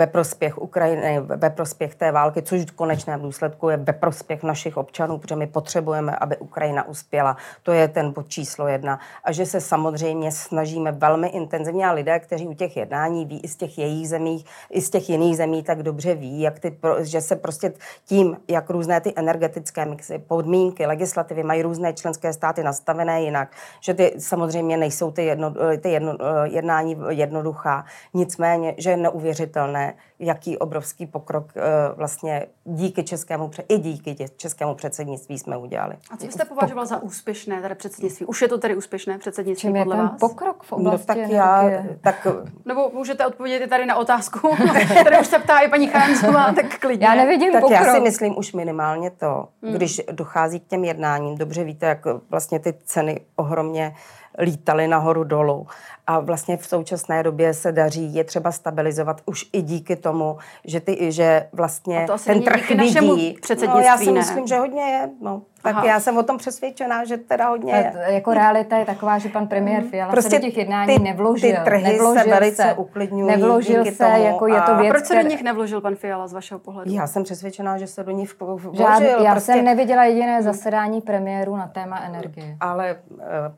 ve 0.00 0.06
prospěch 0.06 0.58
Ukrajiny, 0.58 1.20
ve 1.20 1.50
prospěch 1.50 1.94
té 1.94 2.12
války, 2.12 2.42
což 2.42 2.60
v 2.60 2.72
konečném 2.72 3.20
důsledku 3.20 3.68
je 3.68 3.76
ve 3.76 3.92
prospěch 3.92 4.42
našich 4.42 4.76
občanů, 4.76 5.18
protože 5.18 5.36
my 5.36 5.46
potřebujeme, 5.46 6.16
aby 6.16 6.36
Ukrajina 6.36 6.88
uspěla. 6.88 7.36
To 7.62 7.72
je 7.72 7.88
ten 7.88 8.12
bod 8.12 8.28
číslo 8.28 8.68
jedna. 8.68 9.00
A 9.24 9.32
že 9.32 9.46
se 9.46 9.60
samozřejmě 9.60 10.32
snažíme 10.32 10.92
velmi 10.92 11.28
intenzivně 11.28 11.86
a 11.86 11.92
lidé, 11.92 12.18
kteří 12.18 12.48
u 12.48 12.54
těch 12.54 12.76
jednání 12.76 13.26
ví 13.26 13.40
i 13.40 13.48
z 13.48 13.56
těch 13.56 13.78
jejich 13.78 14.08
zemí, 14.08 14.44
i 14.70 14.80
z 14.80 14.90
těch 14.90 15.10
jiných 15.10 15.36
zemí, 15.36 15.62
tak 15.62 15.82
dobře 15.82 16.14
ví, 16.14 16.40
jak 16.40 16.58
ty, 16.58 16.78
že 17.00 17.20
se 17.20 17.36
prostě 17.36 17.72
tím, 18.04 18.36
jak 18.48 18.70
různé 18.70 19.00
ty 19.00 19.12
energetické 19.16 19.84
mixy, 19.84 20.18
podmínky, 20.18 20.86
legislativy 20.86 21.42
mají 21.42 21.62
různé 21.62 21.92
členské 21.92 22.32
státy 22.32 22.62
nastavené 22.62 23.22
jinak, 23.22 23.52
že 23.80 23.94
ty 23.94 24.14
samozřejmě 24.18 24.76
nejsou 24.76 25.10
ty, 25.10 25.24
jedno, 25.24 25.54
ty 25.80 25.90
jedno, 25.90 26.16
jednání 26.44 26.96
jednoduchá. 27.08 27.84
Nicméně, 28.14 28.74
že 28.78 28.90
je 28.90 28.96
neuvěřitelné, 28.96 29.89
jaký 30.18 30.58
obrovský 30.58 31.06
pokrok 31.06 31.52
eh, 31.56 31.60
vlastně 31.94 32.46
díky 32.64 33.04
českému, 33.04 33.50
i 33.68 33.78
díky 33.78 34.16
českému 34.36 34.74
předsednictví 34.74 35.38
jsme 35.38 35.56
udělali. 35.56 35.96
A 36.10 36.16
co 36.16 36.26
jste 36.26 36.44
považoval 36.44 36.86
za 36.86 37.02
úspěšné 37.02 37.62
tady 37.62 37.74
předsednictví? 37.74 38.26
Už 38.26 38.42
je 38.42 38.48
to 38.48 38.58
tedy 38.58 38.76
úspěšné 38.76 39.18
předsednictví 39.18 39.68
Čím 39.68 39.72
podle 39.72 39.96
je 39.96 39.98
ten 39.98 40.08
vás? 40.08 40.20
pokrok 40.20 40.62
v 40.62 40.72
oblasti 40.72 41.18
no, 41.18 41.22
tak 41.22 41.30
já, 41.30 41.70
tak... 42.00 42.26
Nebo 42.64 42.90
můžete 42.94 43.26
odpovědět 43.26 43.68
tady 43.68 43.86
na 43.86 43.96
otázku, 43.96 44.56
které 45.00 45.20
už 45.20 45.26
se 45.26 45.38
ptá 45.38 45.58
i 45.58 45.68
paní 45.68 45.86
Charanzová, 45.86 46.52
tak 46.52 46.78
klidně. 46.78 47.06
Já 47.06 47.14
nevidím 47.14 47.52
tak 47.52 47.60
pokrok. 47.60 47.80
já 47.80 47.94
si 47.94 48.00
myslím 48.00 48.38
už 48.38 48.52
minimálně 48.52 49.10
to, 49.10 49.48
hmm. 49.62 49.72
když 49.72 50.00
dochází 50.12 50.60
k 50.60 50.66
těm 50.66 50.84
jednáním, 50.84 51.38
dobře 51.38 51.64
víte, 51.64 51.86
jak 51.86 52.04
vlastně 52.30 52.58
ty 52.58 52.74
ceny 52.84 53.20
ohromně 53.36 53.94
lítaly 54.40 54.88
nahoru 54.88 55.24
dolů. 55.24 55.66
A 56.06 56.20
vlastně 56.20 56.56
v 56.56 56.66
současné 56.66 57.22
době 57.22 57.54
se 57.54 57.72
daří 57.72 58.14
je 58.14 58.24
třeba 58.24 58.52
stabilizovat 58.52 59.20
už 59.26 59.46
i 59.52 59.62
díky 59.62 59.96
tomu, 59.96 60.38
že, 60.64 60.80
ty, 60.80 61.12
že 61.12 61.48
vlastně 61.52 62.06
ten 62.24 62.42
trh 62.42 62.70
vidí. 62.70 63.36
No, 63.66 63.80
já 63.80 63.98
si 63.98 64.06
ne? 64.06 64.12
myslím, 64.12 64.46
že 64.46 64.56
hodně 64.56 64.82
je. 64.82 65.10
No. 65.20 65.42
Tak 65.62 65.74
Aha. 65.74 65.86
já 65.86 66.00
jsem 66.00 66.18
o 66.18 66.22
tom 66.22 66.38
přesvědčená, 66.38 67.04
že 67.04 67.16
teda 67.16 67.48
hodně 67.48 67.72
je. 67.72 68.14
Jako 68.14 68.34
realita 68.34 68.76
je 68.76 68.84
taková, 68.84 69.18
že 69.18 69.28
pan 69.28 69.46
premiér 69.46 69.80
mhm. 69.80 69.90
Fiala 69.90 70.12
prostě 70.12 70.30
se 70.30 70.38
do 70.38 70.42
těch 70.42 70.56
jednání 70.56 70.96
ty, 70.96 71.02
nevložil. 71.02 71.56
Ty 71.56 71.64
trhy 71.64 71.82
nevložil 71.82 72.22
se 72.22 72.30
velice 72.30 72.74
uklidňují 72.74 73.26
Nevložil 73.26 73.84
se, 73.84 74.04
tomu 74.04 74.24
jako 74.24 74.46
je 74.46 74.60
to 74.60 74.76
věc, 74.76 74.90
a 74.90 74.94
proč 74.94 75.04
se 75.04 75.22
do 75.22 75.28
nich 75.28 75.42
nevložil 75.42 75.80
pan 75.80 75.94
Fiala 75.94 76.26
z 76.26 76.32
vašeho 76.32 76.58
pohledu? 76.60 76.92
Já 76.94 77.06
jsem 77.06 77.22
přesvědčená, 77.22 77.78
že 77.78 77.86
se 77.86 78.04
do 78.04 78.10
nich 78.10 78.40
vložil. 78.40 78.74
Žád, 78.74 79.02
já 79.02 79.32
prostě... 79.32 79.52
jsem 79.52 79.64
neviděla 79.64 80.04
jediné 80.04 80.42
zasedání 80.42 81.00
premiéru 81.00 81.56
na 81.56 81.66
téma 81.66 82.00
energie. 82.00 82.56
Ale 82.60 82.96
uh, 83.10 83.20
Eh, 83.20 83.52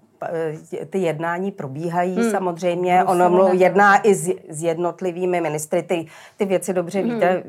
ty 0.91 0.99
jednání 0.99 1.53
probíhají 1.53 2.15
hmm. 2.15 2.31
samozřejmě. 2.31 3.05
Ono 3.05 3.31
mluv, 3.31 3.53
jedná 3.53 4.01
i 4.07 4.15
s, 4.15 4.31
s 4.49 4.63
jednotlivými 4.63 5.41
ministry. 5.41 5.83
Ty, 5.83 6.07
ty 6.37 6.45
věci 6.45 6.73
dobře 6.73 7.01
hmm. 7.01 7.15
víte, 7.15 7.43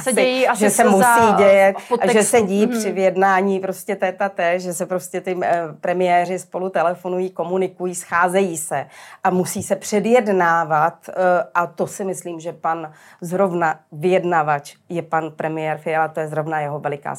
se 0.00 0.12
dějí 0.22 0.48
asi 0.48 0.60
že 0.60 0.70
se 0.70 0.84
musí 0.84 1.32
dějet, 1.36 1.76
a 2.00 2.12
že 2.12 2.22
se 2.22 2.40
dí 2.40 2.64
hmm. 2.64 2.78
při 2.78 2.88
jednání 2.88 3.60
prostě 3.60 3.96
téta 3.96 4.28
té, 4.28 4.58
že 4.58 4.74
se 4.74 4.86
prostě 4.86 5.20
ty 5.20 5.36
eh, 5.42 5.62
premiéři 5.80 6.38
spolu 6.38 6.68
telefonují, 6.68 7.30
komunikují, 7.30 7.94
scházejí 7.94 8.56
se 8.56 8.86
a 9.24 9.30
musí 9.30 9.62
se 9.62 9.76
předjednávat 9.76 11.08
eh, 11.08 11.12
a 11.54 11.66
to 11.66 11.86
si 11.86 12.04
myslím, 12.04 12.40
že 12.40 12.52
pan 12.52 12.92
zrovna 13.20 13.80
vyjednavač 13.92 14.74
je 14.88 15.02
pan 15.02 15.30
premiér 15.30 15.78
Fiala, 15.78 16.08
to 16.08 16.20
je 16.20 16.28
zrovna 16.28 16.60
jeho 16.60 16.80
veliká 16.80 17.14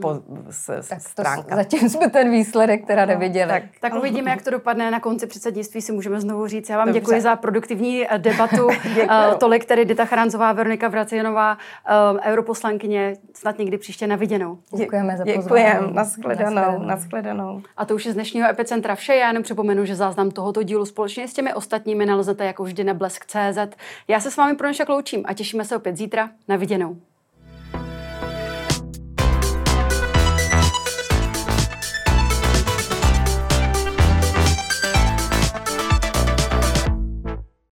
po, 0.00 0.20
s, 0.50 0.88
tak 0.88 1.00
stránka. 1.00 1.48
To, 1.48 1.56
zatím 1.56 1.88
jsme 1.88 2.10
ten 2.10 2.30
výsledek 2.30 2.86
teda 2.86 3.06
no, 3.06 3.12
neviděli. 3.12 3.50
Tak, 3.50 3.62
tak 3.80 3.94
uvidíme 3.94 4.21
uvidíme, 4.22 4.30
jak 4.30 4.42
to 4.42 4.50
dopadne 4.50 4.90
na 4.90 5.00
konci 5.00 5.26
předsednictví, 5.26 5.82
si 5.82 5.92
můžeme 5.92 6.20
znovu 6.20 6.46
říct. 6.46 6.68
Já 6.70 6.76
vám 6.76 6.86
Dobře. 6.86 7.00
děkuji 7.00 7.20
za 7.20 7.36
produktivní 7.36 8.06
eh, 8.08 8.18
debatu. 8.18 8.66
uh, 8.66 8.72
tolik 9.38 9.64
tedy 9.64 9.84
Dita 9.84 10.04
Charanzová, 10.04 10.52
Veronika 10.52 10.88
Vracianová, 10.88 11.58
uh, 12.12 12.20
europoslankyně, 12.22 13.16
snad 13.34 13.58
někdy 13.58 13.78
příště 13.78 14.06
na 14.06 14.16
viděnou. 14.16 14.58
Děkujeme 14.76 15.16
za 15.16 15.24
pozvání. 15.24 15.42
Děkujeme, 15.42 15.92
nashledanou, 15.92 16.78
nashledanou. 16.78 17.62
A 17.76 17.84
to 17.84 17.94
už 17.94 18.06
je 18.06 18.12
z 18.12 18.14
dnešního 18.14 18.48
Epicentra 18.48 18.94
vše. 18.94 19.14
Já 19.14 19.28
jenom 19.28 19.42
připomenu, 19.42 19.84
že 19.84 19.96
záznam 19.96 20.30
tohoto 20.30 20.62
dílu 20.62 20.86
společně 20.86 21.28
s 21.28 21.32
těmi 21.32 21.54
ostatními 21.54 22.06
nalezete 22.06 22.44
jako 22.44 22.64
vždy 22.64 22.84
na 22.84 22.94
blesk.cz. 22.94 23.76
Já 24.08 24.20
se 24.20 24.30
s 24.30 24.36
vámi 24.36 24.56
pro 24.56 24.66
dnešek 24.66 24.88
loučím 24.88 25.22
a 25.24 25.34
těšíme 25.34 25.64
se 25.64 25.76
opět 25.76 25.96
zítra. 25.96 26.30
Na 26.48 26.56
viděnou. 26.56 26.96